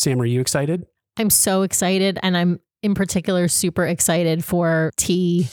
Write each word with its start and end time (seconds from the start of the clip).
Sam, 0.00 0.18
are 0.18 0.24
you 0.24 0.40
excited? 0.40 0.86
I'm 1.18 1.28
so 1.28 1.60
excited, 1.60 2.18
and 2.22 2.34
I'm 2.34 2.60
in 2.82 2.94
particular 2.94 3.48
super 3.48 3.84
excited 3.84 4.42
for 4.42 4.92
tea. 4.96 5.46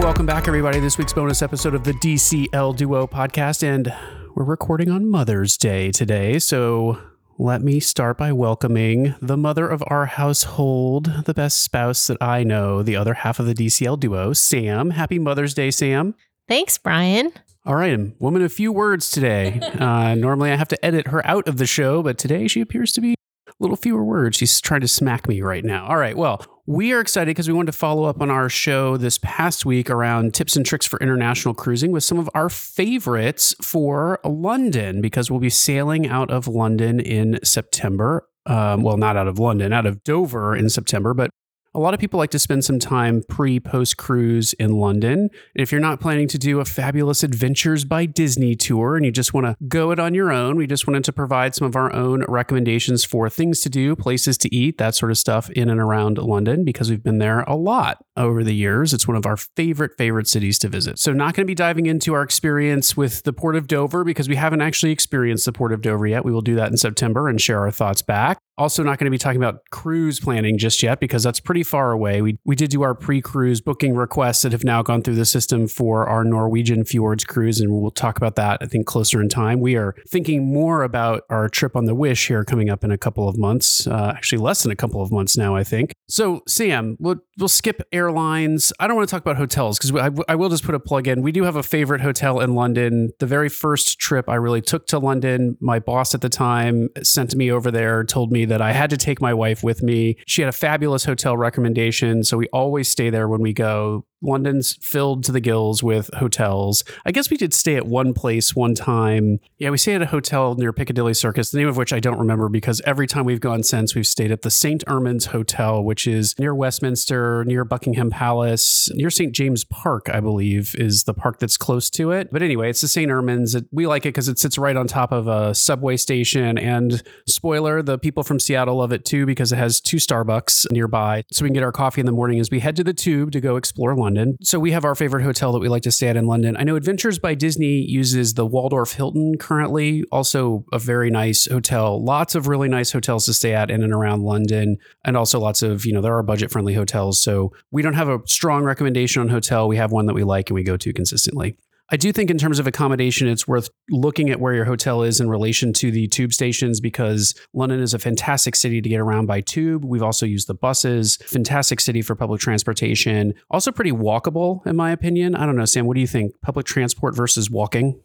Welcome 0.00 0.26
back, 0.26 0.48
everybody. 0.48 0.80
This 0.80 0.98
week's 0.98 1.12
bonus 1.12 1.40
episode 1.40 1.74
of 1.76 1.84
the 1.84 1.92
DCL 1.92 2.74
Duo 2.74 3.06
podcast, 3.06 3.62
and 3.62 3.94
we're 4.34 4.42
recording 4.42 4.90
on 4.90 5.08
Mother's 5.08 5.56
Day 5.56 5.92
today. 5.92 6.40
So 6.40 6.98
let 7.38 7.62
me 7.62 7.80
start 7.80 8.16
by 8.16 8.32
welcoming 8.32 9.14
the 9.20 9.36
mother 9.36 9.68
of 9.68 9.84
our 9.88 10.06
household, 10.06 11.24
the 11.26 11.34
best 11.34 11.62
spouse 11.62 12.06
that 12.06 12.16
I 12.20 12.42
know, 12.44 12.82
the 12.82 12.96
other 12.96 13.14
half 13.14 13.38
of 13.38 13.46
the 13.46 13.54
DCL 13.54 14.00
Duo, 14.00 14.32
Sam. 14.32 14.90
Happy 14.90 15.18
Mother's 15.18 15.52
Day, 15.52 15.70
Sam. 15.70 16.14
Thanks, 16.48 16.78
Brian. 16.78 17.32
All 17.66 17.74
right, 17.74 17.98
woman 18.20 18.42
of 18.42 18.52
few 18.52 18.72
words 18.72 19.10
today. 19.10 19.60
Uh, 19.76 20.14
normally 20.14 20.50
I 20.50 20.56
have 20.56 20.68
to 20.68 20.84
edit 20.84 21.08
her 21.08 21.24
out 21.26 21.46
of 21.46 21.58
the 21.58 21.66
show, 21.66 22.02
but 22.02 22.16
today 22.16 22.48
she 22.48 22.60
appears 22.60 22.92
to 22.92 23.00
be 23.00 23.12
a 23.12 23.52
little 23.60 23.76
fewer 23.76 24.02
words. 24.02 24.38
She's 24.38 24.60
trying 24.60 24.80
to 24.80 24.88
smack 24.88 25.28
me 25.28 25.42
right 25.42 25.64
now. 25.64 25.86
All 25.86 25.98
right, 25.98 26.16
well, 26.16 26.44
we 26.66 26.92
are 26.92 27.00
excited 27.00 27.30
because 27.30 27.48
we 27.48 27.54
wanted 27.54 27.70
to 27.72 27.78
follow 27.78 28.04
up 28.04 28.20
on 28.20 28.28
our 28.28 28.48
show 28.48 28.96
this 28.96 29.18
past 29.22 29.64
week 29.64 29.88
around 29.88 30.34
tips 30.34 30.56
and 30.56 30.66
tricks 30.66 30.84
for 30.84 30.98
international 30.98 31.54
cruising 31.54 31.92
with 31.92 32.02
some 32.02 32.18
of 32.18 32.28
our 32.34 32.48
favorites 32.48 33.54
for 33.62 34.18
London 34.24 35.00
because 35.00 35.30
we'll 35.30 35.40
be 35.40 35.48
sailing 35.50 36.08
out 36.08 36.30
of 36.30 36.48
London 36.48 36.98
in 36.98 37.38
September. 37.44 38.28
Um, 38.46 38.82
well, 38.82 38.96
not 38.96 39.16
out 39.16 39.28
of 39.28 39.38
London, 39.38 39.72
out 39.72 39.86
of 39.86 40.02
Dover 40.02 40.56
in 40.56 40.68
September, 40.68 41.14
but 41.14 41.30
a 41.76 41.78
lot 41.78 41.92
of 41.92 42.00
people 42.00 42.16
like 42.16 42.30
to 42.30 42.38
spend 42.38 42.64
some 42.64 42.78
time 42.78 43.22
pre 43.28 43.60
post 43.60 43.98
cruise 43.98 44.54
in 44.54 44.78
London. 44.78 45.18
And 45.20 45.30
if 45.54 45.70
you're 45.70 45.80
not 45.80 46.00
planning 46.00 46.26
to 46.28 46.38
do 46.38 46.58
a 46.58 46.64
fabulous 46.64 47.22
Adventures 47.22 47.84
by 47.84 48.06
Disney 48.06 48.56
tour 48.56 48.96
and 48.96 49.04
you 49.04 49.12
just 49.12 49.34
want 49.34 49.46
to 49.46 49.56
go 49.68 49.90
it 49.90 49.98
on 49.98 50.14
your 50.14 50.32
own, 50.32 50.56
we 50.56 50.66
just 50.66 50.86
wanted 50.86 51.04
to 51.04 51.12
provide 51.12 51.54
some 51.54 51.66
of 51.66 51.76
our 51.76 51.92
own 51.92 52.24
recommendations 52.28 53.04
for 53.04 53.28
things 53.28 53.60
to 53.60 53.68
do, 53.68 53.94
places 53.94 54.38
to 54.38 54.54
eat, 54.54 54.78
that 54.78 54.94
sort 54.94 55.10
of 55.10 55.18
stuff 55.18 55.50
in 55.50 55.68
and 55.68 55.78
around 55.78 56.16
London 56.16 56.64
because 56.64 56.88
we've 56.88 57.02
been 57.02 57.18
there 57.18 57.40
a 57.40 57.54
lot 57.54 58.02
over 58.16 58.42
the 58.42 58.54
years. 58.54 58.94
It's 58.94 59.06
one 59.06 59.16
of 59.16 59.26
our 59.26 59.36
favorite, 59.36 59.98
favorite 59.98 60.28
cities 60.28 60.58
to 60.60 60.68
visit. 60.68 60.98
So, 60.98 61.12
not 61.12 61.34
going 61.34 61.44
to 61.44 61.50
be 61.50 61.54
diving 61.54 61.84
into 61.84 62.14
our 62.14 62.22
experience 62.22 62.96
with 62.96 63.22
the 63.24 63.34
Port 63.34 63.54
of 63.54 63.66
Dover 63.66 64.02
because 64.02 64.30
we 64.30 64.36
haven't 64.36 64.62
actually 64.62 64.92
experienced 64.92 65.44
the 65.44 65.52
Port 65.52 65.72
of 65.72 65.82
Dover 65.82 66.06
yet. 66.06 66.24
We 66.24 66.32
will 66.32 66.40
do 66.40 66.54
that 66.54 66.70
in 66.70 66.78
September 66.78 67.28
and 67.28 67.38
share 67.38 67.60
our 67.60 67.70
thoughts 67.70 68.00
back. 68.00 68.38
Also, 68.58 68.82
not 68.82 68.98
going 68.98 69.04
to 69.04 69.10
be 69.10 69.18
talking 69.18 69.40
about 69.42 69.68
cruise 69.70 70.18
planning 70.18 70.56
just 70.56 70.82
yet 70.82 70.98
because 70.98 71.22
that's 71.22 71.40
pretty 71.40 71.62
far 71.62 71.92
away. 71.92 72.22
We, 72.22 72.38
we 72.44 72.56
did 72.56 72.70
do 72.70 72.82
our 72.82 72.94
pre 72.94 73.20
cruise 73.20 73.60
booking 73.60 73.94
requests 73.94 74.42
that 74.42 74.52
have 74.52 74.64
now 74.64 74.82
gone 74.82 75.02
through 75.02 75.16
the 75.16 75.26
system 75.26 75.68
for 75.68 76.08
our 76.08 76.24
Norwegian 76.24 76.84
Fjords 76.84 77.24
cruise, 77.24 77.60
and 77.60 77.70
we'll 77.70 77.90
talk 77.90 78.16
about 78.16 78.36
that, 78.36 78.58
I 78.62 78.66
think, 78.66 78.86
closer 78.86 79.20
in 79.20 79.28
time. 79.28 79.60
We 79.60 79.76
are 79.76 79.94
thinking 80.08 80.50
more 80.50 80.84
about 80.84 81.24
our 81.28 81.50
trip 81.50 81.76
on 81.76 81.84
the 81.84 81.94
Wish 81.94 82.28
here 82.28 82.44
coming 82.44 82.70
up 82.70 82.82
in 82.82 82.90
a 82.90 82.96
couple 82.96 83.28
of 83.28 83.36
months, 83.36 83.86
uh, 83.86 84.12
actually, 84.16 84.38
less 84.38 84.62
than 84.62 84.72
a 84.72 84.76
couple 84.76 85.02
of 85.02 85.12
months 85.12 85.36
now, 85.36 85.54
I 85.54 85.62
think. 85.62 85.92
So, 86.08 86.42
Sam, 86.48 86.96
we'll, 86.98 87.16
we'll 87.38 87.48
skip 87.48 87.82
airlines. 87.92 88.72
I 88.80 88.86
don't 88.86 88.96
want 88.96 89.06
to 89.06 89.14
talk 89.14 89.20
about 89.20 89.36
hotels 89.36 89.78
because 89.78 89.94
I, 89.94 90.10
I 90.32 90.34
will 90.34 90.48
just 90.48 90.64
put 90.64 90.74
a 90.74 90.80
plug 90.80 91.08
in. 91.08 91.20
We 91.20 91.32
do 91.32 91.42
have 91.42 91.56
a 91.56 91.62
favorite 91.62 92.00
hotel 92.00 92.40
in 92.40 92.54
London. 92.54 93.10
The 93.18 93.26
very 93.26 93.50
first 93.50 93.98
trip 93.98 94.30
I 94.30 94.36
really 94.36 94.62
took 94.62 94.86
to 94.88 94.98
London, 94.98 95.58
my 95.60 95.78
boss 95.78 96.14
at 96.14 96.22
the 96.22 96.30
time 96.30 96.88
sent 97.02 97.34
me 97.36 97.52
over 97.52 97.70
there, 97.70 98.02
told 98.02 98.32
me 98.32 98.45
that 98.46 98.60
I 98.60 98.72
had 98.72 98.90
to 98.90 98.96
take 98.96 99.20
my 99.20 99.34
wife 99.34 99.62
with 99.62 99.82
me. 99.82 100.16
She 100.26 100.42
had 100.42 100.48
a 100.48 100.52
fabulous 100.52 101.04
hotel 101.04 101.36
recommendation. 101.36 102.24
So 102.24 102.36
we 102.36 102.48
always 102.48 102.88
stay 102.88 103.10
there 103.10 103.28
when 103.28 103.40
we 103.40 103.52
go. 103.52 104.04
London's 104.22 104.76
filled 104.80 105.24
to 105.24 105.32
the 105.32 105.40
gills 105.40 105.82
with 105.82 106.10
hotels. 106.14 106.84
I 107.04 107.12
guess 107.12 107.30
we 107.30 107.36
did 107.36 107.52
stay 107.52 107.76
at 107.76 107.86
one 107.86 108.14
place 108.14 108.56
one 108.56 108.74
time. 108.74 109.38
Yeah, 109.58 109.70
we 109.70 109.78
stayed 109.78 109.96
at 109.96 110.02
a 110.02 110.06
hotel 110.06 110.54
near 110.54 110.72
Piccadilly 110.72 111.14
Circus, 111.14 111.50
the 111.50 111.58
name 111.58 111.68
of 111.68 111.76
which 111.76 111.92
I 111.92 112.00
don't 112.00 112.18
remember 112.18 112.48
because 112.48 112.80
every 112.86 113.06
time 113.06 113.24
we've 113.24 113.40
gone 113.40 113.62
since, 113.62 113.94
we've 113.94 114.06
stayed 114.06 114.30
at 114.30 114.42
the 114.42 114.50
St. 114.50 114.84
Ermins 114.86 115.26
Hotel, 115.26 115.82
which 115.82 116.06
is 116.06 116.34
near 116.38 116.54
Westminster, 116.54 117.44
near 117.44 117.64
Buckingham 117.64 118.10
Palace, 118.10 118.88
near 118.94 119.10
St. 119.10 119.34
James 119.34 119.64
Park, 119.64 120.08
I 120.08 120.20
believe, 120.20 120.74
is 120.78 121.04
the 121.04 121.14
park 121.14 121.38
that's 121.38 121.56
close 121.56 121.90
to 121.90 122.10
it. 122.10 122.30
But 122.32 122.42
anyway, 122.42 122.70
it's 122.70 122.80
the 122.80 122.88
St. 122.88 123.10
Ermins. 123.10 123.62
We 123.70 123.86
like 123.86 124.06
it 124.06 124.10
because 124.10 124.28
it 124.28 124.38
sits 124.38 124.56
right 124.56 124.76
on 124.76 124.86
top 124.86 125.12
of 125.12 125.28
a 125.28 125.54
subway 125.54 125.96
station. 125.96 126.58
And 126.58 127.02
spoiler, 127.28 127.82
the 127.82 127.98
people 127.98 128.22
from 128.22 128.40
Seattle 128.40 128.76
love 128.76 128.92
it 128.92 129.04
too 129.04 129.26
because 129.26 129.52
it 129.52 129.56
has 129.56 129.80
two 129.80 129.98
Starbucks 129.98 130.70
nearby. 130.72 131.24
So 131.32 131.42
we 131.42 131.50
can 131.50 131.54
get 131.54 131.62
our 131.62 131.72
coffee 131.72 132.00
in 132.00 132.06
the 132.06 132.12
morning 132.12 132.40
as 132.40 132.50
we 132.50 132.60
head 132.60 132.76
to 132.76 132.84
the 132.84 132.94
tube 132.94 133.32
to 133.32 133.40
go 133.40 133.56
explore 133.56 133.94
London. 133.94 134.05
London. 134.06 134.36
So 134.40 134.60
we 134.60 134.70
have 134.70 134.84
our 134.84 134.94
favorite 134.94 135.24
hotel 135.24 135.50
that 135.52 135.58
we 135.58 135.68
like 135.68 135.82
to 135.82 135.90
stay 135.90 136.06
at 136.06 136.16
in 136.16 136.26
London. 136.26 136.56
I 136.56 136.62
know 136.62 136.76
Adventures 136.76 137.18
by 137.18 137.34
Disney 137.34 137.80
uses 137.80 138.34
the 138.34 138.46
Waldorf 138.46 138.92
Hilton 138.92 139.36
currently, 139.36 140.04
also 140.12 140.64
a 140.72 140.78
very 140.78 141.10
nice 141.10 141.46
hotel. 141.46 142.02
Lots 142.02 142.36
of 142.36 142.46
really 142.46 142.68
nice 142.68 142.92
hotels 142.92 143.26
to 143.26 143.34
stay 143.34 143.52
at 143.52 143.68
in 143.68 143.82
and 143.82 143.92
around 143.92 144.22
London, 144.22 144.76
and 145.04 145.16
also 145.16 145.40
lots 145.40 145.60
of, 145.62 145.84
you 145.84 145.92
know, 145.92 146.00
there 146.00 146.16
are 146.16 146.22
budget 146.22 146.52
friendly 146.52 146.74
hotels. 146.74 147.20
So 147.20 147.52
we 147.72 147.82
don't 147.82 147.94
have 147.94 148.08
a 148.08 148.20
strong 148.26 148.62
recommendation 148.62 149.22
on 149.22 149.28
hotel. 149.28 149.66
We 149.66 149.76
have 149.76 149.90
one 149.90 150.06
that 150.06 150.14
we 150.14 150.22
like 150.22 150.50
and 150.50 150.54
we 150.54 150.62
go 150.62 150.76
to 150.76 150.92
consistently. 150.92 151.56
I 151.88 151.96
do 151.96 152.12
think, 152.12 152.30
in 152.30 152.38
terms 152.38 152.58
of 152.58 152.66
accommodation, 152.66 153.28
it's 153.28 153.46
worth 153.46 153.68
looking 153.90 154.28
at 154.30 154.40
where 154.40 154.52
your 154.52 154.64
hotel 154.64 155.04
is 155.04 155.20
in 155.20 155.28
relation 155.28 155.72
to 155.74 155.92
the 155.92 156.08
tube 156.08 156.32
stations 156.32 156.80
because 156.80 157.32
London 157.54 157.80
is 157.80 157.94
a 157.94 157.98
fantastic 158.00 158.56
city 158.56 158.82
to 158.82 158.88
get 158.88 158.98
around 158.98 159.26
by 159.26 159.40
tube. 159.40 159.84
We've 159.84 160.02
also 160.02 160.26
used 160.26 160.48
the 160.48 160.54
buses, 160.54 161.16
fantastic 161.16 161.80
city 161.80 162.02
for 162.02 162.16
public 162.16 162.40
transportation. 162.40 163.34
Also, 163.50 163.70
pretty 163.70 163.92
walkable, 163.92 164.66
in 164.66 164.74
my 164.74 164.90
opinion. 164.90 165.36
I 165.36 165.46
don't 165.46 165.54
know, 165.54 165.64
Sam, 165.64 165.86
what 165.86 165.94
do 165.94 166.00
you 166.00 166.08
think? 166.08 166.32
Public 166.42 166.66
transport 166.66 167.14
versus 167.14 167.50
walking? 167.50 168.00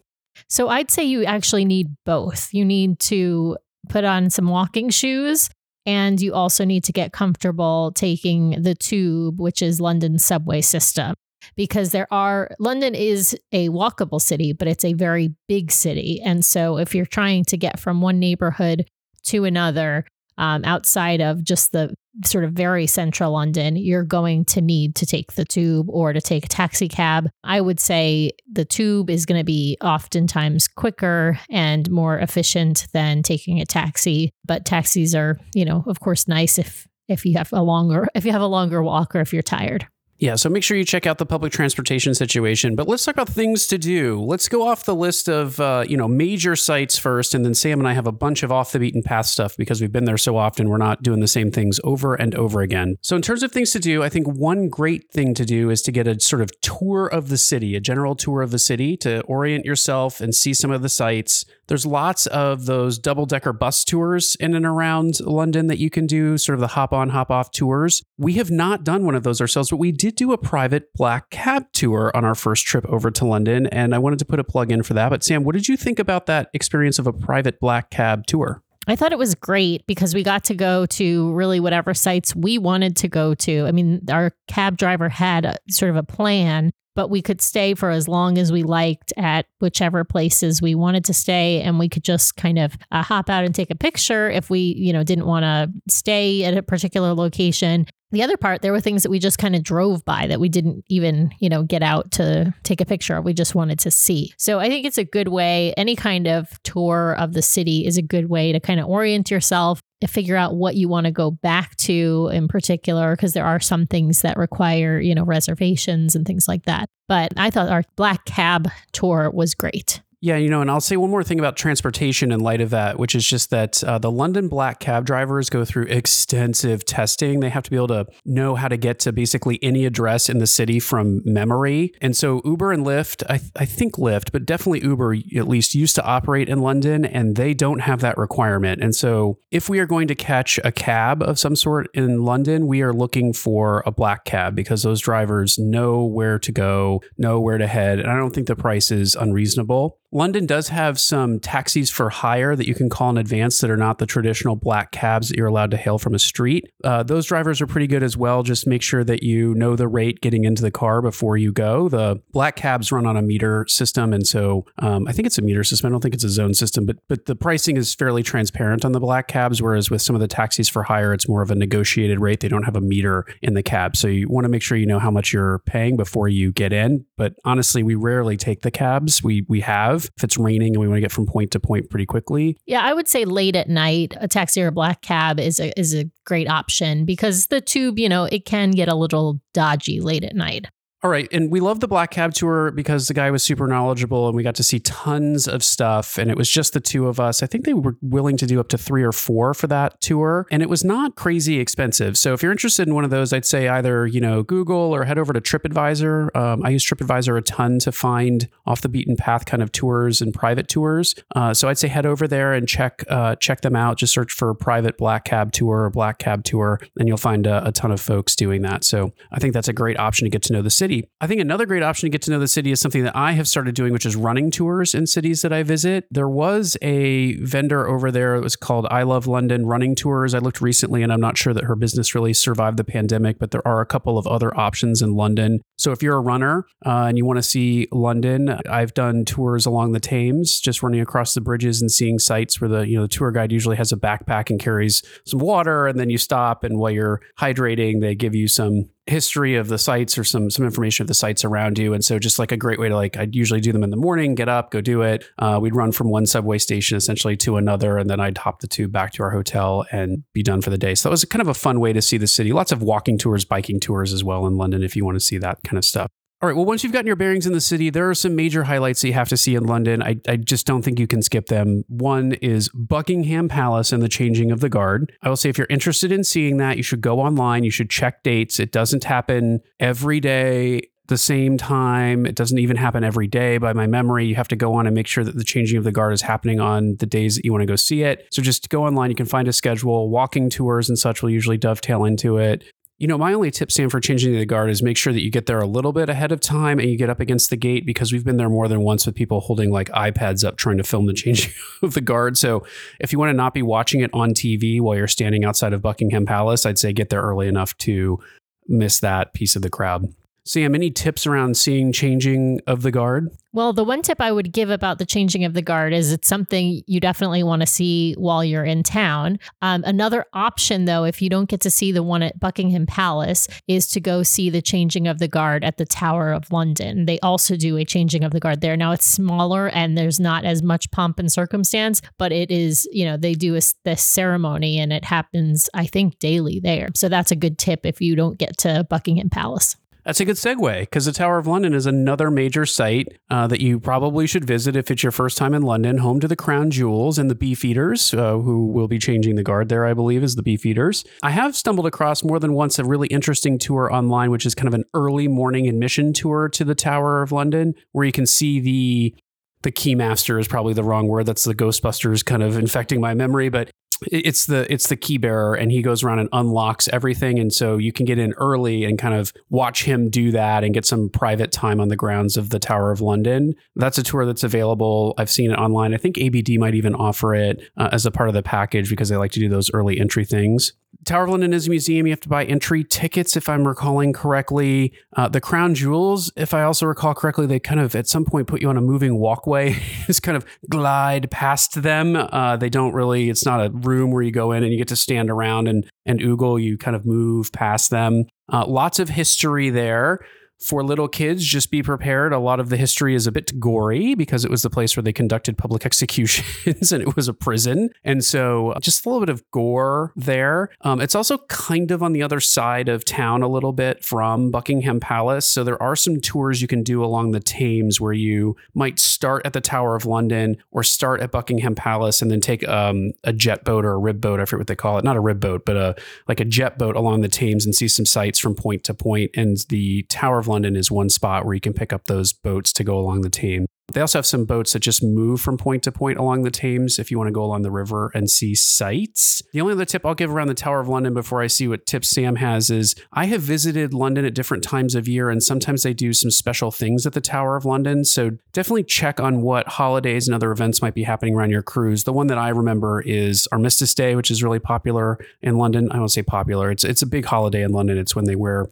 So, 0.48 0.68
I'd 0.68 0.90
say 0.92 1.02
you 1.02 1.24
actually 1.24 1.64
need 1.64 1.88
both. 2.06 2.54
You 2.54 2.64
need 2.64 3.00
to 3.00 3.56
put 3.88 4.04
on 4.04 4.30
some 4.30 4.46
walking 4.46 4.90
shoes. 4.90 5.50
And 5.84 6.20
you 6.20 6.32
also 6.32 6.64
need 6.64 6.84
to 6.84 6.92
get 6.92 7.12
comfortable 7.12 7.90
taking 7.96 8.62
the 8.62 8.76
tube, 8.76 9.40
which 9.40 9.60
is 9.60 9.80
London's 9.80 10.24
subway 10.24 10.60
system 10.60 11.16
because 11.56 11.90
there 11.90 12.12
are 12.12 12.50
London 12.58 12.94
is 12.94 13.36
a 13.52 13.68
walkable 13.68 14.20
city, 14.20 14.52
but 14.52 14.68
it's 14.68 14.84
a 14.84 14.94
very 14.94 15.34
big 15.48 15.70
city. 15.70 16.20
And 16.24 16.44
so 16.44 16.78
if 16.78 16.94
you're 16.94 17.06
trying 17.06 17.44
to 17.46 17.56
get 17.56 17.78
from 17.78 18.00
one 18.00 18.18
neighborhood 18.18 18.86
to 19.24 19.44
another 19.44 20.04
um, 20.38 20.64
outside 20.64 21.20
of 21.20 21.44
just 21.44 21.72
the 21.72 21.94
sort 22.24 22.44
of 22.44 22.52
very 22.52 22.86
central 22.86 23.32
London, 23.32 23.76
you're 23.76 24.04
going 24.04 24.44
to 24.44 24.60
need 24.60 24.94
to 24.96 25.06
take 25.06 25.32
the 25.32 25.44
tube 25.44 25.88
or 25.88 26.12
to 26.12 26.20
take 26.20 26.44
a 26.44 26.48
taxi 26.48 26.88
cab. 26.88 27.28
I 27.42 27.60
would 27.60 27.80
say 27.80 28.32
the 28.50 28.64
tube 28.64 29.08
is 29.08 29.26
going 29.26 29.40
to 29.40 29.44
be 29.44 29.76
oftentimes 29.82 30.68
quicker 30.68 31.38
and 31.50 31.90
more 31.90 32.18
efficient 32.18 32.86
than 32.92 33.22
taking 33.22 33.60
a 33.60 33.66
taxi. 33.66 34.30
But 34.44 34.66
taxis 34.66 35.14
are, 35.14 35.38
you 35.54 35.64
know, 35.64 35.84
of 35.86 36.00
course, 36.00 36.28
nice 36.28 36.58
if 36.58 36.86
if 37.08 37.26
you 37.26 37.36
have 37.36 37.52
a 37.52 37.62
longer 37.62 38.06
if 38.14 38.24
you 38.24 38.32
have 38.32 38.42
a 38.42 38.46
longer 38.46 38.82
walk 38.82 39.14
or 39.14 39.20
if 39.20 39.32
you're 39.32 39.42
tired. 39.42 39.86
Yeah, 40.22 40.36
so 40.36 40.48
make 40.48 40.62
sure 40.62 40.76
you 40.76 40.84
check 40.84 41.04
out 41.04 41.18
the 41.18 41.26
public 41.26 41.52
transportation 41.52 42.14
situation. 42.14 42.76
But 42.76 42.86
let's 42.86 43.04
talk 43.04 43.16
about 43.16 43.28
things 43.28 43.66
to 43.66 43.76
do. 43.76 44.20
Let's 44.20 44.48
go 44.48 44.64
off 44.64 44.84
the 44.84 44.94
list 44.94 45.28
of 45.28 45.58
uh, 45.58 45.84
you 45.88 45.96
know 45.96 46.06
major 46.06 46.54
sites 46.54 46.96
first, 46.96 47.34
and 47.34 47.44
then 47.44 47.54
Sam 47.54 47.80
and 47.80 47.88
I 47.88 47.92
have 47.94 48.06
a 48.06 48.12
bunch 48.12 48.44
of 48.44 48.52
off 48.52 48.70
the 48.70 48.78
beaten 48.78 49.02
path 49.02 49.26
stuff 49.26 49.56
because 49.56 49.80
we've 49.80 49.90
been 49.90 50.04
there 50.04 50.16
so 50.16 50.36
often. 50.36 50.68
We're 50.68 50.78
not 50.78 51.02
doing 51.02 51.18
the 51.18 51.26
same 51.26 51.50
things 51.50 51.80
over 51.82 52.14
and 52.14 52.36
over 52.36 52.60
again. 52.60 52.98
So 53.02 53.16
in 53.16 53.22
terms 53.22 53.42
of 53.42 53.50
things 53.50 53.72
to 53.72 53.80
do, 53.80 54.04
I 54.04 54.08
think 54.08 54.28
one 54.28 54.68
great 54.68 55.10
thing 55.10 55.34
to 55.34 55.44
do 55.44 55.70
is 55.70 55.82
to 55.82 55.90
get 55.90 56.06
a 56.06 56.20
sort 56.20 56.40
of 56.40 56.52
tour 56.60 57.08
of 57.08 57.28
the 57.28 57.36
city, 57.36 57.74
a 57.74 57.80
general 57.80 58.14
tour 58.14 58.42
of 58.42 58.52
the 58.52 58.60
city 58.60 58.96
to 58.98 59.22
orient 59.22 59.64
yourself 59.64 60.20
and 60.20 60.32
see 60.32 60.54
some 60.54 60.70
of 60.70 60.82
the 60.82 60.88
sites. 60.88 61.44
There's 61.68 61.86
lots 61.86 62.26
of 62.26 62.66
those 62.66 62.98
double 62.98 63.26
decker 63.26 63.52
bus 63.52 63.84
tours 63.84 64.36
in 64.40 64.54
and 64.54 64.66
around 64.66 65.20
London 65.20 65.68
that 65.68 65.78
you 65.78 65.90
can 65.90 66.06
do, 66.06 66.36
sort 66.36 66.54
of 66.54 66.60
the 66.60 66.68
hop 66.68 66.92
on, 66.92 67.10
hop 67.10 67.30
off 67.30 67.50
tours. 67.50 68.02
We 68.18 68.34
have 68.34 68.50
not 68.50 68.84
done 68.84 69.04
one 69.04 69.14
of 69.14 69.22
those 69.22 69.40
ourselves, 69.40 69.70
but 69.70 69.76
we 69.76 69.92
did 69.92 70.16
do 70.16 70.32
a 70.32 70.38
private 70.38 70.92
black 70.94 71.30
cab 71.30 71.66
tour 71.72 72.10
on 72.14 72.24
our 72.24 72.34
first 72.34 72.66
trip 72.66 72.84
over 72.86 73.10
to 73.12 73.24
London. 73.24 73.66
And 73.68 73.94
I 73.94 73.98
wanted 73.98 74.18
to 74.18 74.24
put 74.24 74.40
a 74.40 74.44
plug 74.44 74.70
in 74.72 74.82
for 74.82 74.94
that. 74.94 75.10
But 75.10 75.24
Sam, 75.24 75.44
what 75.44 75.54
did 75.54 75.68
you 75.68 75.76
think 75.76 75.98
about 75.98 76.26
that 76.26 76.50
experience 76.52 76.98
of 76.98 77.06
a 77.06 77.12
private 77.12 77.60
black 77.60 77.90
cab 77.90 78.26
tour? 78.26 78.62
I 78.88 78.96
thought 78.96 79.12
it 79.12 79.18
was 79.18 79.36
great 79.36 79.86
because 79.86 80.12
we 80.12 80.24
got 80.24 80.44
to 80.44 80.54
go 80.54 80.86
to 80.86 81.32
really 81.32 81.60
whatever 81.60 81.94
sites 81.94 82.34
we 82.34 82.58
wanted 82.58 82.96
to 82.96 83.08
go 83.08 83.34
to. 83.34 83.66
I 83.66 83.72
mean, 83.72 84.00
our 84.10 84.32
cab 84.48 84.76
driver 84.76 85.08
had 85.08 85.44
a, 85.44 85.56
sort 85.68 85.90
of 85.90 85.96
a 85.96 86.02
plan 86.02 86.72
but 86.94 87.08
we 87.08 87.22
could 87.22 87.40
stay 87.40 87.74
for 87.74 87.90
as 87.90 88.08
long 88.08 88.38
as 88.38 88.52
we 88.52 88.62
liked 88.62 89.12
at 89.16 89.46
whichever 89.60 90.04
places 90.04 90.60
we 90.60 90.74
wanted 90.74 91.04
to 91.04 91.14
stay 91.14 91.60
and 91.62 91.78
we 91.78 91.88
could 91.88 92.04
just 92.04 92.36
kind 92.36 92.58
of 92.58 92.76
uh, 92.90 93.02
hop 93.02 93.30
out 93.30 93.44
and 93.44 93.54
take 93.54 93.70
a 93.70 93.74
picture 93.74 94.30
if 94.30 94.50
we 94.50 94.60
you 94.60 94.92
know 94.92 95.02
didn't 95.02 95.26
want 95.26 95.44
to 95.44 95.70
stay 95.88 96.44
at 96.44 96.56
a 96.56 96.62
particular 96.62 97.14
location 97.14 97.86
the 98.12 98.22
other 98.22 98.36
part, 98.36 98.60
there 98.60 98.72
were 98.72 98.80
things 98.80 99.02
that 99.02 99.10
we 99.10 99.18
just 99.18 99.38
kind 99.38 99.56
of 99.56 99.62
drove 99.62 100.04
by 100.04 100.26
that 100.26 100.38
we 100.38 100.50
didn't 100.50 100.84
even, 100.88 101.32
you 101.40 101.48
know, 101.48 101.62
get 101.62 101.82
out 101.82 102.10
to 102.12 102.54
take 102.62 102.82
a 102.82 102.84
picture 102.84 103.16
of. 103.16 103.24
We 103.24 103.32
just 103.32 103.54
wanted 103.54 103.78
to 103.80 103.90
see. 103.90 104.34
So 104.36 104.60
I 104.60 104.68
think 104.68 104.84
it's 104.84 104.98
a 104.98 105.04
good 105.04 105.28
way, 105.28 105.72
any 105.78 105.96
kind 105.96 106.28
of 106.28 106.62
tour 106.62 107.16
of 107.18 107.32
the 107.32 107.40
city 107.40 107.86
is 107.86 107.96
a 107.96 108.02
good 108.02 108.28
way 108.28 108.52
to 108.52 108.60
kind 108.60 108.78
of 108.78 108.86
orient 108.86 109.30
yourself 109.30 109.80
figure 110.06 110.36
out 110.36 110.56
what 110.56 110.74
you 110.74 110.88
want 110.88 111.06
to 111.06 111.12
go 111.12 111.30
back 111.30 111.76
to 111.76 112.30
in 112.32 112.48
particular 112.48 113.14
because 113.14 113.32
there 113.32 113.44
are 113.44 113.60
some 113.60 113.86
things 113.86 114.22
that 114.22 114.36
require 114.36 115.00
you 115.00 115.14
know 115.14 115.24
reservations 115.24 116.14
and 116.14 116.26
things 116.26 116.48
like 116.48 116.64
that. 116.64 116.88
But 117.08 117.32
i 117.36 117.50
thought 117.50 117.68
our 117.68 117.84
black 117.96 118.24
cab 118.24 118.70
tour 118.92 119.30
was 119.30 119.54
great 119.54 120.00
yeah, 120.22 120.36
you 120.36 120.48
know, 120.48 120.60
and 120.60 120.70
I'll 120.70 120.80
say 120.80 120.96
one 120.96 121.10
more 121.10 121.24
thing 121.24 121.40
about 121.40 121.56
transportation 121.56 122.30
in 122.30 122.38
light 122.38 122.60
of 122.60 122.70
that, 122.70 122.96
which 122.96 123.16
is 123.16 123.26
just 123.26 123.50
that 123.50 123.82
uh, 123.82 123.98
the 123.98 124.10
London 124.10 124.46
black 124.46 124.78
cab 124.78 125.04
drivers 125.04 125.50
go 125.50 125.64
through 125.64 125.86
extensive 125.86 126.84
testing. 126.84 127.40
They 127.40 127.48
have 127.48 127.64
to 127.64 127.70
be 127.70 127.74
able 127.74 127.88
to 127.88 128.06
know 128.24 128.54
how 128.54 128.68
to 128.68 128.76
get 128.76 129.00
to 129.00 129.12
basically 129.12 129.58
any 129.64 129.84
address 129.84 130.28
in 130.28 130.38
the 130.38 130.46
city 130.46 130.78
from 130.78 131.22
memory. 131.24 131.92
And 132.00 132.16
so 132.16 132.40
Uber 132.44 132.70
and 132.70 132.86
Lyft, 132.86 133.24
I, 133.28 133.40
I 133.56 133.64
think 133.64 133.96
Lyft, 133.96 134.30
but 134.30 134.46
definitely 134.46 134.82
Uber 134.82 135.16
at 135.36 135.48
least 135.48 135.74
used 135.74 135.96
to 135.96 136.04
operate 136.04 136.48
in 136.48 136.60
London 136.60 137.04
and 137.04 137.34
they 137.34 137.52
don't 137.52 137.80
have 137.80 138.00
that 138.02 138.16
requirement. 138.16 138.80
And 138.80 138.94
so 138.94 139.40
if 139.50 139.68
we 139.68 139.80
are 139.80 139.86
going 139.86 140.06
to 140.06 140.14
catch 140.14 140.60
a 140.62 140.70
cab 140.70 141.20
of 141.20 141.36
some 141.36 141.56
sort 141.56 141.88
in 141.94 142.22
London, 142.22 142.68
we 142.68 142.80
are 142.82 142.92
looking 142.92 143.32
for 143.32 143.82
a 143.84 143.90
black 143.90 144.24
cab 144.24 144.54
because 144.54 144.84
those 144.84 145.00
drivers 145.00 145.58
know 145.58 146.04
where 146.04 146.38
to 146.38 146.52
go, 146.52 147.02
know 147.18 147.40
where 147.40 147.58
to 147.58 147.66
head. 147.66 147.98
And 147.98 148.08
I 148.08 148.16
don't 148.16 148.32
think 148.32 148.46
the 148.46 148.54
price 148.54 148.92
is 148.92 149.16
unreasonable. 149.16 149.98
London 150.14 150.44
does 150.44 150.68
have 150.68 151.00
some 151.00 151.40
taxis 151.40 151.90
for 151.90 152.10
hire 152.10 152.54
that 152.54 152.68
you 152.68 152.74
can 152.74 152.90
call 152.90 153.08
in 153.08 153.16
advance 153.16 153.60
that 153.60 153.70
are 153.70 153.78
not 153.78 153.98
the 153.98 154.04
traditional 154.04 154.54
black 154.56 154.92
cabs 154.92 155.30
that 155.30 155.38
you're 155.38 155.46
allowed 155.46 155.70
to 155.70 155.78
hail 155.78 155.98
from 155.98 156.14
a 156.14 156.18
street. 156.18 156.70
Uh, 156.84 157.02
those 157.02 157.24
drivers 157.24 157.62
are 157.62 157.66
pretty 157.66 157.86
good 157.86 158.02
as 158.02 158.14
well. 158.14 158.42
Just 158.42 158.66
make 158.66 158.82
sure 158.82 159.04
that 159.04 159.22
you 159.22 159.54
know 159.54 159.74
the 159.74 159.88
rate 159.88 160.20
getting 160.20 160.44
into 160.44 160.60
the 160.60 160.70
car 160.70 161.00
before 161.00 161.38
you 161.38 161.50
go. 161.50 161.88
The 161.88 162.20
black 162.30 162.56
cabs 162.56 162.92
run 162.92 163.06
on 163.06 163.16
a 163.16 163.22
meter 163.22 163.64
system, 163.68 164.12
and 164.12 164.26
so 164.26 164.66
um, 164.80 165.08
I 165.08 165.12
think 165.12 165.26
it's 165.26 165.38
a 165.38 165.42
meter 165.42 165.64
system. 165.64 165.88
I 165.88 165.90
don't 165.90 166.02
think 166.02 166.14
it's 166.14 166.24
a 166.24 166.28
zone 166.28 166.52
system, 166.52 166.84
but 166.84 166.96
but 167.08 167.24
the 167.24 167.34
pricing 167.34 167.78
is 167.78 167.94
fairly 167.94 168.22
transparent 168.22 168.84
on 168.84 168.92
the 168.92 169.00
black 169.00 169.28
cabs. 169.28 169.62
Whereas 169.62 169.90
with 169.90 170.02
some 170.02 170.14
of 170.14 170.20
the 170.20 170.28
taxis 170.28 170.68
for 170.68 170.82
hire, 170.82 171.14
it's 171.14 171.26
more 171.26 171.40
of 171.40 171.50
a 171.50 171.54
negotiated 171.54 172.20
rate. 172.20 172.40
They 172.40 172.48
don't 172.48 172.64
have 172.64 172.76
a 172.76 172.82
meter 172.82 173.24
in 173.40 173.54
the 173.54 173.62
cab, 173.62 173.96
so 173.96 174.08
you 174.08 174.28
want 174.28 174.44
to 174.44 174.50
make 174.50 174.62
sure 174.62 174.76
you 174.76 174.86
know 174.86 174.98
how 174.98 175.10
much 175.10 175.32
you're 175.32 175.60
paying 175.60 175.96
before 175.96 176.28
you 176.28 176.52
get 176.52 176.72
in. 176.72 177.06
But 177.16 177.34
honestly, 177.46 177.82
we 177.82 177.94
rarely 177.94 178.36
take 178.36 178.60
the 178.60 178.70
cabs. 178.70 179.22
We 179.22 179.46
we 179.48 179.60
have 179.60 180.01
if 180.16 180.24
it's 180.24 180.38
raining 180.38 180.74
and 180.74 180.80
we 180.80 180.88
want 180.88 180.96
to 180.96 181.00
get 181.00 181.12
from 181.12 181.26
point 181.26 181.50
to 181.52 181.60
point 181.60 181.90
pretty 181.90 182.06
quickly. 182.06 182.56
Yeah, 182.66 182.82
I 182.82 182.92
would 182.92 183.08
say 183.08 183.24
late 183.24 183.56
at 183.56 183.68
night, 183.68 184.14
a 184.20 184.28
taxi 184.28 184.62
or 184.62 184.68
a 184.68 184.72
black 184.72 185.02
cab 185.02 185.40
is 185.40 185.60
a 185.60 185.78
is 185.78 185.94
a 185.94 186.10
great 186.24 186.48
option 186.48 187.04
because 187.04 187.48
the 187.48 187.60
tube, 187.60 187.98
you 187.98 188.08
know, 188.08 188.24
it 188.24 188.44
can 188.44 188.70
get 188.70 188.88
a 188.88 188.94
little 188.94 189.40
dodgy 189.52 190.00
late 190.00 190.24
at 190.24 190.36
night. 190.36 190.66
All 191.04 191.10
right. 191.10 191.26
And 191.32 191.50
we 191.50 191.58
love 191.58 191.80
the 191.80 191.88
Black 191.88 192.12
Cab 192.12 192.32
tour 192.32 192.70
because 192.70 193.08
the 193.08 193.14
guy 193.14 193.32
was 193.32 193.42
super 193.42 193.66
knowledgeable 193.66 194.28
and 194.28 194.36
we 194.36 194.44
got 194.44 194.54
to 194.54 194.62
see 194.62 194.78
tons 194.78 195.48
of 195.48 195.64
stuff. 195.64 196.16
And 196.16 196.30
it 196.30 196.36
was 196.36 196.48
just 196.48 196.74
the 196.74 196.80
two 196.80 197.08
of 197.08 197.18
us. 197.18 197.42
I 197.42 197.46
think 197.48 197.64
they 197.64 197.74
were 197.74 197.96
willing 198.00 198.36
to 198.36 198.46
do 198.46 198.60
up 198.60 198.68
to 198.68 198.78
three 198.78 199.02
or 199.02 199.10
four 199.10 199.52
for 199.52 199.66
that 199.66 200.00
tour. 200.00 200.46
And 200.52 200.62
it 200.62 200.68
was 200.68 200.84
not 200.84 201.16
crazy 201.16 201.58
expensive. 201.58 202.16
So 202.16 202.34
if 202.34 202.42
you're 202.42 202.52
interested 202.52 202.86
in 202.86 202.94
one 202.94 203.02
of 203.02 203.10
those, 203.10 203.32
I'd 203.32 203.44
say 203.44 203.66
either, 203.66 204.06
you 204.06 204.20
know, 204.20 204.44
Google 204.44 204.94
or 204.94 205.02
head 205.02 205.18
over 205.18 205.32
to 205.32 205.40
TripAdvisor. 205.40 206.36
Um, 206.36 206.64
I 206.64 206.68
use 206.68 206.86
TripAdvisor 206.86 207.36
a 207.36 207.42
ton 207.42 207.80
to 207.80 207.90
find 207.90 208.48
off 208.64 208.82
the 208.82 208.88
beaten 208.88 209.16
path 209.16 209.44
kind 209.44 209.60
of 209.60 209.72
tours 209.72 210.22
and 210.22 210.32
private 210.32 210.68
tours. 210.68 211.16
Uh, 211.34 211.52
so 211.52 211.68
I'd 211.68 211.78
say 211.78 211.88
head 211.88 212.06
over 212.06 212.28
there 212.28 212.52
and 212.52 212.68
check 212.68 213.02
uh, 213.10 213.34
check 213.36 213.62
them 213.62 213.74
out. 213.74 213.98
Just 213.98 214.14
search 214.14 214.32
for 214.32 214.54
private 214.54 214.98
Black 214.98 215.24
Cab 215.24 215.50
tour 215.50 215.82
or 215.82 215.90
Black 215.90 216.20
Cab 216.20 216.44
tour, 216.44 216.78
and 216.96 217.08
you'll 217.08 217.16
find 217.16 217.48
a, 217.48 217.66
a 217.66 217.72
ton 217.72 217.90
of 217.90 218.00
folks 218.00 218.36
doing 218.36 218.62
that. 218.62 218.84
So 218.84 219.12
I 219.32 219.40
think 219.40 219.52
that's 219.52 219.66
a 219.66 219.72
great 219.72 219.98
option 219.98 220.26
to 220.26 220.30
get 220.30 220.42
to 220.42 220.52
know 220.52 220.62
the 220.62 220.70
city 220.70 220.91
city. 220.92 221.08
I 221.20 221.26
think 221.26 221.40
another 221.40 221.66
great 221.66 221.82
option 221.82 222.06
to 222.06 222.10
get 222.10 222.22
to 222.22 222.30
know 222.30 222.38
the 222.38 222.48
city 222.48 222.72
is 222.72 222.80
something 222.80 223.04
that 223.04 223.16
I 223.16 223.32
have 223.32 223.48
started 223.48 223.74
doing, 223.74 223.92
which 223.92 224.06
is 224.06 224.16
running 224.16 224.50
tours 224.50 224.94
in 224.94 225.06
cities 225.06 225.42
that 225.42 225.52
I 225.52 225.62
visit. 225.62 226.06
There 226.10 226.28
was 226.28 226.76
a 226.82 227.36
vendor 227.36 227.86
over 227.88 228.10
there. 228.10 228.34
It 228.36 228.42
was 228.42 228.56
called 228.56 228.86
I 228.90 229.02
Love 229.02 229.26
London 229.26 229.66
Running 229.66 229.94
Tours. 229.94 230.34
I 230.34 230.38
looked 230.38 230.60
recently 230.60 231.02
and 231.02 231.12
I'm 231.12 231.20
not 231.20 231.38
sure 231.38 231.54
that 231.54 231.64
her 231.64 231.76
business 231.76 232.14
really 232.14 232.32
survived 232.32 232.76
the 232.76 232.84
pandemic, 232.84 233.38
but 233.38 233.50
there 233.50 233.66
are 233.66 233.80
a 233.80 233.86
couple 233.86 234.18
of 234.18 234.26
other 234.26 234.56
options 234.58 235.02
in 235.02 235.14
London. 235.14 235.60
So 235.78 235.92
if 235.92 236.02
you're 236.02 236.16
a 236.16 236.20
runner 236.20 236.66
uh, 236.84 237.06
and 237.08 237.16
you 237.16 237.24
want 237.24 237.38
to 237.38 237.42
see 237.42 237.88
London, 237.92 238.58
I've 238.68 238.94
done 238.94 239.24
tours 239.24 239.66
along 239.66 239.92
the 239.92 240.00
Thames, 240.00 240.60
just 240.60 240.82
running 240.82 241.00
across 241.00 241.34
the 241.34 241.40
bridges 241.40 241.80
and 241.80 241.90
seeing 241.90 242.18
sites 242.18 242.60
where 242.60 242.68
the, 242.68 242.80
you 242.88 242.96
know, 242.96 243.02
the 243.02 243.08
tour 243.08 243.30
guide 243.30 243.52
usually 243.52 243.76
has 243.76 243.92
a 243.92 243.96
backpack 243.96 244.50
and 244.50 244.60
carries 244.60 245.02
some 245.26 245.40
water 245.40 245.86
and 245.86 245.98
then 245.98 246.10
you 246.10 246.18
stop 246.18 246.64
and 246.64 246.78
while 246.78 246.90
you're 246.90 247.20
hydrating, 247.38 248.00
they 248.00 248.14
give 248.14 248.34
you 248.34 248.48
some 248.48 248.88
history 249.06 249.56
of 249.56 249.68
the 249.68 249.78
sites 249.78 250.16
or 250.16 250.22
some 250.22 250.48
some 250.48 250.64
information 250.64 251.02
of 251.02 251.08
the 251.08 251.14
sites 251.14 251.44
around 251.44 251.78
you. 251.78 251.92
And 251.92 252.04
so 252.04 252.18
just 252.18 252.38
like 252.38 252.52
a 252.52 252.56
great 252.56 252.78
way 252.78 252.88
to 252.88 252.94
like 252.94 253.16
i'd 253.16 253.34
usually 253.34 253.60
do 253.60 253.72
them 253.72 253.82
in 253.82 253.90
the 253.90 253.96
morning 253.96 254.34
get 254.34 254.48
up 254.48 254.70
go 254.70 254.80
do 254.80 255.02
it. 255.02 255.24
Uh, 255.38 255.58
we'd 255.60 255.74
run 255.74 255.92
from 255.92 256.10
one 256.10 256.24
subway 256.24 256.58
station 256.58 256.96
essentially 256.96 257.36
to 257.38 257.56
another 257.56 257.98
and 257.98 258.08
then 258.08 258.20
i'd 258.20 258.38
hop 258.38 258.60
the 258.60 258.68
tube 258.68 258.92
back 258.92 259.12
to 259.12 259.22
our 259.22 259.30
hotel 259.30 259.84
and 259.90 260.22
be 260.32 260.42
done 260.42 260.60
for 260.60 260.70
the 260.70 260.78
day. 260.78 260.94
So 260.94 261.08
that 261.08 261.12
was 261.12 261.24
kind 261.24 261.42
of 261.42 261.48
a 261.48 261.54
fun 261.54 261.80
way 261.80 261.92
to 261.92 262.02
see 262.02 262.16
the 262.16 262.26
city. 262.26 262.52
Lots 262.52 262.70
of 262.70 262.82
walking 262.82 263.18
tours 263.18 263.44
biking 263.44 263.80
tours 263.80 264.12
as 264.12 264.22
well 264.22 264.46
in 264.46 264.56
london 264.56 264.82
if 264.82 264.94
you 264.94 265.04
want 265.04 265.16
to 265.16 265.20
see 265.20 265.38
that 265.38 265.58
kind 265.64 265.78
of 265.78 265.84
stuff 265.84 266.08
all 266.42 266.48
right. 266.48 266.56
Well, 266.56 266.64
once 266.64 266.82
you've 266.82 266.92
gotten 266.92 267.06
your 267.06 267.14
bearings 267.14 267.46
in 267.46 267.52
the 267.52 267.60
city, 267.60 267.88
there 267.88 268.10
are 268.10 268.16
some 268.16 268.34
major 268.34 268.64
highlights 268.64 269.02
that 269.02 269.06
you 269.06 269.14
have 269.14 269.28
to 269.28 269.36
see 269.36 269.54
in 269.54 269.62
London. 269.62 270.02
I, 270.02 270.16
I 270.26 270.36
just 270.36 270.66
don't 270.66 270.82
think 270.82 270.98
you 270.98 271.06
can 271.06 271.22
skip 271.22 271.46
them. 271.46 271.84
One 271.86 272.32
is 272.32 272.68
Buckingham 272.70 273.48
Palace 273.48 273.92
and 273.92 274.02
the 274.02 274.08
changing 274.08 274.50
of 274.50 274.58
the 274.58 274.68
guard. 274.68 275.12
I 275.22 275.28
will 275.28 275.36
say 275.36 275.50
if 275.50 275.56
you're 275.56 275.68
interested 275.70 276.10
in 276.10 276.24
seeing 276.24 276.56
that, 276.56 276.76
you 276.76 276.82
should 276.82 277.00
go 277.00 277.20
online. 277.20 277.62
You 277.62 277.70
should 277.70 277.90
check 277.90 278.24
dates. 278.24 278.58
It 278.58 278.72
doesn't 278.72 279.04
happen 279.04 279.60
every 279.78 280.18
day 280.18 280.88
the 281.06 281.16
same 281.16 281.58
time. 281.58 282.26
It 282.26 282.34
doesn't 282.34 282.58
even 282.58 282.76
happen 282.76 283.04
every 283.04 283.28
day 283.28 283.58
by 283.58 283.72
my 283.72 283.86
memory. 283.86 284.26
You 284.26 284.34
have 284.34 284.48
to 284.48 284.56
go 284.56 284.74
on 284.74 284.86
and 284.88 284.94
make 284.96 285.06
sure 285.06 285.22
that 285.22 285.36
the 285.36 285.44
changing 285.44 285.78
of 285.78 285.84
the 285.84 285.92
guard 285.92 286.12
is 286.12 286.22
happening 286.22 286.58
on 286.58 286.96
the 286.96 287.06
days 287.06 287.36
that 287.36 287.44
you 287.44 287.52
want 287.52 287.62
to 287.62 287.66
go 287.66 287.76
see 287.76 288.02
it. 288.02 288.26
So 288.32 288.42
just 288.42 288.68
go 288.68 288.84
online. 288.84 289.10
You 289.10 289.16
can 289.16 289.26
find 289.26 289.46
a 289.46 289.52
schedule. 289.52 290.10
Walking 290.10 290.50
tours 290.50 290.88
and 290.88 290.98
such 290.98 291.22
will 291.22 291.30
usually 291.30 291.58
dovetail 291.58 292.04
into 292.04 292.38
it. 292.38 292.64
You 293.02 293.08
know, 293.08 293.18
my 293.18 293.32
only 293.32 293.50
tip, 293.50 293.72
Sam, 293.72 293.90
for 293.90 293.98
changing 293.98 294.32
the 294.32 294.46
guard 294.46 294.70
is 294.70 294.80
make 294.80 294.96
sure 294.96 295.12
that 295.12 295.24
you 295.24 295.30
get 295.32 295.46
there 295.46 295.58
a 295.58 295.66
little 295.66 295.92
bit 295.92 296.08
ahead 296.08 296.30
of 296.30 296.38
time 296.38 296.78
and 296.78 296.88
you 296.88 296.96
get 296.96 297.10
up 297.10 297.18
against 297.18 297.50
the 297.50 297.56
gate 297.56 297.84
because 297.84 298.12
we've 298.12 298.24
been 298.24 298.36
there 298.36 298.48
more 298.48 298.68
than 298.68 298.82
once 298.82 299.06
with 299.06 299.16
people 299.16 299.40
holding 299.40 299.72
like 299.72 299.88
iPads 299.88 300.44
up 300.46 300.56
trying 300.56 300.76
to 300.76 300.84
film 300.84 301.06
the 301.06 301.12
changing 301.12 301.52
of 301.82 301.94
the 301.94 302.00
guard. 302.00 302.38
So 302.38 302.64
if 303.00 303.12
you 303.12 303.18
want 303.18 303.30
to 303.30 303.36
not 303.36 303.54
be 303.54 303.62
watching 303.62 304.02
it 304.02 304.10
on 304.14 304.34
TV 304.34 304.80
while 304.80 304.96
you're 304.96 305.08
standing 305.08 305.44
outside 305.44 305.72
of 305.72 305.82
Buckingham 305.82 306.24
Palace, 306.26 306.64
I'd 306.64 306.78
say 306.78 306.92
get 306.92 307.08
there 307.08 307.22
early 307.22 307.48
enough 307.48 307.76
to 307.78 308.20
miss 308.68 309.00
that 309.00 309.34
piece 309.34 309.56
of 309.56 309.62
the 309.62 309.70
crowd. 309.70 310.06
Sam, 310.44 310.74
any 310.74 310.90
tips 310.90 311.26
around 311.26 311.56
seeing 311.56 311.92
changing 311.92 312.60
of 312.66 312.82
the 312.82 312.90
guard? 312.90 313.30
Well, 313.52 313.72
the 313.72 313.84
one 313.84 314.02
tip 314.02 314.20
I 314.20 314.32
would 314.32 314.50
give 314.50 314.70
about 314.70 314.98
the 314.98 315.06
changing 315.06 315.44
of 315.44 315.54
the 315.54 315.62
guard 315.62 315.92
is 315.92 316.10
it's 316.10 316.26
something 316.26 316.82
you 316.86 317.00
definitely 317.00 317.42
want 317.42 317.60
to 317.60 317.66
see 317.66 318.14
while 318.14 318.42
you're 318.42 318.64
in 318.64 318.82
town. 318.82 319.38
Um, 319.60 319.84
another 319.84 320.24
option, 320.32 320.86
though, 320.86 321.04
if 321.04 321.22
you 321.22 321.28
don't 321.28 321.50
get 321.50 321.60
to 321.60 321.70
see 321.70 321.92
the 321.92 322.02
one 322.02 322.22
at 322.22 322.40
Buckingham 322.40 322.86
Palace, 322.86 323.46
is 323.68 323.86
to 323.88 324.00
go 324.00 324.22
see 324.22 324.50
the 324.50 324.62
changing 324.62 325.06
of 325.06 325.18
the 325.18 325.28
guard 325.28 325.64
at 325.64 325.76
the 325.76 325.84
Tower 325.84 326.32
of 326.32 326.50
London. 326.50 327.04
They 327.04 327.20
also 327.20 327.56
do 327.56 327.76
a 327.76 327.84
changing 327.84 328.24
of 328.24 328.32
the 328.32 328.40
guard 328.40 328.62
there. 328.62 328.76
Now 328.76 328.92
it's 328.92 329.06
smaller 329.06 329.68
and 329.68 329.96
there's 329.96 330.18
not 330.18 330.44
as 330.44 330.62
much 330.62 330.90
pomp 330.90 331.18
and 331.18 331.30
circumstance, 331.30 332.00
but 332.18 332.32
it 332.32 332.50
is, 332.50 332.88
you 332.90 333.04
know, 333.04 333.16
they 333.16 333.34
do 333.34 333.54
a, 333.54 333.60
this 333.84 334.02
ceremony 334.02 334.78
and 334.78 334.92
it 334.92 335.04
happens, 335.04 335.68
I 335.74 335.86
think, 335.86 336.18
daily 336.18 336.58
there. 336.58 336.88
So 336.96 337.08
that's 337.08 337.30
a 337.30 337.36
good 337.36 337.58
tip 337.58 337.86
if 337.86 338.00
you 338.00 338.16
don't 338.16 338.38
get 338.38 338.56
to 338.58 338.84
Buckingham 338.88 339.30
Palace. 339.30 339.76
That's 340.04 340.18
a 340.18 340.24
good 340.24 340.36
segue 340.36 340.80
because 340.80 341.04
the 341.04 341.12
Tower 341.12 341.38
of 341.38 341.46
London 341.46 341.74
is 341.74 341.86
another 341.86 342.28
major 342.28 342.66
site 342.66 343.06
uh, 343.30 343.46
that 343.46 343.60
you 343.60 343.78
probably 343.78 344.26
should 344.26 344.44
visit 344.44 344.74
if 344.74 344.90
it's 344.90 345.04
your 345.04 345.12
first 345.12 345.38
time 345.38 345.54
in 345.54 345.62
London, 345.62 345.98
home 345.98 346.18
to 346.18 346.26
the 346.26 346.34
crown 346.34 346.72
jewels 346.72 347.18
and 347.18 347.30
the 347.30 347.36
beefeaters, 347.36 348.12
uh, 348.18 348.40
who 348.42 348.66
will 348.66 348.88
be 348.88 348.98
changing 348.98 349.36
the 349.36 349.44
guard 349.44 349.68
there, 349.68 349.86
I 349.86 349.94
believe, 349.94 350.24
is 350.24 350.34
the 350.34 350.42
beefeaters. 350.42 351.06
I 351.22 351.30
have 351.30 351.54
stumbled 351.54 351.86
across 351.86 352.24
more 352.24 352.40
than 352.40 352.52
once 352.52 352.80
a 352.80 352.84
really 352.84 353.06
interesting 353.08 353.58
tour 353.58 353.92
online, 353.92 354.32
which 354.32 354.44
is 354.44 354.56
kind 354.56 354.66
of 354.66 354.74
an 354.74 354.84
early 354.92 355.28
morning 355.28 355.68
admission 355.68 356.12
tour 356.12 356.48
to 356.48 356.64
the 356.64 356.74
Tower 356.74 357.22
of 357.22 357.30
London, 357.30 357.74
where 357.92 358.04
you 358.04 358.12
can 358.12 358.26
see 358.26 358.58
the 358.58 359.14
the 359.62 359.70
keymaster 359.70 360.40
is 360.40 360.48
probably 360.48 360.74
the 360.74 360.82
wrong 360.82 361.06
word. 361.06 361.26
That's 361.26 361.44
the 361.44 361.54
Ghostbusters 361.54 362.24
kind 362.24 362.42
of 362.42 362.58
infecting 362.58 363.00
my 363.00 363.14
memory, 363.14 363.48
but 363.48 363.70
it's 364.10 364.46
the 364.46 364.70
it's 364.72 364.88
the 364.88 364.96
key 364.96 365.18
bearer 365.18 365.54
and 365.54 365.70
he 365.70 365.82
goes 365.82 366.02
around 366.02 366.18
and 366.18 366.28
unlocks 366.32 366.88
everything 366.88 367.38
and 367.38 367.52
so 367.52 367.76
you 367.76 367.92
can 367.92 368.06
get 368.06 368.18
in 368.18 368.32
early 368.34 368.84
and 368.84 368.98
kind 368.98 369.14
of 369.14 369.32
watch 369.50 369.84
him 369.84 370.10
do 370.10 370.30
that 370.30 370.64
and 370.64 370.74
get 370.74 370.84
some 370.84 371.08
private 371.08 371.52
time 371.52 371.80
on 371.80 371.88
the 371.88 371.96
grounds 371.96 372.36
of 372.36 372.50
the 372.50 372.58
Tower 372.58 372.90
of 372.90 373.00
London. 373.00 373.54
That's 373.76 373.98
a 373.98 374.02
tour 374.02 374.26
that's 374.26 374.44
available. 374.44 375.14
I've 375.18 375.30
seen 375.30 375.50
it 375.50 375.58
online. 375.58 375.94
I 375.94 375.98
think 375.98 376.18
ABD 376.18 376.58
might 376.58 376.74
even 376.74 376.94
offer 376.94 377.34
it 377.34 377.60
uh, 377.76 377.88
as 377.92 378.06
a 378.06 378.10
part 378.10 378.28
of 378.28 378.34
the 378.34 378.42
package 378.42 378.88
because 378.88 379.08
they 379.08 379.16
like 379.16 379.32
to 379.32 379.40
do 379.40 379.48
those 379.48 379.70
early 379.72 380.00
entry 380.00 380.24
things. 380.24 380.72
Tower 381.04 381.24
of 381.24 381.30
London 381.30 381.52
is 381.52 381.66
a 381.66 381.70
museum. 381.70 382.06
You 382.06 382.12
have 382.12 382.20
to 382.20 382.28
buy 382.28 382.44
entry 382.44 382.84
tickets, 382.84 383.36
if 383.36 383.48
I'm 383.48 383.66
recalling 383.66 384.12
correctly. 384.12 384.92
Uh, 385.16 385.28
the 385.28 385.40
Crown 385.40 385.74
Jewels, 385.74 386.30
if 386.36 386.54
I 386.54 386.62
also 386.62 386.86
recall 386.86 387.14
correctly, 387.14 387.46
they 387.46 387.58
kind 387.58 387.80
of 387.80 387.96
at 387.96 388.06
some 388.06 388.24
point 388.24 388.46
put 388.46 388.62
you 388.62 388.68
on 388.68 388.76
a 388.76 388.80
moving 388.80 389.18
walkway, 389.18 389.72
just 390.06 390.22
kind 390.22 390.36
of 390.36 390.46
glide 390.68 391.30
past 391.30 391.82
them. 391.82 392.16
Uh, 392.16 392.56
they 392.56 392.68
don't 392.68 392.92
really, 392.92 393.30
it's 393.30 393.44
not 393.44 393.66
a 393.66 393.70
room 393.70 394.12
where 394.12 394.22
you 394.22 394.30
go 394.30 394.52
in 394.52 394.62
and 394.62 394.72
you 394.72 394.78
get 394.78 394.88
to 394.88 394.96
stand 394.96 395.28
around 395.28 395.66
and, 395.66 395.90
and 396.06 396.20
oogle. 396.20 396.62
You 396.62 396.78
kind 396.78 396.94
of 396.94 397.04
move 397.04 397.50
past 397.52 397.90
them. 397.90 398.26
Uh, 398.52 398.66
lots 398.66 398.98
of 398.98 399.08
history 399.08 399.70
there 399.70 400.20
for 400.62 400.84
little 400.84 401.08
kids, 401.08 401.44
just 401.44 401.70
be 401.70 401.82
prepared. 401.82 402.32
A 402.32 402.38
lot 402.38 402.60
of 402.60 402.68
the 402.68 402.76
history 402.76 403.14
is 403.14 403.26
a 403.26 403.32
bit 403.32 403.58
gory 403.58 404.14
because 404.14 404.44
it 404.44 404.50
was 404.50 404.62
the 404.62 404.70
place 404.70 404.96
where 404.96 405.02
they 405.02 405.12
conducted 405.12 405.58
public 405.58 405.84
executions 405.86 406.92
and 406.92 407.02
it 407.02 407.16
was 407.16 407.28
a 407.28 407.34
prison. 407.34 407.90
And 408.04 408.24
so 408.24 408.74
just 408.80 409.04
a 409.04 409.08
little 409.08 409.20
bit 409.20 409.32
of 409.32 409.48
gore 409.50 410.12
there. 410.16 410.70
Um, 410.82 411.00
it's 411.00 411.14
also 411.14 411.38
kind 411.48 411.90
of 411.90 412.02
on 412.02 412.12
the 412.12 412.22
other 412.22 412.40
side 412.40 412.88
of 412.88 413.04
town 413.04 413.42
a 413.42 413.48
little 413.48 413.72
bit 413.72 414.04
from 414.04 414.50
Buckingham 414.50 415.00
Palace. 415.00 415.48
So 415.48 415.64
there 415.64 415.82
are 415.82 415.96
some 415.96 416.20
tours 416.20 416.62
you 416.62 416.68
can 416.68 416.82
do 416.82 417.04
along 417.04 417.32
the 417.32 417.40
Thames 417.40 418.00
where 418.00 418.12
you 418.12 418.56
might 418.74 418.98
start 418.98 419.44
at 419.44 419.52
the 419.52 419.60
Tower 419.60 419.96
of 419.96 420.06
London 420.06 420.56
or 420.70 420.82
start 420.82 421.20
at 421.20 421.30
Buckingham 421.30 421.74
Palace 421.74 422.22
and 422.22 422.30
then 422.30 422.40
take 422.40 422.66
um, 422.68 423.12
a 423.24 423.32
jet 423.32 423.64
boat 423.64 423.84
or 423.84 423.92
a 423.92 423.98
rib 423.98 424.20
boat, 424.20 424.40
I 424.40 424.44
forget 424.44 424.60
what 424.60 424.66
they 424.68 424.76
call 424.76 424.98
it. 424.98 425.04
Not 425.04 425.16
a 425.16 425.20
rib 425.20 425.40
boat, 425.40 425.64
but 425.64 425.76
a 425.76 425.96
like 426.28 426.40
a 426.40 426.44
jet 426.44 426.78
boat 426.78 426.96
along 426.96 427.22
the 427.22 427.28
Thames 427.28 427.64
and 427.64 427.74
see 427.74 427.88
some 427.88 428.06
sights 428.06 428.38
from 428.38 428.54
point 428.54 428.84
to 428.84 428.94
point. 428.94 429.30
And 429.34 429.56
the 429.68 430.02
Tower 430.04 430.38
of 430.38 430.48
London 430.52 430.76
is 430.76 430.90
one 430.90 431.08
spot 431.08 431.44
where 431.44 431.54
you 431.54 431.60
can 431.60 431.72
pick 431.72 431.92
up 431.92 432.04
those 432.04 432.32
boats 432.32 432.72
to 432.74 432.84
go 432.84 432.98
along 432.98 433.22
the 433.22 433.30
Thames. 433.30 433.66
They 433.92 434.00
also 434.00 434.18
have 434.18 434.26
some 434.26 434.44
boats 434.44 434.72
that 434.72 434.78
just 434.78 435.02
move 435.02 435.40
from 435.40 435.58
point 435.58 435.82
to 435.82 435.92
point 435.92 436.18
along 436.18 436.42
the 436.42 436.50
Thames 436.50 436.98
if 436.98 437.10
you 437.10 437.18
want 437.18 437.28
to 437.28 437.32
go 437.32 437.44
along 437.44 437.62
the 437.62 437.70
river 437.70 438.10
and 438.14 438.30
see 438.30 438.54
sights. 438.54 439.42
The 439.52 439.60
only 439.60 439.74
other 439.74 439.84
tip 439.84 440.06
I'll 440.06 440.14
give 440.14 440.30
around 440.30 440.48
the 440.48 440.54
Tower 440.54 440.80
of 440.80 440.88
London 440.88 441.12
before 441.12 441.42
I 441.42 441.46
see 441.46 441.68
what 441.68 441.84
tips 441.84 442.08
Sam 442.08 442.36
has 442.36 442.70
is 442.70 442.94
I 443.12 443.26
have 443.26 443.42
visited 443.42 443.92
London 443.92 444.24
at 444.24 444.34
different 444.34 444.64
times 444.64 444.94
of 444.94 445.08
year 445.08 445.28
and 445.28 445.42
sometimes 445.42 445.82
they 445.82 445.92
do 445.92 446.12
some 446.12 446.30
special 446.30 446.70
things 446.70 447.06
at 447.06 447.12
the 447.12 447.20
Tower 447.20 447.56
of 447.56 447.64
London. 447.64 448.04
So 448.04 448.30
definitely 448.52 448.84
check 448.84 449.20
on 449.20 449.42
what 449.42 449.68
holidays 449.68 450.26
and 450.26 450.34
other 450.34 450.52
events 450.52 450.80
might 450.80 450.94
be 450.94 451.02
happening 451.02 451.34
around 451.34 451.50
your 451.50 451.62
cruise. 451.62 452.04
The 452.04 452.12
one 452.12 452.28
that 452.28 452.38
I 452.38 452.48
remember 452.48 453.02
is 453.02 453.46
Armistice 453.52 453.94
Day, 453.94 454.16
which 454.16 454.30
is 454.30 454.42
really 454.42 454.60
popular 454.60 455.18
in 455.42 455.58
London. 455.58 455.90
I 455.90 455.96
don't 455.96 456.08
say 456.08 456.22
popular. 456.22 456.70
It's 456.70 456.84
it's 456.84 457.02
a 457.02 457.06
big 457.06 457.26
holiday 457.26 457.62
in 457.62 457.72
London. 457.72 457.98
It's 457.98 458.16
when 458.16 458.24
they 458.24 458.36
wear 458.36 458.68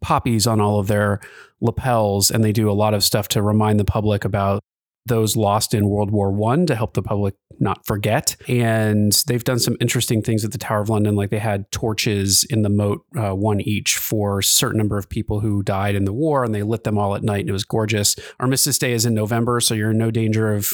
poppies 0.00 0.46
on 0.46 0.60
all 0.60 0.78
of 0.78 0.86
their 0.86 1.20
lapels 1.60 2.30
and 2.30 2.44
they 2.44 2.52
do 2.52 2.70
a 2.70 2.72
lot 2.72 2.94
of 2.94 3.04
stuff 3.04 3.28
to 3.28 3.42
remind 3.42 3.80
the 3.80 3.84
public 3.84 4.24
about 4.24 4.60
those 5.06 5.36
lost 5.36 5.74
in 5.74 5.88
World 5.88 6.10
War 6.10 6.30
One 6.30 6.66
to 6.66 6.74
help 6.74 6.94
the 6.94 7.02
public 7.02 7.34
not 7.60 7.86
forget. 7.86 8.36
And 8.48 9.12
they've 9.26 9.44
done 9.44 9.58
some 9.58 9.76
interesting 9.80 10.22
things 10.22 10.44
at 10.44 10.52
the 10.52 10.58
Tower 10.58 10.80
of 10.80 10.88
London, 10.88 11.16
like 11.16 11.30
they 11.30 11.38
had 11.38 11.70
torches 11.70 12.44
in 12.44 12.62
the 12.62 12.68
moat, 12.68 13.04
uh, 13.16 13.34
one 13.34 13.60
each 13.60 13.96
for 13.96 14.40
a 14.40 14.44
certain 14.44 14.78
number 14.78 14.98
of 14.98 15.08
people 15.08 15.40
who 15.40 15.62
died 15.62 15.94
in 15.94 16.04
the 16.04 16.12
war, 16.12 16.44
and 16.44 16.54
they 16.54 16.62
lit 16.62 16.84
them 16.84 16.98
all 16.98 17.14
at 17.14 17.22
night, 17.22 17.40
and 17.40 17.50
it 17.50 17.52
was 17.52 17.64
gorgeous. 17.64 18.16
Armistice 18.40 18.78
Day 18.78 18.92
is 18.92 19.04
in 19.04 19.14
November, 19.14 19.60
so 19.60 19.74
you're 19.74 19.90
in 19.90 19.98
no 19.98 20.10
danger 20.10 20.54
of 20.54 20.66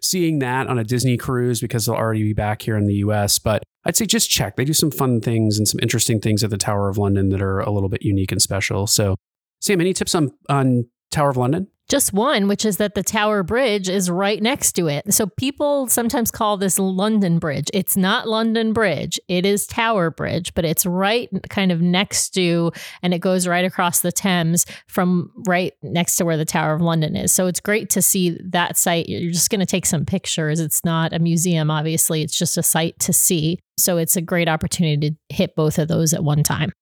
seeing 0.00 0.38
that 0.40 0.66
on 0.66 0.78
a 0.78 0.84
Disney 0.84 1.16
cruise 1.16 1.60
because 1.60 1.86
they'll 1.86 1.94
already 1.94 2.22
be 2.22 2.32
back 2.32 2.62
here 2.62 2.76
in 2.76 2.86
the 2.86 2.94
U.S. 2.94 3.38
But 3.38 3.62
I'd 3.84 3.96
say 3.96 4.06
just 4.06 4.30
check. 4.30 4.56
They 4.56 4.64
do 4.64 4.72
some 4.72 4.90
fun 4.90 5.20
things 5.20 5.58
and 5.58 5.68
some 5.68 5.80
interesting 5.82 6.20
things 6.20 6.42
at 6.42 6.50
the 6.50 6.56
Tower 6.56 6.88
of 6.88 6.98
London 6.98 7.28
that 7.30 7.42
are 7.42 7.60
a 7.60 7.70
little 7.70 7.88
bit 7.88 8.02
unique 8.02 8.32
and 8.32 8.40
special. 8.40 8.86
So, 8.86 9.16
Sam, 9.60 9.80
any 9.80 9.92
tips 9.92 10.14
on 10.14 10.30
on 10.48 10.86
Tower 11.10 11.30
of 11.30 11.36
London? 11.36 11.68
Just 11.94 12.12
one, 12.12 12.48
which 12.48 12.64
is 12.64 12.78
that 12.78 12.96
the 12.96 13.04
Tower 13.04 13.44
Bridge 13.44 13.88
is 13.88 14.10
right 14.10 14.42
next 14.42 14.72
to 14.72 14.88
it. 14.88 15.14
So 15.14 15.28
people 15.28 15.86
sometimes 15.86 16.32
call 16.32 16.56
this 16.56 16.76
London 16.76 17.38
Bridge. 17.38 17.70
It's 17.72 17.96
not 17.96 18.26
London 18.26 18.72
Bridge, 18.72 19.20
it 19.28 19.46
is 19.46 19.64
Tower 19.64 20.10
Bridge, 20.10 20.52
but 20.54 20.64
it's 20.64 20.84
right 20.84 21.28
kind 21.50 21.70
of 21.70 21.80
next 21.80 22.30
to, 22.30 22.72
and 23.00 23.14
it 23.14 23.20
goes 23.20 23.46
right 23.46 23.64
across 23.64 24.00
the 24.00 24.10
Thames 24.10 24.66
from 24.88 25.30
right 25.46 25.72
next 25.84 26.16
to 26.16 26.24
where 26.24 26.36
the 26.36 26.44
Tower 26.44 26.74
of 26.74 26.80
London 26.80 27.14
is. 27.14 27.30
So 27.30 27.46
it's 27.46 27.60
great 27.60 27.90
to 27.90 28.02
see 28.02 28.40
that 28.42 28.76
site. 28.76 29.08
You're 29.08 29.30
just 29.30 29.50
going 29.50 29.60
to 29.60 29.64
take 29.64 29.86
some 29.86 30.04
pictures. 30.04 30.58
It's 30.58 30.84
not 30.84 31.12
a 31.12 31.20
museum, 31.20 31.70
obviously, 31.70 32.22
it's 32.22 32.36
just 32.36 32.58
a 32.58 32.62
site 32.64 32.98
to 32.98 33.12
see. 33.12 33.60
So 33.78 33.98
it's 33.98 34.16
a 34.16 34.20
great 34.20 34.48
opportunity 34.48 35.10
to 35.10 35.16
hit 35.28 35.54
both 35.54 35.78
of 35.78 35.86
those 35.86 36.12
at 36.12 36.24
one 36.24 36.42
time. 36.42 36.72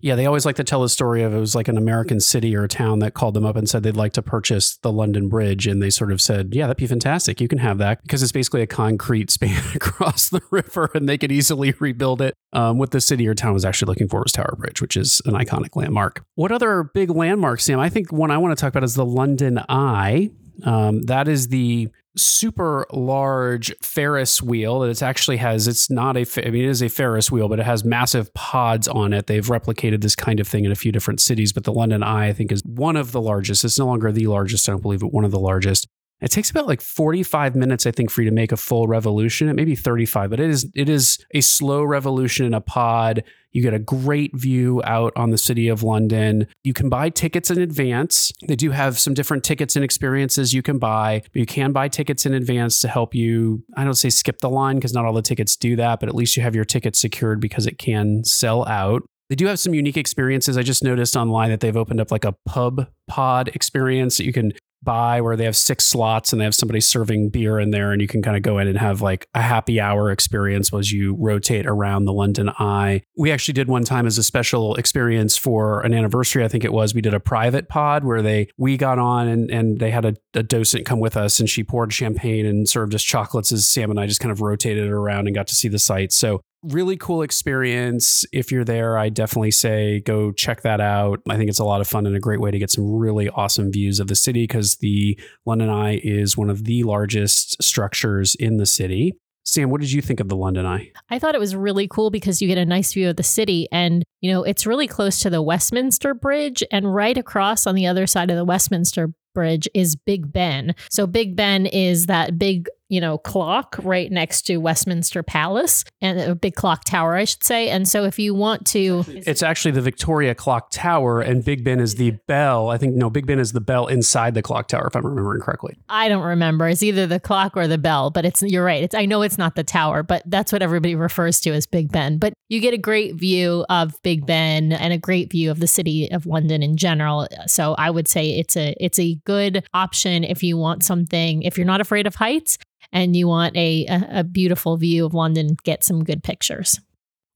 Yeah, 0.00 0.14
they 0.14 0.26
always 0.26 0.46
like 0.46 0.56
to 0.56 0.64
tell 0.64 0.82
the 0.82 0.88
story 0.88 1.22
of 1.22 1.34
it 1.34 1.38
was 1.38 1.54
like 1.54 1.68
an 1.68 1.76
American 1.76 2.20
city 2.20 2.54
or 2.54 2.64
a 2.64 2.68
town 2.68 3.00
that 3.00 3.14
called 3.14 3.34
them 3.34 3.44
up 3.44 3.56
and 3.56 3.68
said 3.68 3.82
they'd 3.82 3.96
like 3.96 4.12
to 4.12 4.22
purchase 4.22 4.76
the 4.76 4.92
London 4.92 5.28
Bridge. 5.28 5.66
And 5.66 5.82
they 5.82 5.90
sort 5.90 6.12
of 6.12 6.20
said, 6.20 6.54
Yeah, 6.54 6.66
that'd 6.66 6.76
be 6.76 6.86
fantastic. 6.86 7.40
You 7.40 7.48
can 7.48 7.58
have 7.58 7.78
that 7.78 8.02
because 8.02 8.22
it's 8.22 8.32
basically 8.32 8.62
a 8.62 8.66
concrete 8.66 9.30
span 9.30 9.62
across 9.74 10.28
the 10.28 10.40
river 10.50 10.90
and 10.94 11.08
they 11.08 11.18
could 11.18 11.32
easily 11.32 11.74
rebuild 11.78 12.22
it. 12.22 12.34
Um, 12.52 12.78
what 12.78 12.92
the 12.92 13.00
city 13.00 13.26
or 13.26 13.34
town 13.34 13.52
was 13.52 13.64
actually 13.64 13.90
looking 13.90 14.08
for 14.08 14.22
was 14.22 14.32
Tower 14.32 14.56
Bridge, 14.56 14.80
which 14.80 14.96
is 14.96 15.20
an 15.26 15.34
iconic 15.34 15.76
landmark. 15.76 16.24
What 16.34 16.52
other 16.52 16.84
big 16.94 17.10
landmarks, 17.10 17.64
Sam? 17.64 17.80
I 17.80 17.88
think 17.88 18.12
one 18.12 18.30
I 18.30 18.38
want 18.38 18.56
to 18.56 18.60
talk 18.60 18.70
about 18.70 18.84
is 18.84 18.94
the 18.94 19.04
London 19.04 19.60
Eye. 19.68 20.30
Um, 20.64 21.02
that 21.02 21.28
is 21.28 21.48
the 21.48 21.88
super 22.18 22.86
large 22.92 23.74
Ferris 23.82 24.42
wheel 24.42 24.80
that 24.80 24.90
it 24.90 25.02
actually 25.02 25.38
has. 25.38 25.68
It's 25.68 25.90
not 25.90 26.16
a, 26.16 26.26
I 26.46 26.50
mean, 26.50 26.64
it 26.64 26.68
is 26.68 26.82
a 26.82 26.88
Ferris 26.88 27.30
wheel, 27.30 27.48
but 27.48 27.60
it 27.60 27.66
has 27.66 27.84
massive 27.84 28.32
pods 28.34 28.88
on 28.88 29.12
it. 29.12 29.26
They've 29.26 29.46
replicated 29.46 30.02
this 30.02 30.16
kind 30.16 30.40
of 30.40 30.48
thing 30.48 30.64
in 30.64 30.72
a 30.72 30.76
few 30.76 30.92
different 30.92 31.20
cities, 31.20 31.52
but 31.52 31.64
the 31.64 31.72
London 31.72 32.02
Eye, 32.02 32.28
I 32.28 32.32
think, 32.32 32.52
is 32.52 32.62
one 32.64 32.96
of 32.96 33.12
the 33.12 33.20
largest. 33.20 33.64
It's 33.64 33.78
no 33.78 33.86
longer 33.86 34.12
the 34.12 34.26
largest, 34.26 34.68
I 34.68 34.72
don't 34.72 34.82
believe, 34.82 35.00
but 35.00 35.12
one 35.12 35.24
of 35.24 35.30
the 35.30 35.40
largest. 35.40 35.88
It 36.20 36.32
takes 36.32 36.50
about 36.50 36.66
like 36.66 36.80
45 36.80 37.54
minutes, 37.54 37.86
I 37.86 37.92
think, 37.92 38.10
for 38.10 38.22
you 38.22 38.30
to 38.30 38.34
make 38.34 38.50
a 38.50 38.56
full 38.56 38.88
revolution. 38.88 39.48
It 39.48 39.54
may 39.54 39.64
be 39.64 39.76
35, 39.76 40.30
but 40.30 40.40
it 40.40 40.50
is 40.50 40.68
it 40.74 40.88
is 40.88 41.24
a 41.32 41.40
slow 41.40 41.84
revolution 41.84 42.44
in 42.44 42.54
a 42.54 42.60
pod. 42.60 43.22
You 43.52 43.62
get 43.62 43.72
a 43.72 43.78
great 43.78 44.36
view 44.36 44.82
out 44.84 45.12
on 45.16 45.30
the 45.30 45.38
city 45.38 45.68
of 45.68 45.82
London. 45.82 46.46
You 46.64 46.74
can 46.74 46.88
buy 46.88 47.08
tickets 47.10 47.50
in 47.50 47.58
advance. 47.60 48.32
They 48.46 48.56
do 48.56 48.72
have 48.72 48.98
some 48.98 49.14
different 49.14 49.44
tickets 49.44 49.76
and 49.76 49.84
experiences 49.84 50.52
you 50.52 50.62
can 50.62 50.78
buy, 50.78 51.22
but 51.32 51.36
you 51.36 51.46
can 51.46 51.72
buy 51.72 51.88
tickets 51.88 52.26
in 52.26 52.34
advance 52.34 52.80
to 52.80 52.88
help 52.88 53.14
you, 53.14 53.62
I 53.76 53.84
don't 53.84 53.94
say 53.94 54.10
skip 54.10 54.40
the 54.40 54.50
line 54.50 54.76
because 54.76 54.92
not 54.92 55.04
all 55.04 55.14
the 55.14 55.22
tickets 55.22 55.56
do 55.56 55.76
that, 55.76 56.00
but 56.00 56.08
at 56.08 56.14
least 56.14 56.36
you 56.36 56.42
have 56.42 56.54
your 56.54 56.64
ticket 56.64 56.94
secured 56.94 57.40
because 57.40 57.66
it 57.66 57.78
can 57.78 58.24
sell 58.24 58.66
out. 58.66 59.02
They 59.28 59.34
do 59.34 59.46
have 59.46 59.58
some 59.58 59.74
unique 59.74 59.96
experiences. 59.96 60.56
I 60.56 60.62
just 60.62 60.82
noticed 60.82 61.16
online 61.16 61.50
that 61.50 61.60
they've 61.60 61.76
opened 61.76 62.00
up 62.00 62.10
like 62.10 62.24
a 62.24 62.34
pub 62.46 62.86
pod 63.06 63.48
experience 63.48 64.16
that 64.16 64.24
you 64.24 64.32
can 64.32 64.52
buy 64.82 65.20
where 65.20 65.36
they 65.36 65.44
have 65.44 65.56
six 65.56 65.84
slots 65.84 66.32
and 66.32 66.40
they 66.40 66.44
have 66.44 66.54
somebody 66.54 66.80
serving 66.80 67.30
beer 67.30 67.58
in 67.58 67.70
there 67.70 67.92
and 67.92 68.00
you 68.00 68.08
can 68.08 68.22
kind 68.22 68.36
of 68.36 68.42
go 68.42 68.58
in 68.58 68.68
and 68.68 68.78
have 68.78 69.00
like 69.02 69.26
a 69.34 69.42
happy 69.42 69.80
hour 69.80 70.10
experience 70.10 70.72
as 70.72 70.92
you 70.92 71.16
rotate 71.18 71.66
around 71.66 72.04
the 72.04 72.12
London 72.12 72.50
Eye. 72.58 73.02
We 73.16 73.32
actually 73.32 73.54
did 73.54 73.68
one 73.68 73.84
time 73.84 74.06
as 74.06 74.18
a 74.18 74.22
special 74.22 74.76
experience 74.76 75.36
for 75.36 75.80
an 75.80 75.92
anniversary, 75.92 76.44
I 76.44 76.48
think 76.48 76.64
it 76.64 76.72
was. 76.72 76.94
We 76.94 77.00
did 77.00 77.14
a 77.14 77.20
private 77.20 77.68
pod 77.68 78.04
where 78.04 78.22
they 78.22 78.48
we 78.56 78.76
got 78.76 78.98
on 78.98 79.28
and, 79.28 79.50
and 79.50 79.78
they 79.78 79.90
had 79.90 80.04
a, 80.04 80.14
a 80.34 80.42
docent 80.42 80.86
come 80.86 81.00
with 81.00 81.16
us 81.16 81.40
and 81.40 81.48
she 81.48 81.64
poured 81.64 81.92
champagne 81.92 82.46
and 82.46 82.68
served 82.68 82.94
us 82.94 83.02
chocolates 83.02 83.52
as 83.52 83.68
Sam 83.68 83.90
and 83.90 83.98
I 83.98 84.06
just 84.06 84.20
kind 84.20 84.32
of 84.32 84.40
rotated 84.40 84.88
around 84.88 85.26
and 85.26 85.34
got 85.34 85.48
to 85.48 85.54
see 85.54 85.68
the 85.68 85.78
sights. 85.78 86.14
So 86.14 86.42
really 86.72 86.96
cool 86.96 87.22
experience. 87.22 88.24
If 88.32 88.52
you're 88.52 88.64
there, 88.64 88.98
I 88.98 89.08
definitely 89.08 89.50
say 89.50 90.00
go 90.00 90.32
check 90.32 90.62
that 90.62 90.80
out. 90.80 91.20
I 91.28 91.36
think 91.36 91.50
it's 91.50 91.58
a 91.58 91.64
lot 91.64 91.80
of 91.80 91.88
fun 91.88 92.06
and 92.06 92.16
a 92.16 92.20
great 92.20 92.40
way 92.40 92.50
to 92.50 92.58
get 92.58 92.70
some 92.70 92.90
really 92.90 93.28
awesome 93.30 93.72
views 93.72 94.00
of 94.00 94.08
the 94.08 94.14
city 94.14 94.44
because 94.44 94.76
the 94.76 95.18
London 95.46 95.68
Eye 95.68 96.00
is 96.02 96.36
one 96.36 96.50
of 96.50 96.64
the 96.64 96.82
largest 96.82 97.62
structures 97.62 98.34
in 98.34 98.56
the 98.56 98.66
city. 98.66 99.14
Sam, 99.44 99.70
what 99.70 99.80
did 99.80 99.92
you 99.92 100.02
think 100.02 100.20
of 100.20 100.28
the 100.28 100.36
London 100.36 100.66
Eye? 100.66 100.92
I 101.08 101.18
thought 101.18 101.34
it 101.34 101.40
was 101.40 101.56
really 101.56 101.88
cool 101.88 102.10
because 102.10 102.42
you 102.42 102.48
get 102.48 102.58
a 102.58 102.66
nice 102.66 102.92
view 102.92 103.08
of 103.08 103.16
the 103.16 103.22
city 103.22 103.66
and, 103.72 104.04
you 104.20 104.30
know, 104.30 104.42
it's 104.42 104.66
really 104.66 104.86
close 104.86 105.20
to 105.20 105.30
the 105.30 105.40
Westminster 105.40 106.12
Bridge 106.12 106.62
and 106.70 106.94
right 106.94 107.16
across 107.16 107.66
on 107.66 107.74
the 107.74 107.86
other 107.86 108.06
side 108.06 108.30
of 108.30 108.36
the 108.36 108.44
Westminster 108.44 109.10
Bridge 109.34 109.66
is 109.72 109.96
Big 109.96 110.30
Ben. 110.32 110.74
So 110.90 111.06
Big 111.06 111.34
Ben 111.34 111.64
is 111.64 112.06
that 112.06 112.38
big 112.38 112.68
you 112.88 113.00
know, 113.00 113.18
clock 113.18 113.76
right 113.82 114.10
next 114.10 114.42
to 114.42 114.56
Westminster 114.58 115.22
Palace 115.22 115.84
and 116.00 116.18
a 116.18 116.34
big 116.34 116.54
clock 116.54 116.84
tower, 116.84 117.14
I 117.16 117.24
should 117.24 117.44
say. 117.44 117.68
And 117.68 117.86
so 117.86 118.04
if 118.04 118.18
you 118.18 118.34
want 118.34 118.66
to. 118.68 119.04
It's 119.08 119.42
actually 119.42 119.72
the 119.72 119.82
Victoria 119.82 120.34
Clock 120.34 120.70
Tower, 120.70 121.20
and 121.20 121.44
Big 121.44 121.64
Ben 121.64 121.80
is 121.80 121.96
the 121.96 122.12
bell. 122.26 122.70
I 122.70 122.78
think, 122.78 122.94
no, 122.94 123.10
Big 123.10 123.26
Ben 123.26 123.38
is 123.38 123.52
the 123.52 123.60
bell 123.60 123.86
inside 123.86 124.34
the 124.34 124.42
clock 124.42 124.68
tower, 124.68 124.86
if 124.86 124.96
I'm 124.96 125.04
remembering 125.04 125.40
correctly. 125.40 125.76
I 125.88 126.08
don't 126.08 126.24
remember. 126.24 126.68
It's 126.68 126.82
either 126.82 127.06
the 127.06 127.20
clock 127.20 127.56
or 127.56 127.66
the 127.66 127.78
bell, 127.78 128.10
but 128.10 128.24
it's, 128.24 128.42
you're 128.42 128.64
right. 128.64 128.82
It's, 128.82 128.94
I 128.94 129.06
know 129.06 129.22
it's 129.22 129.38
not 129.38 129.54
the 129.54 129.64
tower, 129.64 130.02
but 130.02 130.22
that's 130.26 130.52
what 130.52 130.62
everybody 130.62 130.94
refers 130.94 131.40
to 131.40 131.50
as 131.50 131.66
Big 131.66 131.92
Ben. 131.92 132.18
But 132.18 132.32
you 132.48 132.60
get 132.60 132.74
a 132.74 132.78
great 132.78 133.16
view 133.16 133.66
of 133.68 134.00
Big 134.02 134.24
Ben 134.24 134.72
and 134.72 134.92
a 134.92 134.98
great 134.98 135.30
view 135.30 135.50
of 135.50 135.60
the 135.60 135.66
city 135.66 136.10
of 136.10 136.26
London 136.26 136.62
in 136.62 136.76
general. 136.76 137.28
So 137.46 137.74
I 137.74 137.90
would 137.90 138.08
say 138.08 138.38
it's 138.38 138.56
a, 138.56 138.74
it's 138.80 138.98
a 138.98 139.16
good 139.26 139.66
option 139.74 140.24
if 140.24 140.42
you 140.42 140.56
want 140.56 140.84
something, 140.84 141.42
if 141.42 141.58
you're 141.58 141.66
not 141.66 141.80
afraid 141.80 142.06
of 142.06 142.14
heights 142.14 142.58
and 142.92 143.16
you 143.16 143.28
want 143.28 143.56
a, 143.56 143.86
a, 143.86 144.20
a 144.20 144.24
beautiful 144.24 144.76
view 144.76 145.04
of 145.04 145.14
London, 145.14 145.56
get 145.64 145.84
some 145.84 146.04
good 146.04 146.22
pictures. 146.22 146.80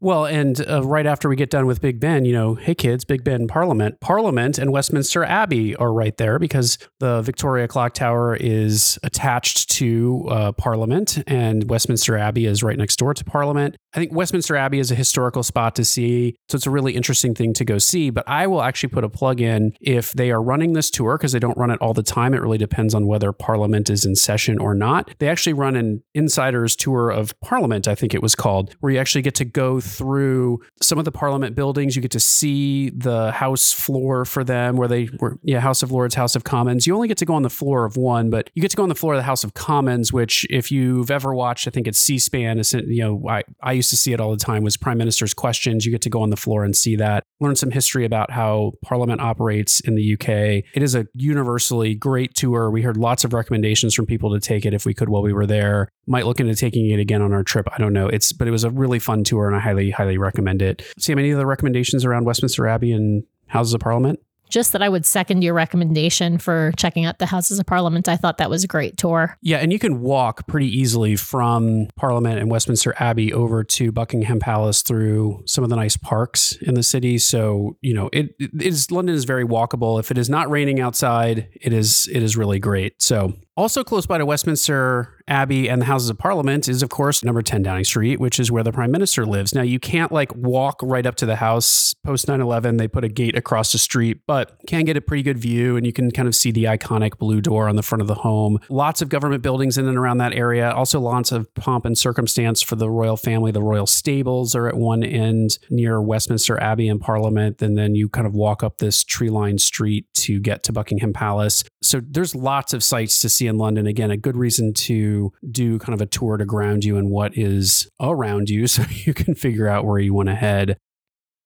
Well, 0.02 0.26
and 0.26 0.60
uh, 0.68 0.82
right 0.82 1.06
after 1.06 1.28
we 1.28 1.36
get 1.36 1.48
done 1.48 1.64
with 1.64 1.80
Big 1.80 2.00
Ben, 2.00 2.24
you 2.24 2.32
know, 2.32 2.56
hey 2.56 2.74
kids, 2.74 3.04
Big 3.04 3.22
Ben 3.22 3.46
Parliament, 3.46 4.00
Parliament 4.00 4.58
and 4.58 4.72
Westminster 4.72 5.22
Abbey 5.22 5.76
are 5.76 5.92
right 5.92 6.16
there 6.16 6.40
because 6.40 6.76
the 6.98 7.22
Victoria 7.22 7.68
Clock 7.68 7.94
Tower 7.94 8.34
is 8.34 8.98
attached 9.04 9.70
to 9.70 10.26
uh, 10.28 10.50
Parliament 10.50 11.22
and 11.28 11.70
Westminster 11.70 12.18
Abbey 12.18 12.46
is 12.46 12.64
right 12.64 12.76
next 12.76 12.96
door 12.96 13.14
to 13.14 13.24
Parliament. 13.24 13.76
I 13.94 13.98
think 13.98 14.12
Westminster 14.12 14.56
Abbey 14.56 14.78
is 14.78 14.90
a 14.90 14.94
historical 14.94 15.42
spot 15.42 15.74
to 15.76 15.84
see. 15.84 16.34
So 16.48 16.56
it's 16.56 16.66
a 16.66 16.70
really 16.70 16.94
interesting 16.94 17.34
thing 17.34 17.52
to 17.54 17.64
go 17.64 17.78
see. 17.78 18.10
But 18.10 18.24
I 18.26 18.46
will 18.46 18.62
actually 18.62 18.88
put 18.88 19.04
a 19.04 19.08
plug 19.08 19.40
in 19.40 19.74
if 19.80 20.12
they 20.12 20.30
are 20.30 20.42
running 20.42 20.72
this 20.72 20.90
tour, 20.90 21.18
because 21.18 21.32
they 21.32 21.38
don't 21.38 21.56
run 21.58 21.70
it 21.70 21.80
all 21.80 21.92
the 21.92 22.02
time. 22.02 22.32
It 22.32 22.40
really 22.40 22.58
depends 22.58 22.94
on 22.94 23.06
whether 23.06 23.32
Parliament 23.32 23.90
is 23.90 24.04
in 24.04 24.14
session 24.14 24.58
or 24.58 24.74
not. 24.74 25.10
They 25.18 25.28
actually 25.28 25.52
run 25.52 25.76
an 25.76 26.02
insider's 26.14 26.74
tour 26.74 27.10
of 27.10 27.38
Parliament, 27.40 27.86
I 27.86 27.94
think 27.94 28.14
it 28.14 28.22
was 28.22 28.34
called, 28.34 28.74
where 28.80 28.92
you 28.92 28.98
actually 28.98 29.22
get 29.22 29.34
to 29.36 29.44
go 29.44 29.80
through 29.80 30.60
some 30.80 30.98
of 30.98 31.04
the 31.04 31.12
Parliament 31.12 31.54
buildings. 31.54 31.94
You 31.94 32.02
get 32.02 32.12
to 32.12 32.20
see 32.20 32.90
the 32.90 33.32
House 33.32 33.72
floor 33.72 34.24
for 34.24 34.42
them, 34.42 34.76
where 34.76 34.88
they 34.88 35.10
were, 35.20 35.38
yeah, 35.42 35.60
House 35.60 35.82
of 35.82 35.92
Lords, 35.92 36.14
House 36.14 36.34
of 36.34 36.44
Commons. 36.44 36.86
You 36.86 36.94
only 36.94 37.08
get 37.08 37.18
to 37.18 37.26
go 37.26 37.34
on 37.34 37.42
the 37.42 37.50
floor 37.50 37.84
of 37.84 37.96
one, 37.96 38.30
but 38.30 38.50
you 38.54 38.62
get 38.62 38.70
to 38.70 38.76
go 38.76 38.82
on 38.82 38.88
the 38.88 38.94
floor 38.94 39.14
of 39.14 39.18
the 39.18 39.24
House 39.24 39.44
of 39.44 39.54
Commons, 39.54 40.12
which 40.12 40.46
if 40.48 40.70
you've 40.70 41.10
ever 41.10 41.34
watched, 41.34 41.68
I 41.68 41.70
think 41.70 41.86
it's 41.86 41.98
C-SPAN, 41.98 42.62
you 42.86 43.02
know, 43.02 43.28
I, 43.28 43.42
I 43.62 43.81
used 43.82 43.90
to 43.90 43.96
see 43.96 44.12
it 44.12 44.20
all 44.20 44.30
the 44.30 44.36
time 44.36 44.62
was 44.62 44.76
Prime 44.76 44.96
Minister's 44.96 45.34
Questions. 45.34 45.84
You 45.84 45.90
get 45.90 46.02
to 46.02 46.10
go 46.10 46.22
on 46.22 46.30
the 46.30 46.36
floor 46.36 46.64
and 46.64 46.76
see 46.76 46.94
that, 46.96 47.24
learn 47.40 47.56
some 47.56 47.72
history 47.72 48.04
about 48.04 48.30
how 48.30 48.72
Parliament 48.84 49.20
operates 49.20 49.80
in 49.80 49.96
the 49.96 50.14
UK. 50.14 50.28
It 50.74 50.82
is 50.84 50.94
a 50.94 51.06
universally 51.14 51.96
great 51.96 52.34
tour. 52.36 52.70
We 52.70 52.82
heard 52.82 52.96
lots 52.96 53.24
of 53.24 53.32
recommendations 53.32 53.92
from 53.92 54.06
people 54.06 54.32
to 54.32 54.38
take 54.38 54.64
it 54.64 54.72
if 54.72 54.86
we 54.86 54.94
could 54.94 55.08
while 55.08 55.22
we 55.22 55.32
were 55.32 55.46
there. 55.46 55.88
Might 56.06 56.26
look 56.26 56.38
into 56.38 56.54
taking 56.54 56.88
it 56.90 57.00
again 57.00 57.22
on 57.22 57.32
our 57.32 57.42
trip. 57.42 57.66
I 57.72 57.78
don't 57.78 57.92
know. 57.92 58.06
It's 58.06 58.32
but 58.32 58.46
it 58.46 58.52
was 58.52 58.62
a 58.62 58.70
really 58.70 59.00
fun 59.00 59.24
tour 59.24 59.48
and 59.48 59.56
I 59.56 59.58
highly, 59.58 59.90
highly 59.90 60.16
recommend 60.16 60.62
it. 60.62 60.82
Sam, 60.96 61.18
any 61.18 61.32
other 61.32 61.46
recommendations 61.46 62.04
around 62.04 62.24
Westminster 62.24 62.68
Abbey 62.68 62.92
and 62.92 63.24
Houses 63.48 63.74
of 63.74 63.80
Parliament? 63.80 64.20
Just 64.52 64.72
that 64.72 64.82
I 64.82 64.88
would 64.88 65.06
second 65.06 65.42
your 65.42 65.54
recommendation 65.54 66.38
for 66.38 66.72
checking 66.76 67.06
out 67.06 67.18
the 67.18 67.26
Houses 67.26 67.58
of 67.58 67.66
Parliament. 67.66 68.08
I 68.08 68.16
thought 68.16 68.38
that 68.38 68.50
was 68.50 68.62
a 68.62 68.68
great 68.68 68.98
tour. 68.98 69.36
Yeah, 69.40 69.56
and 69.58 69.72
you 69.72 69.78
can 69.78 70.00
walk 70.00 70.46
pretty 70.46 70.68
easily 70.68 71.16
from 71.16 71.88
Parliament 71.96 72.38
and 72.38 72.50
Westminster 72.50 72.94
Abbey 72.98 73.32
over 73.32 73.64
to 73.64 73.90
Buckingham 73.90 74.38
Palace 74.38 74.82
through 74.82 75.42
some 75.46 75.64
of 75.64 75.70
the 75.70 75.76
nice 75.76 75.96
parks 75.96 76.52
in 76.60 76.74
the 76.74 76.82
city. 76.82 77.16
So, 77.18 77.76
you 77.80 77.94
know, 77.94 78.10
it, 78.12 78.34
it 78.38 78.62
is 78.62 78.90
London 78.90 79.14
is 79.14 79.24
very 79.24 79.44
walkable. 79.44 79.98
If 79.98 80.10
it 80.10 80.18
is 80.18 80.28
not 80.28 80.50
raining 80.50 80.80
outside, 80.80 81.48
it 81.60 81.72
is 81.72 82.08
it 82.12 82.22
is 82.22 82.36
really 82.36 82.58
great. 82.58 83.00
So, 83.00 83.32
also 83.56 83.84
close 83.84 84.06
by 84.06 84.18
to 84.18 84.26
Westminster 84.26 85.22
Abbey 85.28 85.68
and 85.68 85.80
the 85.80 85.86
Houses 85.86 86.10
of 86.10 86.18
Parliament 86.18 86.68
is, 86.68 86.82
of 86.82 86.90
course, 86.90 87.22
number 87.22 87.42
10 87.42 87.62
Downing 87.62 87.84
Street, 87.84 88.18
which 88.18 88.40
is 88.40 88.50
where 88.50 88.62
the 88.62 88.72
Prime 88.72 88.90
Minister 88.90 89.24
lives. 89.24 89.54
Now, 89.54 89.62
you 89.62 89.78
can't 89.78 90.10
like 90.10 90.34
walk 90.34 90.80
right 90.82 91.06
up 91.06 91.16
to 91.16 91.26
the 91.26 91.36
house 91.36 91.94
post 92.04 92.28
9 92.28 92.40
11. 92.40 92.76
They 92.76 92.88
put 92.88 93.04
a 93.04 93.08
gate 93.08 93.36
across 93.36 93.72
the 93.72 93.78
street, 93.78 94.20
but 94.26 94.56
can 94.66 94.84
get 94.84 94.96
a 94.96 95.00
pretty 95.00 95.22
good 95.22 95.38
view 95.38 95.76
and 95.76 95.86
you 95.86 95.92
can 95.92 96.10
kind 96.10 96.28
of 96.28 96.34
see 96.34 96.50
the 96.50 96.64
iconic 96.64 97.18
blue 97.18 97.40
door 97.40 97.68
on 97.68 97.76
the 97.76 97.82
front 97.82 98.02
of 98.02 98.08
the 98.08 98.14
home. 98.14 98.58
Lots 98.68 99.02
of 99.02 99.08
government 99.08 99.42
buildings 99.42 99.78
in 99.78 99.86
and 99.86 99.96
around 99.96 100.18
that 100.18 100.32
area. 100.32 100.70
Also, 100.70 101.00
lots 101.00 101.32
of 101.32 101.52
pomp 101.54 101.84
and 101.84 101.96
circumstance 101.96 102.62
for 102.62 102.76
the 102.76 102.90
royal 102.90 103.16
family. 103.16 103.52
The 103.52 103.62
royal 103.62 103.86
stables 103.86 104.54
are 104.54 104.68
at 104.68 104.76
one 104.76 105.02
end 105.02 105.58
near 105.70 106.00
Westminster 106.00 106.60
Abbey 106.60 106.88
and 106.88 107.00
Parliament. 107.00 107.62
And 107.62 107.76
then 107.76 107.94
you 107.94 108.08
kind 108.08 108.26
of 108.26 108.34
walk 108.34 108.62
up 108.62 108.78
this 108.78 109.04
tree 109.04 109.30
lined 109.30 109.60
street 109.60 110.06
to 110.14 110.40
get 110.40 110.62
to 110.64 110.72
Buckingham 110.72 111.12
Palace. 111.12 111.64
So 111.82 112.00
there's 112.00 112.34
lots 112.34 112.72
of 112.72 112.82
sights 112.82 113.20
to 113.20 113.28
see 113.28 113.42
see 113.42 113.48
in 113.48 113.58
London. 113.58 113.86
Again, 113.86 114.10
a 114.10 114.16
good 114.16 114.36
reason 114.36 114.72
to 114.74 115.32
do 115.50 115.78
kind 115.78 115.94
of 115.94 116.00
a 116.00 116.06
tour 116.06 116.36
to 116.36 116.44
ground 116.44 116.84
you 116.84 116.96
in 116.96 117.10
what 117.10 117.36
is 117.36 117.88
around 118.00 118.48
you 118.48 118.66
so 118.68 118.82
you 118.88 119.12
can 119.12 119.34
figure 119.34 119.68
out 119.68 119.84
where 119.84 119.98
you 119.98 120.14
want 120.14 120.28
to 120.28 120.34
head. 120.34 120.78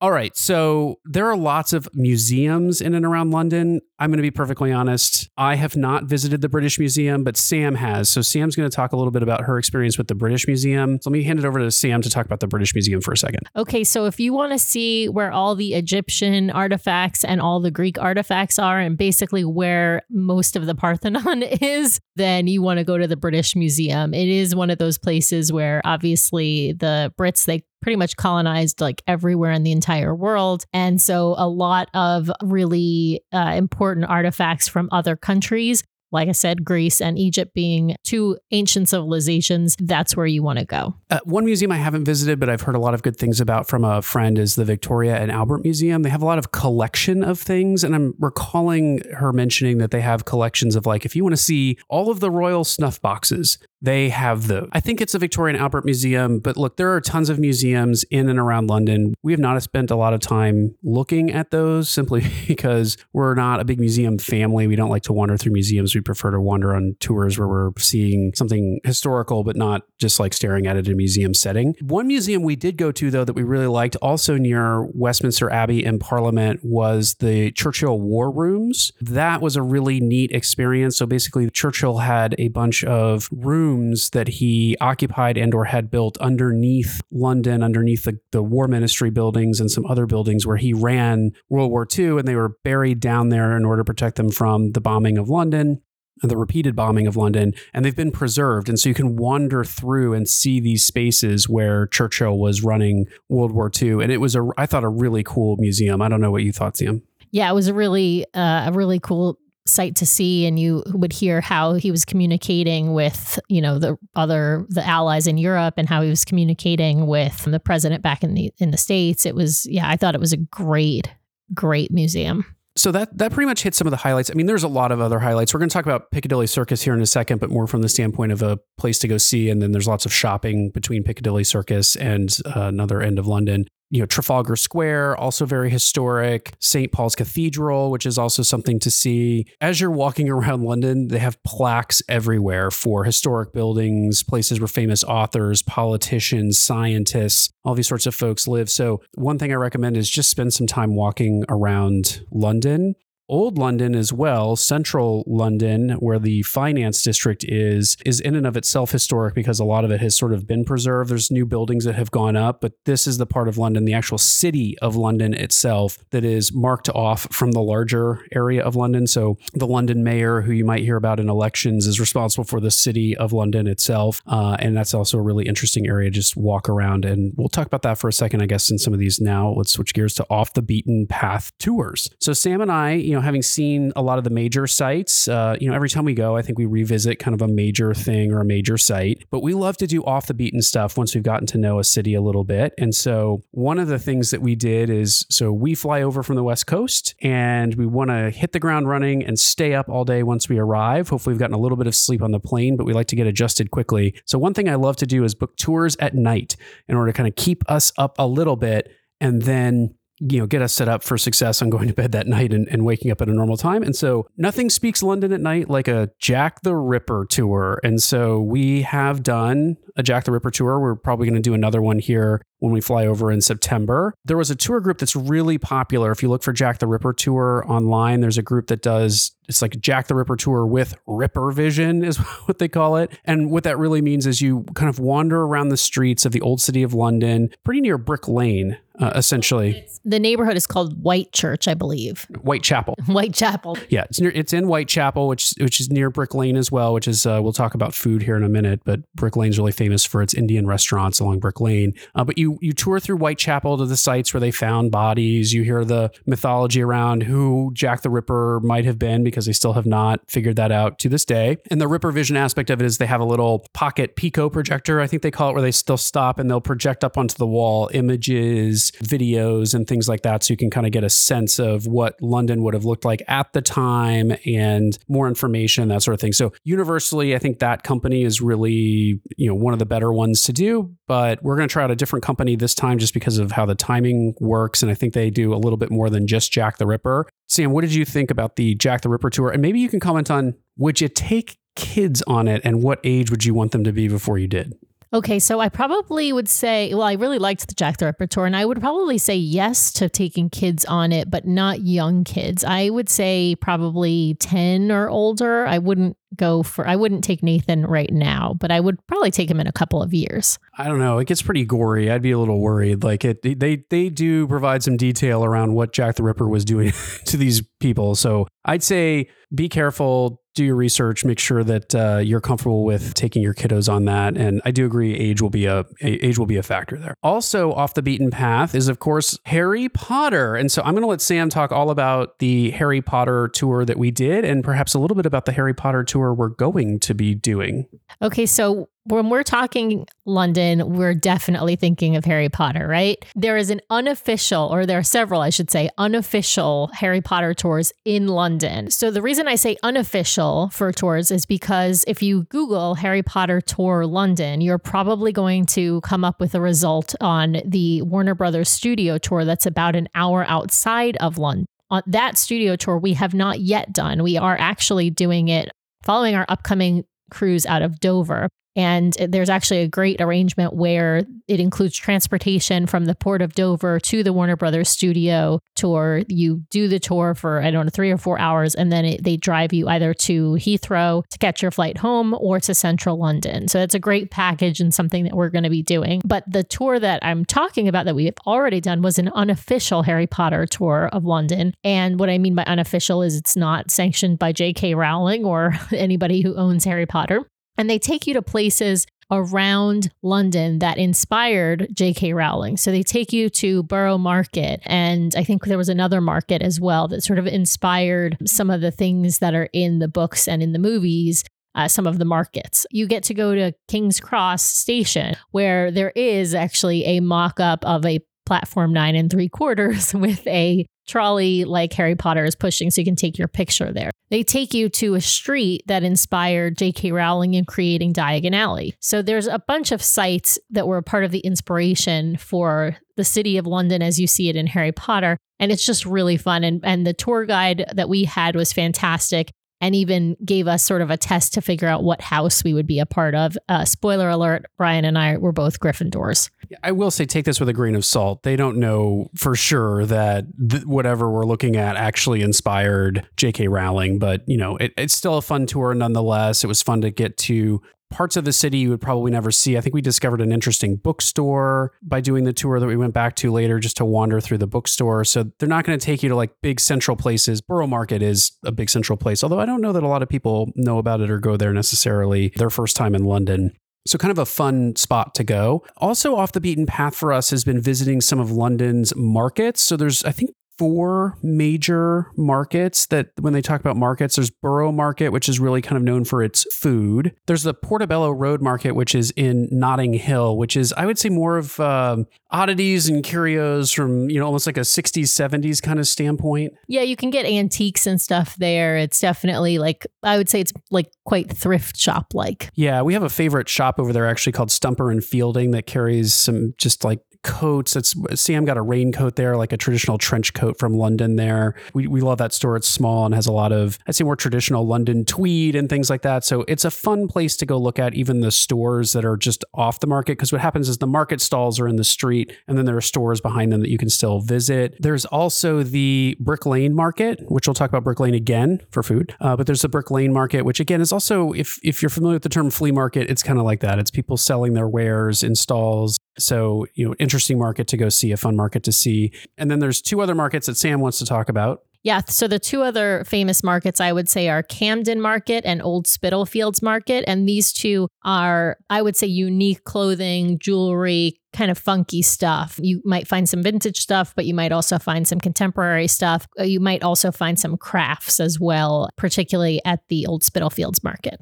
All 0.00 0.12
right. 0.12 0.37
So 0.37 0.99
there 1.07 1.26
are 1.31 1.37
lots 1.37 1.73
of 1.73 1.88
museums 1.95 2.83
in 2.83 2.95
and 2.95 3.07
around 3.07 3.31
London. 3.31 3.81
I'm 3.99 4.11
going 4.11 4.19
to 4.19 4.23
be 4.23 4.31
perfectly 4.31 4.71
honest. 4.71 5.31
I 5.38 5.55
have 5.55 5.75
not 5.75 6.05
visited 6.05 6.43
the 6.43 6.50
British 6.50 6.79
Museum, 6.79 7.25
but 7.25 7.38
Sam 7.38 7.76
has. 7.76 8.11
So 8.11 8.21
Sam's 8.21 8.55
going 8.55 8.69
to 8.69 8.75
talk 8.75 8.93
a 8.93 8.97
little 8.97 9.11
bit 9.11 9.23
about 9.23 9.45
her 9.45 9.59
experience 9.59 9.97
with 9.97 10.09
the 10.09 10.15
British 10.15 10.47
Museum. 10.47 10.99
So 11.00 11.09
let 11.09 11.17
me 11.17 11.23
hand 11.23 11.38
it 11.38 11.47
over 11.47 11.61
to 11.61 11.71
Sam 11.71 12.03
to 12.03 12.11
talk 12.11 12.26
about 12.26 12.41
the 12.41 12.47
British 12.47 12.75
Museum 12.75 13.00
for 13.00 13.12
a 13.12 13.17
second. 13.17 13.41
Okay. 13.57 13.85
So 13.85 14.05
if 14.05 14.21
you 14.21 14.35
want 14.35 14.53
to 14.53 14.59
see 14.59 15.09
where 15.09 15.33
all 15.33 15.55
the 15.55 15.73
Egyptian 15.73 16.50
artifacts 16.50 17.25
and 17.25 17.41
all 17.41 17.61
the 17.61 17.71
Greek 17.71 17.99
artifacts 17.99 18.59
are, 18.59 18.79
and 18.79 18.99
basically 18.99 19.47
where 19.47 20.03
most 20.11 20.57
of 20.57 20.67
the 20.67 20.75
Parthenon 20.75 21.43
is, 21.62 22.00
then 22.17 22.49
you 22.49 22.61
want 22.61 22.79
to 22.79 22.85
go 22.85 22.99
to 22.99 23.07
the 23.07 23.17
British 23.17 23.57
Museum. 23.57 24.12
It 24.12 24.29
is 24.29 24.55
one 24.55 24.69
of 24.69 24.76
those 24.76 24.99
places 24.99 25.50
where 25.50 25.81
obviously 25.87 26.75
the 26.75 27.15
Brits, 27.19 27.47
they 27.47 27.65
pretty 27.83 27.97
much 27.97 28.16
colonized 28.16 28.80
like 28.80 29.02
everywhere 29.06 29.52
in 29.52 29.62
the 29.62 29.73
entire 29.73 30.14
world. 30.14 30.64
And 30.73 31.00
so 31.00 31.35
a 31.38 31.49
lot 31.49 31.88
of 31.95 32.30
really 32.42 33.23
uh, 33.33 33.54
important 33.56 34.06
artifacts 34.06 34.68
from 34.68 34.88
other 34.92 35.16
countries 35.16 35.85
like 36.12 36.28
I 36.28 36.33
said, 36.33 36.64
Greece 36.64 37.00
and 37.00 37.18
Egypt 37.18 37.52
being 37.52 37.97
two 38.04 38.38
ancient 38.50 38.88
civilizations, 38.88 39.76
that's 39.78 40.16
where 40.16 40.26
you 40.26 40.42
want 40.42 40.59
to 40.59 40.64
go. 40.64 40.95
Uh, 41.11 41.21
one 41.25 41.45
museum 41.45 41.73
I 41.73 41.76
haven't 41.76 42.04
visited, 42.04 42.38
but 42.38 42.49
I've 42.49 42.62
heard 42.62 42.76
a 42.76 42.80
lot 42.80 42.95
of 42.95 43.02
good 43.02 43.16
things 43.16 43.40
about 43.40 43.68
from 43.68 43.85
a 43.85 44.02
friend 44.02 44.38
is 44.38 44.54
the 44.54 44.64
Victoria 44.64 45.16
and 45.16 45.30
Albert 45.30 45.62
Museum. 45.64 46.02
They 46.02 46.11
have 46.11 46.23
a 46.23 46.26
lot 46.26 46.38
of 46.38 46.52
collection 46.52 47.25
of 47.25 47.40
things. 47.40 47.83
And 47.83 47.95
I'm 47.95 48.14
recalling 48.18 49.02
her 49.14 49.33
mentioning 49.33 49.79
that 49.79 49.90
they 49.90 50.01
have 50.01 50.24
collections 50.24 50.77
of 50.77 50.87
like, 50.87 51.05
if 51.05 51.16
you 51.16 51.24
want 51.24 51.35
to 51.35 51.42
see 51.42 51.77
all 51.88 52.11
of 52.11 52.20
the 52.20 52.31
royal 52.31 52.64
snuff 52.64 53.01
boxes, 53.03 53.59
they 53.87 54.09
have 54.09 54.49
the 54.49 54.68
i 54.72 54.81
think 54.81 55.01
it's 55.01 55.12
the 55.12 55.18
victoria 55.18 55.55
and 55.55 55.62
albert 55.62 55.85
museum 55.85 56.38
but 56.38 56.57
look 56.57 56.77
there 56.77 56.92
are 56.94 57.01
tons 57.01 57.29
of 57.31 57.38
museums 57.38 58.05
in 58.11 58.29
and 58.29 58.38
around 58.38 58.66
london. 58.68 59.14
We 59.22 59.33
have 59.33 59.40
not 59.40 59.61
spent 59.62 59.90
a 59.90 59.96
lot 59.96 60.12
of 60.12 60.20
time 60.20 60.75
looking 60.83 61.33
at 61.33 61.51
those 61.51 61.88
simply 61.88 62.25
because 62.46 62.96
we're 63.12 63.35
not 63.35 63.61
a 63.61 63.64
big 63.64 63.81
museum 63.81 64.18
family. 64.18 64.66
We 64.66 64.77
don't 64.77 64.90
like 64.90 65.03
to 65.05 65.12
wander 65.12 65.37
through 65.37 65.53
museums. 65.53 65.94
We 65.94 66.01
prefer 66.01 66.31
to 66.33 66.40
wander 66.40 66.75
on 66.75 66.96
tours 67.01 67.38
where 67.38 67.49
we're 67.49 67.72
seeing 67.79 68.33
something 68.35 68.81
historical 68.85 69.44
but 69.44 69.57
not 69.57 69.83
just 69.99 70.20
like 70.20 70.35
staring 70.35 70.66
at 70.66 70.77
it 70.77 70.87
in 70.87 70.92
a 70.92 70.96
museum 70.96 71.35
setting. 71.35 71.75
One 71.81 72.07
museum 72.07 72.42
we 72.42 72.57
did 72.57 72.77
go 72.77 72.92
to 72.92 73.11
though 73.11 73.25
that 73.25 73.35
we 73.35 73.42
really 73.42 73.66
liked 73.66 73.96
also 73.96 74.37
near 74.37 74.85
westminster 74.85 75.51
abbey 75.51 75.85
and 75.85 76.01
parliament 76.01 76.61
was 76.62 77.14
the 77.14 77.51
churchill 77.53 78.01
war 78.01 78.31
rooms. 78.31 78.90
That 79.01 79.40
was 79.40 79.57
a 79.57 79.62
really 79.62 80.01
neat 80.01 80.33
experience. 80.33 80.96
So 80.96 81.07
basically 81.07 81.49
churchill 81.51 81.99
had 81.99 82.35
a 82.38 82.49
bunch 82.49 82.85
of 82.85 83.29
rooms 83.31 83.76
rooms 83.77 84.11
that 84.11 84.29
he 84.29 84.77
occupied 84.81 85.37
and 85.37 85.55
or 85.55 85.65
had 85.65 85.91
built 85.91 86.17
underneath 86.19 87.01
London, 87.11 87.62
underneath 87.62 88.05
the, 88.05 88.19
the 88.33 88.43
war 88.43 88.69
ministry 88.69 89.11
buildings 89.11 89.61
and 89.61 89.71
some 89.71 89.87
other 89.87 90.07
buildings 90.07 90.47
where 90.47 90.57
he 90.57 90.73
ran 90.73 91.33
World 91.49 91.71
War 91.71 91.87
II, 91.97 92.19
and 92.19 92.29
they 92.29 92.37
were 92.37 92.57
buried 92.65 93.01
down 93.01 93.29
there 93.29 93.57
in 93.57 93.65
order 93.65 93.81
to 93.81 93.85
protect 93.85 94.17
them 94.17 94.31
from 94.31 94.73
the 94.73 94.81
bombing 94.81 95.19
of 95.19 95.29
London 95.29 95.83
the 96.23 96.35
repeated 96.35 96.75
bombing 96.75 97.07
of 97.07 97.15
London, 97.15 97.53
and 97.75 97.85
they've 97.85 97.95
been 97.95 98.11
preserved. 98.11 98.71
And 98.71 98.81
so 98.81 98.89
you 98.89 98.95
can 98.95 99.17
wander 99.17 99.65
through 99.65 100.15
and 100.15 100.27
see 100.27 100.61
these 100.61 100.83
spaces 100.83 101.47
where 101.47 101.87
Churchill 101.89 102.39
was 102.39 102.62
running 102.62 103.05
World 103.29 103.53
War 103.53 103.71
II. 103.71 104.03
And 104.03 104.11
it 104.11 104.17
was 104.17 104.35
a, 104.35 104.49
I 104.57 104.65
thought, 104.65 104.83
a 104.83 104.89
really 104.89 105.23
cool 105.23 105.57
museum. 105.59 106.01
I 106.01 106.09
don't 106.09 106.23
know 106.23 106.31
what 106.31 106.43
you 106.43 106.53
thought, 106.53 106.79
Sam. 106.79 107.03
Yeah, 107.33 107.51
it 107.51 107.55
was 107.55 107.69
a 107.69 107.75
really, 107.75 108.25
uh, 108.33 108.71
a 108.71 108.73
really 108.73 108.99
cool 108.99 109.39
sight 109.66 109.96
to 109.96 110.07
see 110.07 110.46
and 110.46 110.59
you 110.59 110.83
would 110.88 111.12
hear 111.12 111.40
how 111.40 111.74
he 111.74 111.90
was 111.90 112.05
communicating 112.05 112.94
with 112.94 113.38
you 113.48 113.61
know 113.61 113.79
the 113.79 113.96
other 114.14 114.64
the 114.68 114.87
allies 114.87 115.26
in 115.26 115.38
Europe 115.38 115.74
and 115.76 115.88
how 115.88 116.02
he 116.02 116.09
was 116.09 116.24
communicating 116.24 117.07
with 117.07 117.44
the 117.44 117.61
president 117.61 118.02
back 118.02 118.22
in 118.22 118.35
the 118.35 118.52
in 118.59 118.70
the 118.70 118.76
states 118.76 119.26
it 119.26 119.35
was 119.35 119.66
yeah 119.66 119.88
I 119.88 119.96
thought 119.96 120.14
it 120.14 120.20
was 120.20 120.33
a 120.33 120.38
great 120.38 121.11
great 121.55 121.90
museum 121.90 122.44
so 122.76 122.92
that 122.92 123.16
that 123.16 123.33
pretty 123.33 123.46
much 123.46 123.62
hits 123.62 123.79
some 123.79 123.87
of 123.87 123.90
the 123.90 123.96
highlights. 123.96 124.31
I 124.31 124.35
mean, 124.35 124.44
there's 124.44 124.62
a 124.62 124.68
lot 124.68 124.92
of 124.92 125.00
other 125.00 125.18
highlights. 125.18 125.55
We're 125.55 125.61
going 125.61 125.70
to 125.70 125.72
talk 125.72 125.87
about 125.87 126.11
Piccadilly 126.11 126.46
Circus 126.46 126.83
here 126.83 126.92
in 126.92 127.00
a 127.00 127.07
second, 127.07 127.40
but 127.40 127.48
more 127.48 127.66
from 127.66 127.81
the 127.81 127.88
standpoint 127.88 128.33
of 128.33 128.42
a 128.42 128.59
place 128.76 128.98
to 128.98 129.09
go 129.09 129.16
see. 129.16 129.48
And 129.48 129.62
then 129.62 129.72
there's 129.72 129.88
lots 129.88 130.05
of 130.05 130.12
shopping 130.12 130.70
between 130.72 131.02
Piccadilly 131.02 131.42
Circus 131.42 131.96
and 131.96 132.37
uh, 132.44 132.64
another 132.64 133.00
end 133.00 133.18
of 133.18 133.26
London 133.26 133.64
you 133.90 134.01
know 134.01 134.07
Trafalgar 134.07 134.57
Square, 134.57 135.16
also 135.16 135.46
very 135.46 135.70
historic. 135.70 136.55
St. 136.61 136.90
Paul's 136.92 137.14
Cathedral, 137.14 137.90
which 137.90 138.07
is 138.07 138.18
also 138.18 138.42
something 138.42 138.79
to 138.81 138.90
see. 138.90 139.46
As 139.61 139.81
you're 139.81 139.90
walking 139.90 140.29
around 140.37 140.62
London, 140.62 141.09
they 141.09 141.18
have 141.18 141.42
plaques 141.44 142.03
everywhere 142.09 142.70
for 142.70 143.05
historic 143.05 143.53
buildings, 143.53 144.22
places 144.22 144.61
where 144.61 144.68
famous 144.68 145.05
authors, 145.05 145.62
politicians, 145.62 146.59
scientists, 146.59 147.51
all 147.64 147.75
these 147.75 147.88
sorts 147.88 148.07
of 148.07 148.14
folks 148.14 148.49
live. 148.49 148.70
So 148.70 149.03
one 149.14 149.38
thing 149.38 149.53
I 149.53 149.57
recommend 149.57 149.96
is 149.96 150.11
just 150.11 150.31
spend 150.31 150.53
some 150.53 150.66
time 150.66 150.94
walking 150.94 151.44
around 151.49 152.20
London. 152.31 152.94
Old 153.29 153.59
London 153.59 153.95
as 153.95 154.12
well, 154.12 154.55
central 154.55 155.25
London, 155.27 155.91
where 155.99 156.19
the 156.19 156.43
finance 156.43 157.03
district 157.03 157.45
is, 157.45 157.97
is 158.07 158.21
in 158.21 158.37
and 158.37 158.47
of 158.47 158.57
itself 158.57 158.93
historic 158.93 159.35
because 159.35 159.59
a 159.59 159.65
lot 159.65 159.85
of 159.85 159.91
it 159.91 160.01
has 160.01 160.17
sort 160.17 160.33
of 160.33 160.47
been 160.47 160.65
preserved. 160.65 161.11
There's 161.11 161.31
new 161.31 161.45
buildings 161.45 161.85
that 161.85 161.97
have 161.97 162.12
gone 162.12 162.37
up, 162.37 162.61
but 162.61 162.75
this 162.85 163.07
is 163.07 163.19
the 163.19 163.27
part 163.27 163.49
of 163.49 163.59
London, 163.59 163.85
the 163.85 163.95
actual 163.95 164.19
city 164.19 164.79
of 164.79 164.95
London 164.95 165.35
itself, 165.35 165.99
that 166.11 166.25
is 166.25 166.53
marked 166.53 166.89
off 166.91 167.27
from 167.33 167.53
the 167.53 167.61
larger 167.61 168.25
area 168.33 168.62
of 168.62 168.77
London. 168.77 169.07
So 169.09 169.39
the 169.55 169.67
London 169.67 170.05
mayor, 170.05 170.43
who 170.43 170.53
you 170.53 170.65
might 170.65 170.85
hear 170.85 170.97
about 170.97 171.19
in 171.19 171.29
elections, 171.29 171.87
is 171.87 171.99
responsible 171.99 172.45
for 172.45 172.61
the 172.61 172.71
city 172.71 173.17
of 173.17 173.33
London 173.33 173.67
itself. 173.67 174.23
Uh, 174.27 174.57
and 174.61 174.77
that's 174.77 174.95
also 174.95 175.19
a 175.19 175.23
really 175.23 175.47
interesting 175.47 175.89
area 175.89 176.11
just 176.11 176.37
walk 176.37 176.69
around. 176.69 177.05
And 177.05 177.33
we'll 177.37 177.49
talk 177.49 177.67
about 177.67 177.83
that 177.83 177.99
for 177.99 178.09
a 178.09 178.12
second, 178.12 178.41
I 178.41 178.47
guess, 178.47 178.71
in 178.71 178.79
some 178.79 178.93
of 178.93 179.01
these 179.01 179.21
now. 179.21 179.51
Let's 179.51 179.73
switch 179.73 179.95
gears 179.95 180.15
to 180.15 180.27
off 180.31 180.53
the 180.53 180.62
beaten 180.62 181.07
path 181.09 181.51
tours. 181.59 182.09
So 182.21 182.33
Sam 182.33 182.61
and 182.61 182.71
I, 182.71 182.93
you 182.93 183.15
know, 183.15 183.15
having 183.20 183.42
seen 183.42 183.92
a 183.96 184.02
lot 184.02 184.18
of 184.18 184.24
the 184.24 184.31
major 184.31 184.66
sites, 184.66 185.29
uh, 185.29 185.57
you 185.61 185.68
know, 185.68 185.74
every 185.74 185.88
time 185.88 186.05
we 186.05 186.14
go, 186.14 186.37
I 186.37 186.42
think 186.42 186.59
we 186.59 186.66
revisit 186.66 187.18
kind 187.18 187.35
of 187.35 187.42
a 187.42 187.48
major 187.48 187.94
thing 187.94 188.33
or 188.33 188.40
a 188.40 188.44
major 188.44 188.76
site. 188.79 189.24
But 189.31 189.42
we 189.42 189.55
love 189.55 189.76
to 189.79 189.87
do 189.87 190.02
off 190.05 190.26
the 190.26 190.35
beaten 190.35 190.62
stuff 190.62 190.96
once 190.96 191.14
we've 191.14 191.24
gotten 191.24 191.46
to 191.48 191.59
know 191.59 191.79
a 191.79 191.85
city 191.85 192.14
a 192.14 192.20
little 192.20 192.44
bit. 192.44 192.74
And 192.79 192.94
so 192.94 193.42
one 193.50 193.79
of 193.79 193.88
the 193.88 193.98
things 193.98 194.31
that 194.31 194.40
we 194.40 194.55
did 194.55 194.90
is 194.90 195.26
so 195.31 195.52
we 195.52 195.74
fly 195.74 196.02
over 196.02 196.22
from 196.22 196.37
the 196.37 196.44
West 196.44 196.66
Coast 196.66 197.14
and 197.22 197.74
we 197.74 197.87
want 197.87 198.11
to 198.11 198.31
hit 198.31 198.52
the 198.52 198.61
ground 198.61 198.88
running 198.88 199.24
and 199.24 199.38
stay 199.38 199.74
up 199.74 199.88
all 199.88 200.05
day 200.05 200.22
once 200.22 200.48
we 200.48 200.59
arrive. 200.59 201.09
Hopefully, 201.09 201.35
we've 201.35 201.40
gotten 201.40 201.55
a 201.55 201.61
little 201.61 201.76
bit 201.76 201.87
of 201.87 201.94
sleep 201.94 202.22
on 202.22 202.33
the 202.33 202.40
plane, 202.40 202.76
but 202.76 202.85
we 202.85 202.92
like 202.92 203.09
to 203.09 203.16
get 203.16 203.26
adjusted 203.26 203.70
quickly. 203.70 204.14
So, 204.24 204.38
one 204.38 204.55
thing 204.55 204.68
I 204.68 204.74
love 204.74 204.96
to 204.96 205.07
do 205.07 205.24
is 205.24 205.35
book 205.35 205.57
tours 205.57 205.96
at 206.00 206.14
night 206.14 206.57
in 206.88 206.96
order 206.96 207.12
to 207.12 207.16
kind 207.16 207.29
of 207.29 207.37
keep 207.37 207.62
us 207.70 207.92
up 207.98 208.16
a 208.18 208.26
little 208.26 208.57
bit 208.57 208.90
and 209.20 209.42
then 209.42 209.94
you 210.18 210.38
know 210.38 210.46
get 210.46 210.62
us 210.62 210.72
set 210.72 210.88
up 210.88 211.02
for 211.02 211.18
success 211.18 211.61
on 211.61 211.70
going 211.70 211.88
to 211.88 211.94
bed 211.94 212.12
that 212.12 212.26
night 212.26 212.52
and, 212.52 212.66
and 212.68 212.85
waking 212.85 213.11
up 213.11 213.20
at 213.20 213.29
a 213.29 213.33
normal 213.33 213.57
time 213.57 213.83
and 213.83 213.94
so 213.94 214.26
nothing 214.37 214.70
speaks 214.70 215.02
london 215.02 215.33
at 215.33 215.40
night 215.40 215.68
like 215.68 215.88
a 215.88 216.09
jack 216.18 216.62
the 216.62 216.74
ripper 216.74 217.26
tour 217.29 217.79
and 217.85 218.02
so 218.02 218.40
we 218.40 218.83
have 218.83 219.22
done 219.22 219.76
a 219.96 220.02
jack 220.02 220.24
the 220.24 220.33
ripper 220.33 220.50
tour 220.50 220.81
we're 220.81 220.94
probably 220.96 221.26
going 221.26 221.40
to 221.40 221.42
do 221.42 221.55
another 221.55 221.83
one 221.83 221.98
here 221.98 222.40
when 222.59 222.72
we 222.72 222.81
fly 222.81 223.07
over 223.07 223.31
in 223.31 223.40
September. 223.40 224.14
There 224.24 224.37
was 224.37 224.50
a 224.50 224.57
tour 224.57 224.81
group 224.81 224.98
that's 224.98 225.16
really 225.16 225.59
popular. 225.59 226.11
If 226.11 226.22
you 226.22 226.29
look 226.29 226.42
for 226.42 226.52
Jack 226.52 226.79
the 226.79 226.87
Ripper 226.87 227.12
tour 227.12 227.64
online, 227.68 228.20
there's 228.20 228.38
a 228.38 228.42
group 228.42 228.68
that 228.68 228.83
does 228.83 229.33
it's 229.48 229.62
like 229.62 229.78
Jack 229.80 230.09
the 230.09 230.14
Ripper 230.14 230.37
tour 230.37 230.66
with 230.66 230.94
Ripper 231.06 231.50
Vision 231.52 232.04
is 232.04 232.16
what 232.46 232.59
they 232.59 232.68
call 232.68 232.96
it. 232.96 233.11
And 233.24 233.50
what 233.50 233.64
that 233.64 233.78
really 233.78 234.02
means 234.02 234.26
is 234.26 234.40
you 234.40 234.64
kind 234.74 234.88
of 234.88 234.98
wander 234.98 235.42
around 235.42 235.68
the 235.68 235.76
streets 235.76 236.24
of 236.24 236.32
the 236.32 236.40
old 236.40 236.61
city 236.61 236.82
of 236.82 236.94
London, 236.94 237.50
pretty 237.64 237.80
near 237.80 237.98
Brick 237.98 238.28
Lane, 238.28 238.78
uh, 238.98 239.12
essentially. 239.14 239.87
The 240.04 240.18
neighborhood 240.18 240.56
is 240.56 240.66
called 240.66 241.02
Whitechurch, 241.02 241.68
I 241.68 241.74
believe. 241.74 242.26
Whitechapel. 242.42 242.94
Whitechapel. 243.06 243.78
Yeah, 243.88 244.04
it's 244.04 244.20
near. 244.20 244.30
It's 244.30 244.52
in 244.52 244.64
Whitechapel, 244.64 245.28
which 245.28 245.52
which 245.59 245.80
is 245.80 245.90
near 245.90 246.11
Brick 246.11 246.35
Lane 246.35 246.56
as 246.56 246.70
well. 246.70 246.94
Which 246.94 247.09
is 247.09 247.26
uh, 247.26 247.40
we'll 247.42 247.52
talk 247.52 247.74
about 247.74 247.94
food 247.94 248.22
here 248.22 248.37
in 248.37 248.44
a 248.44 248.48
minute, 248.48 248.80
but 248.85 249.00
Brick 249.14 249.37
Lane's 249.37 249.59
really 249.59 249.72
famous 249.72 250.04
for 250.04 250.22
its 250.22 250.35
Indian 250.35 250.66
restaurants 250.66 251.20
along 251.20 251.40
Brick 251.40 251.61
Lane. 251.61 251.94
Uh, 252.14 252.24
but 252.24 252.38
you 252.38 252.59
you 252.62 252.72
tour 252.72 253.00
through 253.00 253.18
Whitechapel 253.18 253.78
to 253.78 253.87
the 253.87 253.96
sites 253.96 254.32
where 254.32 254.40
they 254.40 254.50
found 254.50 254.90
bodies. 254.90 255.52
You 255.52 255.62
hear 255.62 255.85
the 255.85 256.11
mythology 256.24 256.82
around 256.82 257.24
who 257.24 257.70
Jack 257.74 258.02
the 258.02 258.11
Ripper 258.11 258.61
might 258.61 258.85
have 258.85 258.98
been 258.98 259.24
because 259.37 259.44
they 259.44 259.53
still 259.53 259.75
have 259.75 259.85
not 259.85 260.20
figured 260.31 260.57
that 260.57 260.72
out 260.72 260.99
to 260.99 261.11
this 261.11 261.27
day. 261.27 261.59
And 261.70 261.79
the 261.79 261.87
Ripper 261.87 262.11
Vision 262.11 262.38
aspect 262.38 262.70
of 262.70 262.81
it 262.81 262.87
is 262.87 262.96
they 262.96 263.05
have 263.05 263.20
a 263.20 263.25
little 263.25 263.66
pocket 263.75 264.16
Pico 264.16 264.49
projector, 264.49 264.99
I 264.99 265.07
think 265.07 265.20
they 265.20 265.31
call 265.31 265.51
it, 265.51 265.53
where 265.53 265.61
they 265.61 265.72
still 265.72 265.99
stop 265.99 266.38
and 266.38 266.49
they'll 266.51 266.59
project 266.62 267.05
up 267.05 267.18
onto 267.18 267.37
the 267.37 267.46
wall 267.46 267.90
images, 267.92 268.90
videos, 269.03 269.75
and 269.75 269.87
things 269.87 270.09
like 270.09 270.22
that, 270.22 270.42
so 270.42 270.55
you 270.55 270.57
can 270.57 270.70
kind 270.70 270.87
of 270.87 270.92
get 270.92 271.05
a 271.05 271.11
sense 271.11 271.59
of 271.59 271.87
what 271.87 272.16
London 272.22 272.62
would 272.62 272.72
have 272.72 272.87
looked 272.87 273.05
like 273.05 273.22
at 273.29 273.53
the 273.53 273.61
time 273.61 274.33
and 274.46 274.99
more 275.07 275.29
information, 275.29 275.88
that 275.88 276.03
sort 276.03 276.14
of 276.14 276.20
thing. 276.20 276.33
So 276.33 276.55
universally, 276.64 277.35
I 277.35 277.38
think 277.38 277.59
that 277.59 277.83
company 277.83 278.22
is 278.22 278.40
really 278.40 279.20
you 279.37 279.49
know 279.49 279.55
one 279.55 279.75
of 279.75 279.79
the 279.79 279.87
better 279.87 280.14
ones 280.14 280.44
to 280.44 280.53
do. 280.55 280.96
But 281.09 281.42
we're 281.42 281.57
going 281.57 281.68
to 281.68 281.72
try 281.72 281.85
out 281.85 281.90
a 281.90 281.96
different 281.96 282.25
company 282.25 282.57
this 282.57 282.75
time 282.75 282.99
just 282.99 283.14
because 283.14 283.38
of 283.38 283.53
how 283.53 283.64
the 283.64 283.77
timing 283.77 284.35
works. 284.40 284.83
And 284.83 284.90
I 284.90 284.94
think 284.94 285.14
they 285.14 285.31
do 285.31 285.55
a 285.55 285.57
little 285.57 285.77
bit 285.77 285.90
more 285.90 286.11
than 286.11 286.27
just 286.27 286.51
Jack 286.51 286.79
the 286.79 286.87
Ripper. 286.87 287.29
Sam, 287.49 287.70
what 287.70 287.83
did 287.83 287.94
you 287.94 288.05
think 288.05 288.31
about 288.31 288.57
the 288.57 288.75
Jack 288.75 289.03
the 289.03 289.09
Ripper 289.09 289.26
tour? 289.31 289.51
And 289.51 289.62
maybe 289.62 289.81
you 289.81 289.89
can 289.89 290.01
comment 290.01 290.31
on 290.31 290.55
would 290.77 291.01
you 291.01 291.09
take 291.09 291.59
kids 291.75 292.23
on 292.23 292.49
it 292.49 292.62
and 292.65 292.83
what 292.83 293.01
age 293.05 293.31
would 293.31 293.45
you 293.45 293.55
want 293.55 293.73
them 293.73 293.85
to 293.85 293.93
be 293.93 294.09
before 294.09 294.39
you 294.39 294.49
did? 294.49 294.75
Okay, 295.12 295.39
so 295.39 295.61
I 295.61 295.69
probably 295.69 296.33
would 296.33 296.49
say, 296.49 296.93
well, 296.93 297.05
I 297.05 297.12
really 297.12 297.39
liked 297.39 297.69
the 297.69 297.75
Jack 297.75 297.99
the 297.99 298.07
Ripper 298.07 298.27
tour, 298.27 298.45
and 298.45 298.57
I 298.57 298.65
would 298.65 298.81
probably 298.81 299.19
say 299.19 299.37
yes 299.37 299.93
to 299.95 300.09
taking 300.09 300.51
kids 300.51 300.85
on 300.85 301.12
it, 301.12 301.31
but 301.31 301.47
not 301.47 301.83
young 301.83 302.25
kids. 302.25 302.65
I 302.65 302.91
would 302.91 303.09
say 303.09 303.55
probably 303.61 304.37
10 304.41 304.91
or 304.91 305.09
older. 305.09 305.65
I 305.65 305.79
wouldn't 305.79 306.17
go 306.37 306.62
for, 306.62 306.87
I 306.87 306.96
wouldn't 306.96 307.25
take 307.25 307.42
Nathan 307.42 307.87
right 307.87 308.12
now, 308.12 308.55
but 308.59 308.70
I 308.70 308.81
would 308.81 309.05
probably 309.07 309.31
take 309.31 309.51
him 309.51 309.61
in 309.61 309.66
a 309.66 309.72
couple 309.72 310.03
of 310.03 310.14
years. 310.14 310.59
I 310.79 310.85
don't 310.88 310.99
know. 310.99 311.18
It 311.18 311.27
gets 311.27 311.42
pretty 311.42 311.64
gory. 311.64 312.11
I'd 312.11 312.22
be 312.22 312.33
a 312.33 312.38
little 312.38 312.61
worried. 312.61 313.03
Like 313.03 313.25
it, 313.25 313.42
they 313.42 313.85
they 313.88 314.09
do 314.09 314.46
provide 314.46 314.83
some 314.83 314.96
detail 314.96 315.44
around 315.44 315.75
what 315.75 315.92
Jack 315.92 316.16
the 316.16 316.22
Ripper 316.22 316.49
was 316.49 316.64
doing 316.64 316.92
to 317.27 317.37
these 317.37 317.62
people. 317.81 318.14
So 318.14 318.46
I'd 318.64 318.83
say 318.83 319.29
be 319.55 319.68
careful 319.68 320.42
do 320.57 320.64
your 320.64 320.75
research, 320.75 321.25
make 321.25 321.38
sure 321.38 321.62
that 321.62 321.94
uh, 321.94 322.16
you're 322.16 322.40
comfortable 322.40 322.85
with 322.85 323.14
taking 323.14 323.42
your 323.42 323.55
kiddos 323.55 323.92
on 323.92 324.07
that. 324.07 324.37
And 324.37 324.61
I 324.64 324.70
do 324.72 324.87
agree, 324.87 325.14
age 325.14 325.40
will 325.40 325.51
be 325.51 325.66
a 325.66 325.85
age 326.01 326.38
will 326.38 326.46
be 326.46 326.57
a 326.57 326.62
factor 326.62 326.96
there. 326.96 327.14
Also, 327.22 327.72
off 327.72 327.94
the 327.94 328.03
beaten 328.03 328.31
path 328.31 328.75
is 328.75 328.88
of 328.88 328.99
course 328.99 329.38
Harry 329.44 329.88
Potter, 329.88 330.57
and 330.57 330.72
so 330.72 330.83
I'm 330.83 330.94
going 330.94 331.03
to 331.03 331.09
let 331.09 331.20
Sam 331.20 331.49
talk 331.49 331.70
all 331.70 331.90
about 331.90 332.38
the 332.40 332.70
Harry 332.72 333.03
Potter 333.03 333.49
tour 333.49 333.85
that 333.85 333.99
we 333.99 334.11
did, 334.11 334.44
and 334.44 334.64
perhaps 334.64 334.94
a 334.94 334.99
little 334.99 335.14
bit 335.14 335.27
about 335.27 335.44
the 335.44 335.53
Harry 335.53 335.75
Potter 335.75 336.03
tour 336.03 336.26
we're 336.33 336.49
going 336.49 336.99
to 337.01 337.15
be 337.15 337.35
doing. 337.35 337.87
Okay, 338.23 338.47
so 338.47 338.89
when 339.05 339.31
we're 339.31 339.45
talking 339.45 340.07
London, 340.25 340.95
we're 340.95 341.15
definitely 341.15 341.77
thinking 341.77 342.17
of 342.17 342.25
Harry 342.25 342.49
Potter, 342.49 342.89
right? 342.89 343.25
There 343.37 343.57
is 343.57 343.71
an 343.71 343.81
unofficial, 343.89 344.65
or 344.65 344.85
there 344.85 344.99
are 344.99 345.05
several, 345.05 345.41
I 345.41 345.51
should 345.51 345.71
say, 345.71 345.89
unofficial 345.97 346.91
Harry 346.95 347.21
Potter 347.21 347.55
tours 347.55 347.93
in 348.05 348.27
London. 348.27 348.91
So 348.91 349.11
the 349.11 349.23
reason 349.23 349.47
I 349.47 349.55
say 349.55 349.77
unofficial 349.83 350.71
for 350.71 350.91
tours 350.93 351.31
is 351.31 351.47
because 351.47 352.05
if 352.09 352.23
you 352.23 352.45
Google 352.45 352.97
Harry 352.97 353.23
Potter 353.23 353.61
tour 353.61 354.07
London, 354.07 354.61
you're 354.61 354.79
probably 354.79 355.33
going 355.33 355.67
to 355.67 356.01
come 356.01 356.25
up 356.25 356.41
with 356.41 356.55
a 356.55 356.61
result 356.61 357.15
on 357.21 357.59
the 357.65 358.03
Warner 358.03 358.35
Brothers 358.35 358.69
studio 358.69 359.19
tour 359.19 359.45
that's 359.45 359.67
about 359.67 359.95
an 359.95 360.09
hour 360.15 360.45
outside 360.49 361.17
of 361.19 361.39
London. 361.39 361.67
On 361.89 362.03
that 362.09 362.37
studio 362.37 362.75
tour, 362.75 362.99
we 362.99 363.15
have 363.15 363.33
not 363.33 363.61
yet 363.61 363.93
done. 363.93 364.25
We 364.25 364.37
are 364.37 364.57
actually 364.59 365.09
doing 365.11 365.47
it 365.47 365.71
following 366.07 366.37
our 366.37 366.47
upcoming 366.49 367.05
cruise 367.33 367.66
out 367.66 367.83
of 367.83 367.99
Dover. 367.99 368.49
And 368.77 369.15
there's 369.15 369.49
actually 369.49 369.81
a 369.81 369.89
great 369.89 370.21
arrangement 370.21 370.75
where 370.75 371.23
it 371.49 371.61
includes 371.61 371.97
transportation 371.97 372.87
from 372.87 373.07
the 373.07 373.15
port 373.15 373.41
of 373.41 373.55
Dover 373.55 373.99
to 374.01 374.23
the 374.23 374.33
Warner 374.33 374.57
Brothers 374.57 374.91
studio 374.91 375.61
tour. 375.75 376.23
You 376.29 376.62
do 376.71 376.87
the 376.87 376.99
tour 376.99 377.35
for, 377.35 377.62
I 377.62 377.71
don't 377.71 377.87
know, 377.87 377.91
three 377.91 378.11
or 378.11 378.19
four 378.19 378.39
hours, 378.39 378.75
and 378.75 378.93
then 378.93 379.05
it, 379.05 379.25
they 379.25 379.37
drive 379.37 379.73
you 379.73 379.89
either 379.89 380.12
to 380.15 380.53
Heathrow 380.53 381.27
to 381.27 381.39
catch 381.39 381.62
your 381.62 381.71
flight 381.71 381.99
home 381.99 382.37
or 382.39 382.61
to 382.61 382.75
central 382.75 383.19
London. 383.19 383.69
So 383.69 383.81
it's 383.81 383.95
a 383.95 383.99
great 383.99 384.31
package 384.31 384.81
and 384.81 384.93
something 384.93 385.25
that 385.25 385.35
we're 385.35 385.49
going 385.49 385.65
to 385.65 385.71
be 385.71 385.83
doing. 385.83 386.21
But 386.25 386.45
the 386.47 386.62
tour 386.62 386.99
that 386.99 387.25
I'm 387.25 387.45
talking 387.45 387.89
about 387.89 388.05
that 388.05 388.15
we 388.15 388.27
have 388.27 388.35
already 388.47 388.81
done 388.81 389.01
was 389.01 389.19
an 389.19 389.29
unofficial 389.35 390.03
Harry 390.03 390.27
Potter 390.27 390.67
tour 390.67 391.09
of 391.12 391.25
London. 391.25 391.73
And 391.83 392.21
what 392.21 392.29
I 392.29 392.39
mean 392.39 392.55
by 392.55 392.65
unofficial 392.65 393.23
is 393.23 393.37
it's 393.37 393.57
not 393.57 393.91
sanctioned 393.91 394.39
by 394.39 394.53
J.K. 394.53 394.95
Rowling 394.95 395.45
or 395.45 395.75
anybody 395.93 396.43
who 396.43 396.55
owns 396.57 396.85
Harry 396.85 397.07
Potter. 397.07 397.49
And 397.79 397.89
they 397.91 397.99
take 397.99 398.27
you 398.27 398.35
to 398.35 398.43
places 398.43 399.07
around 399.31 400.11
London 400.23 400.79
that 400.79 400.99
inspired 400.99 401.89
J.K. 401.93 402.33
Rowling. 402.33 402.77
So 402.77 402.91
they 402.91 403.03
take 403.03 403.33
you 403.33 403.49
to 403.51 403.83
Borough 403.83 404.19
Market, 404.19 404.81
and 404.85 405.35
I 405.37 405.43
think 405.43 405.65
there 405.65 405.79
was 405.79 405.89
another 405.89 406.21
market 406.21 406.62
as 406.62 406.81
well 406.81 407.09
that 407.09 407.23
sort 407.23 407.39
of 407.39 407.47
inspired 407.47 408.37
some 408.47 408.71
of 408.71 408.81
the 408.81 408.91
things 408.91 409.39
that 409.39 409.55
are 409.55 409.69
in 409.73 409.99
the 409.99 410.09
books 410.09 410.47
and 410.47 410.62
in 410.62 410.73
the 410.73 410.79
movies. 410.79 411.45
Uh, 411.75 411.87
some 411.87 412.07
of 412.07 412.19
the 412.19 412.25
markets. 412.25 412.87
You 412.91 413.07
get 413.07 413.23
to 413.25 413.35
go 413.35 413.55
to 413.55 413.75
King's 413.87 414.19
Cross 414.19 414.62
Station, 414.62 415.37
where 415.51 415.91
there 415.91 416.11
is 416.17 416.55
actually 416.55 417.05
a 417.05 417.21
mock 417.21 417.61
up 417.61 417.85
of 417.85 418.07
a 418.07 418.21
platform 418.47 418.95
nine 418.95 419.15
and 419.15 419.31
three 419.31 419.51
quarters 419.51 420.15
with 420.15 420.47
a 420.47 420.87
trolley 421.07 421.64
like 421.64 421.92
Harry 421.95 422.14
Potter 422.14 422.45
is 422.45 422.55
pushing 422.55 422.90
so 422.90 423.01
you 423.01 423.05
can 423.05 423.16
take 423.16 423.38
your 423.38 423.49
picture 423.49 423.92
there. 423.92 424.11
They 424.29 424.42
take 424.42 424.75
you 424.75 424.88
to 424.90 425.14
a 425.14 425.21
street 425.21 425.83
that 425.87 426.03
inspired 426.03 426.77
J.K. 426.77 427.12
Rowling 427.12 427.55
in 427.55 427.64
creating 427.64 428.12
Diagon 428.12 428.55
Alley. 428.55 428.95
So 429.01 429.23
there's 429.23 429.47
a 429.47 429.61
bunch 429.61 429.92
of 429.92 430.03
sites 430.03 430.59
that 430.71 430.88
were 430.88 431.01
part 431.03 431.25
of 431.25 431.31
the 431.31 431.40
inspiration 431.40 432.37
for 432.37 432.97
the 433.16 433.25
city 433.25 433.57
of 433.57 433.66
London 433.66 434.03
as 434.03 434.19
you 434.19 434.27
see 434.27 434.49
it 434.49 434.57
in 434.57 434.66
Harry 434.66 434.92
Potter. 434.92 435.38
And 435.59 435.71
it's 435.73 435.87
just 435.87 436.05
really 436.05 436.37
fun. 436.37 436.64
And, 436.64 436.81
and 436.85 437.07
the 437.07 437.14
tour 437.14 437.47
guide 437.47 437.87
that 437.95 438.09
we 438.09 438.25
had 438.25 438.57
was 438.57 438.73
fantastic 438.73 439.53
and 439.81 439.95
even 439.95 440.37
gave 440.45 440.67
us 440.67 440.85
sort 440.85 441.03
of 441.03 441.11
a 441.11 441.17
test 441.17 441.55
to 441.55 441.61
figure 441.61 441.89
out 441.89 442.03
what 442.03 442.21
house 442.21 442.65
we 442.65 442.75
would 442.75 442.87
be 442.87 442.99
a 442.99 443.07
part 443.07 443.35
of. 443.35 443.57
Uh, 443.69 443.85
spoiler 443.85 444.29
alert: 444.29 444.67
Brian 444.77 445.05
and 445.05 445.19
I 445.19 445.37
were 445.37 445.53
both 445.53 445.81
Gryffindors. 445.81 446.51
I 446.83 446.93
will 446.93 447.11
say, 447.11 447.27
take 447.27 447.45
this 447.45 447.61
with 447.61 447.69
a 447.69 447.73
grain 447.73 447.95
of 447.95 448.05
salt. 448.05 448.43
They 448.43 448.57
don't 448.57 448.79
know 448.79 449.31
for 449.35 449.55
sure 449.55 450.05
that 450.07 450.47
th- 450.69 450.85
whatever 450.85 451.31
we're 451.31 451.47
looking 451.47 451.77
at 451.77 451.97
actually 451.97 452.43
inspired 452.43 453.27
J.K. 453.37 453.69
Rowling, 453.69 454.19
but 454.19 454.43
you 454.47 454.57
know, 454.57 454.77
it, 454.77 454.93
it's 454.97 455.15
still 455.15 455.37
a 455.37 455.43
fun 455.43 455.67
tour 455.67 455.95
nonetheless. 455.95 456.65
It 456.65 456.67
was 456.67 456.83
fun 456.83 457.01
to 457.03 457.11
get 457.11 457.37
to 457.39 457.83
parts 458.11 458.37
of 458.37 458.45
the 458.45 458.53
city 458.53 458.79
you 458.79 458.90
would 458.90 459.01
probably 459.01 459.31
never 459.31 459.51
see. 459.51 459.77
I 459.77 459.81
think 459.81 459.95
we 459.95 460.01
discovered 460.01 460.40
an 460.40 460.53
interesting 460.53 460.97
bookstore 460.97 461.92
by 462.03 462.21
doing 462.21 462.45
the 462.45 462.53
tour 462.53 462.79
that 462.79 462.87
we 462.87 462.97
went 462.97 463.14
back 463.14 463.37
to 463.37 463.51
later 463.51 463.79
just 463.79 463.97
to 463.99 464.05
wander 464.05 464.40
through 464.40 464.59
the 464.59 464.66
bookstore. 464.66 465.25
So 465.25 465.51
they're 465.59 465.69
not 465.69 465.85
going 465.85 465.99
to 465.99 466.05
take 466.05 466.23
you 466.23 466.29
to 466.29 466.37
like 466.37 466.53
big 466.62 466.81
central 466.81 467.16
places. 467.16 467.61
Borough 467.61 467.87
Market 467.87 468.23
is 468.23 468.53
a 468.64 468.73
big 468.73 468.90
central 468.90 469.16
place, 469.16 469.42
although 469.42 469.61
I 469.61 469.66
don't 469.66 469.81
know 469.81 469.92
that 469.92 470.03
a 470.03 470.09
lot 470.09 470.23
of 470.23 470.29
people 470.29 470.73
know 470.77 470.99
about 470.99 471.21
it 471.21 471.31
or 471.31 471.38
go 471.38 471.57
there 471.57 471.73
necessarily 471.73 472.53
their 472.57 472.71
first 472.71 472.97
time 472.97 473.14
in 473.14 473.25
London. 473.25 473.73
So, 474.07 474.19
kind 474.19 474.31
of 474.31 474.38
a 474.38 474.47
fun 474.47 474.95
spot 474.95 475.35
to 475.35 475.42
go. 475.42 475.85
Also, 475.97 476.37
off 476.37 476.53
the 476.53 476.61
beaten 476.61 476.87
path 476.87 477.16
for 477.16 477.33
us 477.33 477.51
has 477.51 477.64
been 477.64 477.81
visiting 477.81 478.21
some 478.21 478.38
of 478.38 478.53
London's 478.53 479.14
markets. 479.16 479.81
So, 479.81 479.97
there's, 479.97 480.23
I 480.25 480.31
think, 480.31 480.51
four 480.79 481.39
major 481.43 482.31
markets 482.37 483.07
that 483.07 483.31
when 483.41 483.53
they 483.53 483.62
talk 483.62 483.81
about 483.81 483.97
markets, 483.97 484.37
there's 484.37 484.51
Borough 484.51 484.93
Market, 484.93 485.31
which 485.31 485.49
is 485.49 485.59
really 485.59 485.83
kind 485.83 485.97
of 485.97 486.03
known 486.03 486.25
for 486.25 486.43
its 486.43 486.67
food. 486.75 487.35
There's 487.47 487.62
the 487.62 487.75
Portobello 487.75 488.31
Road 488.31 488.61
Market, 488.62 488.93
which 488.93 489.15
is 489.15 489.31
in 489.33 489.69
Notting 489.71 490.15
Hill, 490.15 490.57
which 490.57 490.77
is, 490.77 490.93
I 490.93 491.07
would 491.07 491.19
say, 491.19 491.29
more 491.29 491.57
of 491.57 491.79
um, 491.81 492.27
oddities 492.51 493.09
and 493.09 493.25
curios 493.25 493.91
from, 493.91 494.29
you 494.31 494.39
know, 494.39 494.47
almost 494.47 494.67
like 494.67 494.77
a 494.77 494.81
60s, 494.81 495.25
70s 495.25 495.83
kind 495.83 495.99
of 495.99 496.07
standpoint. 496.07 496.75
Yeah, 496.89 497.03
you 497.03 497.17
can 497.17 497.31
get 497.31 497.47
antiques 497.47 498.07
and 498.07 498.21
stuff 498.21 498.57
there. 498.57 498.97
It's 498.97 499.21
definitely 499.21 499.79
like, 499.79 500.07
I 500.23 500.37
would 500.37 500.49
say 500.49 500.61
it's 500.61 500.73
like 500.91 501.11
quite 501.25 501.51
thrift 501.51 501.97
shop 501.97 502.35
like. 502.35 502.71
Yeah, 502.75 503.03
we 503.03 503.15
have 503.15 503.23
a 503.23 503.29
favorite 503.29 503.69
shop 503.69 503.99
over 503.99 504.12
there 504.12 504.27
actually 504.27 504.53
called 504.53 504.71
Stumper 504.71 505.11
and 505.11 505.25
Fielding 505.25 505.71
that 505.73 505.87
carries 505.87 506.35
some 506.35 506.75
just 506.79 507.05
like 507.05 507.21
coats. 507.46 507.94
It's 507.94 508.14
Sam 508.35 508.64
got 508.64 508.76
a 508.76 508.82
raincoat 508.82 509.37
there, 509.37 509.56
like 509.56 509.72
a 509.72 509.76
traditional 509.76 510.18
trench 510.18 510.52
coat 510.52 510.78
from 510.78 510.94
London. 510.94 511.37
There, 511.37 511.74
we 511.94 512.06
we 512.09 512.20
love 512.20 512.38
that 512.38 512.52
store. 512.52 512.76
It's 512.76 512.88
small 512.88 513.24
and 513.24 513.35
has 513.35 513.46
a 513.46 513.52
lot 513.52 513.72
of 513.72 513.98
I'd 514.06 514.16
say 514.16 514.24
more 514.24 514.37
traditional 514.37 514.87
London 514.87 515.24
tweed 515.24 515.76
and 515.76 515.88
things 515.88 516.11
like 516.11 516.22
that. 516.22 516.44
So 516.44 516.64
it's 516.66 516.85
a 516.85 516.90
fun 516.90 517.28
place 517.28 517.56
to 517.59 517.66
go 517.66 517.78
look 517.78 517.98
at. 517.98 518.14
Even 518.14 518.40
the 518.40 518.50
stores 518.50 519.12
that 519.12 519.24
are 519.24 519.37
just 519.37 519.64
off 519.72 520.00
the 520.00 520.06
market, 520.06 520.32
because 520.32 520.52
what 520.52 520.61
happens 520.61 520.88
is 520.88 520.98
the 520.98 521.06
market 521.06 521.40
stalls 521.40 521.78
are 521.78 521.87
in 521.87 521.96
the 521.96 522.04
street, 522.04 522.52
and 522.66 522.76
then 522.76 522.85
there 522.85 522.96
are 522.96 523.00
stores 523.00 523.40
behind 523.40 523.72
them 523.72 523.80
that 523.80 523.90
you 523.90 523.98
can 523.98 524.11
still 524.11 524.40
visit. 524.40 524.96
There's 524.98 525.24
also 525.26 525.82
the 525.82 526.37
Brick 526.40 526.66
Lane 526.66 526.94
Market, 526.94 527.40
which 527.48 527.68
we'll 527.68 527.74
talk 527.74 527.88
about 527.88 528.02
Brick 528.04 528.18
Lane 528.18 528.35
again 528.35 528.80
for 528.90 529.02
food. 529.04 529.35
Uh, 529.40 529.56
but 529.56 529.66
there's 529.66 529.82
the 529.82 529.88
Brick 529.88 530.11
Lane 530.11 530.32
Market, 530.32 530.62
which 530.62 530.80
again 530.80 531.00
is 531.00 531.12
also 531.12 531.52
if 531.52 531.78
if 531.85 532.02
you're 532.02 532.11
familiar 532.11 532.35
with 532.35 532.42
the 532.42 532.48
term 532.48 532.70
flea 532.70 532.90
market, 532.90 533.30
it's 533.30 533.42
kind 533.42 533.59
of 533.59 533.64
like 533.64 533.80
that. 533.80 533.98
It's 534.00 534.11
people 534.11 534.37
selling 534.37 534.74
their 534.74 534.88
wares 534.88 535.42
in 535.42 535.54
stalls. 535.54 536.15
So 536.38 536.87
you 536.94 537.09
know, 537.09 537.14
interesting 537.18 537.59
market 537.59 537.87
to 537.88 537.96
go 537.96 538.09
see, 538.09 538.33
a 538.33 538.37
fun 538.37 538.57
market 538.57 538.83
to 538.85 538.92
see. 538.92 539.33
And 539.59 539.70
then 539.70 539.79
there's 539.79 540.03
two 540.03 540.20
other 540.20 540.35
markets 540.35 540.66
that 540.66 540.77
Sam 540.77 541.01
wants 541.01 541.18
to 541.18 541.27
talk 541.27 541.49
about. 541.49 541.83
Yeah. 542.07 542.20
So 542.29 542.46
the 542.46 542.61
two 542.61 542.83
other 542.83 543.25
famous 543.25 543.64
markets 543.64 544.01
I 544.01 544.12
would 544.12 544.29
say 544.29 544.49
are 544.49 544.62
Camden 544.62 545.20
Market 545.20 545.64
and 545.66 545.83
Old 545.83 546.07
Spitalfields 546.07 546.81
Market. 546.81 547.25
And 547.27 547.49
these 547.49 547.72
two 547.72 548.07
are, 548.25 548.77
I 548.88 549.03
would 549.03 549.16
say, 549.16 549.27
unique 549.27 549.83
clothing, 549.83 550.61
jewelry, 550.61 551.40
kind 551.53 551.68
of 551.68 551.79
funky 551.79 552.22
stuff. 552.22 552.79
You 552.81 553.03
might 553.05 553.27
find 553.27 553.49
some 553.49 553.61
vintage 553.61 553.99
stuff, 553.99 554.35
but 554.37 554.46
you 554.46 554.55
might 554.55 554.70
also 554.70 555.01
find 555.01 555.27
some 555.27 555.40
contemporary 555.40 556.07
stuff. 556.07 556.46
Uh, 556.61 556.62
you 556.62 556.79
might 556.79 557.03
also 557.03 557.33
find 557.33 557.59
some 557.59 557.77
crafts 557.77 558.38
as 558.38 558.61
well, 558.61 559.11
particularly 559.16 559.81
at 559.85 560.07
the 560.09 560.27
Old 560.27 560.44
Spitalfields 560.44 561.03
Market. 561.03 561.40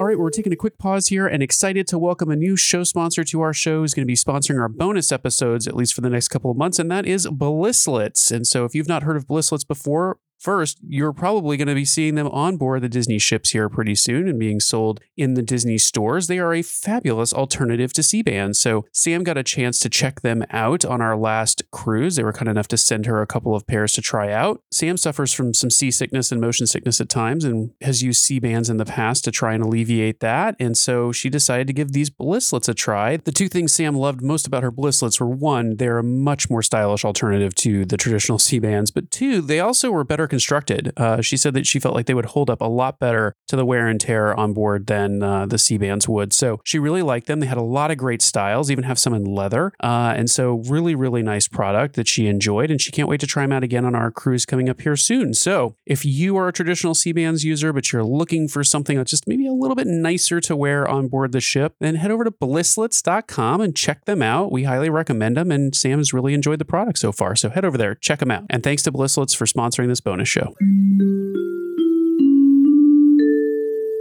All 0.00 0.06
right, 0.06 0.16
we're 0.16 0.30
taking 0.30 0.52
a 0.52 0.56
quick 0.56 0.78
pause 0.78 1.08
here 1.08 1.26
and 1.26 1.42
excited 1.42 1.88
to 1.88 1.98
welcome 1.98 2.30
a 2.30 2.36
new 2.36 2.54
show 2.56 2.84
sponsor 2.84 3.24
to 3.24 3.40
our 3.40 3.52
show 3.52 3.80
who's 3.80 3.94
going 3.94 4.04
to 4.04 4.06
be 4.06 4.14
sponsoring 4.14 4.60
our 4.60 4.68
bonus 4.68 5.10
episodes, 5.10 5.66
at 5.66 5.74
least 5.74 5.92
for 5.92 6.02
the 6.02 6.08
next 6.08 6.28
couple 6.28 6.52
of 6.52 6.56
months, 6.56 6.78
and 6.78 6.88
that 6.88 7.04
is 7.04 7.26
Blisslets. 7.26 8.30
And 8.30 8.46
so 8.46 8.64
if 8.64 8.76
you've 8.76 8.86
not 8.86 9.02
heard 9.02 9.16
of 9.16 9.26
Blisslets 9.26 9.66
before, 9.66 10.20
First, 10.38 10.78
you're 10.86 11.12
probably 11.12 11.56
going 11.56 11.68
to 11.68 11.74
be 11.74 11.84
seeing 11.84 12.14
them 12.14 12.28
on 12.28 12.56
board 12.56 12.82
the 12.82 12.88
Disney 12.88 13.18
ships 13.18 13.50
here 13.50 13.68
pretty 13.68 13.96
soon 13.96 14.28
and 14.28 14.38
being 14.38 14.60
sold 14.60 15.00
in 15.16 15.34
the 15.34 15.42
Disney 15.42 15.78
stores. 15.78 16.28
They 16.28 16.38
are 16.38 16.54
a 16.54 16.62
fabulous 16.62 17.32
alternative 17.32 17.92
to 17.94 18.02
Sea-Bands. 18.04 18.58
So, 18.58 18.86
Sam 18.92 19.24
got 19.24 19.36
a 19.36 19.42
chance 19.42 19.80
to 19.80 19.88
check 19.88 20.20
them 20.20 20.44
out 20.50 20.84
on 20.84 21.00
our 21.00 21.16
last 21.16 21.68
cruise. 21.72 22.14
They 22.14 22.22
were 22.22 22.32
kind 22.32 22.48
enough 22.48 22.68
to 22.68 22.76
send 22.76 23.06
her 23.06 23.20
a 23.20 23.26
couple 23.26 23.56
of 23.56 23.66
pairs 23.66 23.92
to 23.94 24.00
try 24.00 24.32
out. 24.32 24.62
Sam 24.70 24.96
suffers 24.96 25.32
from 25.32 25.54
some 25.54 25.70
seasickness 25.70 26.30
and 26.30 26.40
motion 26.40 26.66
sickness 26.66 27.00
at 27.00 27.08
times 27.08 27.44
and 27.44 27.72
has 27.80 28.02
used 28.02 28.20
Sea-Bands 28.20 28.70
in 28.70 28.76
the 28.76 28.84
past 28.84 29.24
to 29.24 29.32
try 29.32 29.54
and 29.54 29.64
alleviate 29.64 30.20
that. 30.20 30.54
And 30.60 30.76
so, 30.76 31.10
she 31.10 31.28
decided 31.28 31.66
to 31.66 31.72
give 31.72 31.92
these 31.92 32.10
Blisslets 32.10 32.68
a 32.68 32.74
try. 32.74 33.16
The 33.16 33.32
two 33.32 33.48
things 33.48 33.74
Sam 33.74 33.96
loved 33.96 34.22
most 34.22 34.46
about 34.46 34.62
her 34.62 34.70
Blisslets 34.70 35.18
were 35.18 35.26
one, 35.26 35.78
they're 35.78 35.98
a 35.98 36.04
much 36.04 36.48
more 36.48 36.62
stylish 36.62 37.04
alternative 37.04 37.54
to 37.56 37.84
the 37.84 37.96
traditional 37.96 38.38
Sea-Bands, 38.38 38.92
but 38.92 39.10
two, 39.10 39.40
they 39.40 39.58
also 39.58 39.90
were 39.90 40.04
better 40.04 40.27
constructed. 40.28 40.92
Uh, 40.96 41.20
she 41.20 41.36
said 41.36 41.54
that 41.54 41.66
she 41.66 41.78
felt 41.78 41.94
like 41.94 42.06
they 42.06 42.14
would 42.14 42.26
hold 42.26 42.50
up 42.50 42.60
a 42.60 42.66
lot 42.66 42.98
better 42.98 43.34
to 43.48 43.56
the 43.56 43.64
wear 43.64 43.86
and 43.86 44.00
tear 44.00 44.34
on 44.34 44.52
board 44.52 44.86
than 44.86 45.22
uh, 45.22 45.46
the 45.46 45.58
Sea-Bands 45.58 46.08
would. 46.08 46.32
So 46.32 46.60
she 46.64 46.78
really 46.78 47.02
liked 47.02 47.26
them. 47.26 47.40
They 47.40 47.46
had 47.46 47.58
a 47.58 47.62
lot 47.62 47.90
of 47.90 47.98
great 47.98 48.22
styles, 48.22 48.70
even 48.70 48.84
have 48.84 48.98
some 48.98 49.14
in 49.14 49.24
leather. 49.24 49.72
Uh, 49.82 50.14
and 50.16 50.30
so, 50.30 50.62
really, 50.68 50.94
really 50.94 51.22
nice 51.22 51.48
product 51.48 51.96
that 51.96 52.08
she 52.08 52.26
enjoyed. 52.26 52.70
And 52.70 52.80
she 52.80 52.90
can't 52.90 53.08
wait 53.08 53.20
to 53.20 53.26
try 53.26 53.44
them 53.44 53.52
out 53.52 53.64
again 53.64 53.84
on 53.84 53.94
our 53.94 54.10
cruise 54.10 54.46
coming 54.46 54.68
up 54.68 54.80
here 54.80 54.96
soon. 54.96 55.34
So, 55.34 55.76
if 55.86 56.04
you 56.04 56.36
are 56.36 56.48
a 56.48 56.52
traditional 56.52 56.94
Sea-Bands 56.94 57.44
user, 57.44 57.72
but 57.72 57.92
you're 57.92 58.04
looking 58.04 58.48
for 58.48 58.64
something 58.64 58.96
that's 58.96 59.10
just 59.10 59.26
maybe 59.26 59.46
a 59.46 59.52
little 59.52 59.76
bit 59.76 59.86
nicer 59.86 60.40
to 60.40 60.56
wear 60.56 60.88
on 60.88 61.08
board 61.08 61.32
the 61.32 61.40
ship, 61.40 61.74
then 61.80 61.96
head 61.96 62.10
over 62.10 62.24
to 62.24 62.30
blisslets.com 62.30 63.60
and 63.60 63.76
check 63.76 64.04
them 64.04 64.22
out. 64.22 64.52
We 64.52 64.64
highly 64.64 64.90
recommend 64.90 65.36
them. 65.36 65.50
And 65.50 65.74
Sam 65.74 65.98
has 65.98 66.12
really 66.12 66.34
enjoyed 66.34 66.58
the 66.58 66.64
product 66.64 66.98
so 66.98 67.12
far. 67.12 67.36
So, 67.36 67.50
head 67.50 67.64
over 67.64 67.78
there, 67.78 67.94
check 67.94 68.18
them 68.18 68.30
out. 68.30 68.44
And 68.50 68.62
thanks 68.62 68.82
to 68.82 68.92
Blisslets 68.92 69.36
for 69.36 69.46
sponsoring 69.46 69.88
this 69.88 70.00
bonus 70.18 70.28
show. 70.28 70.54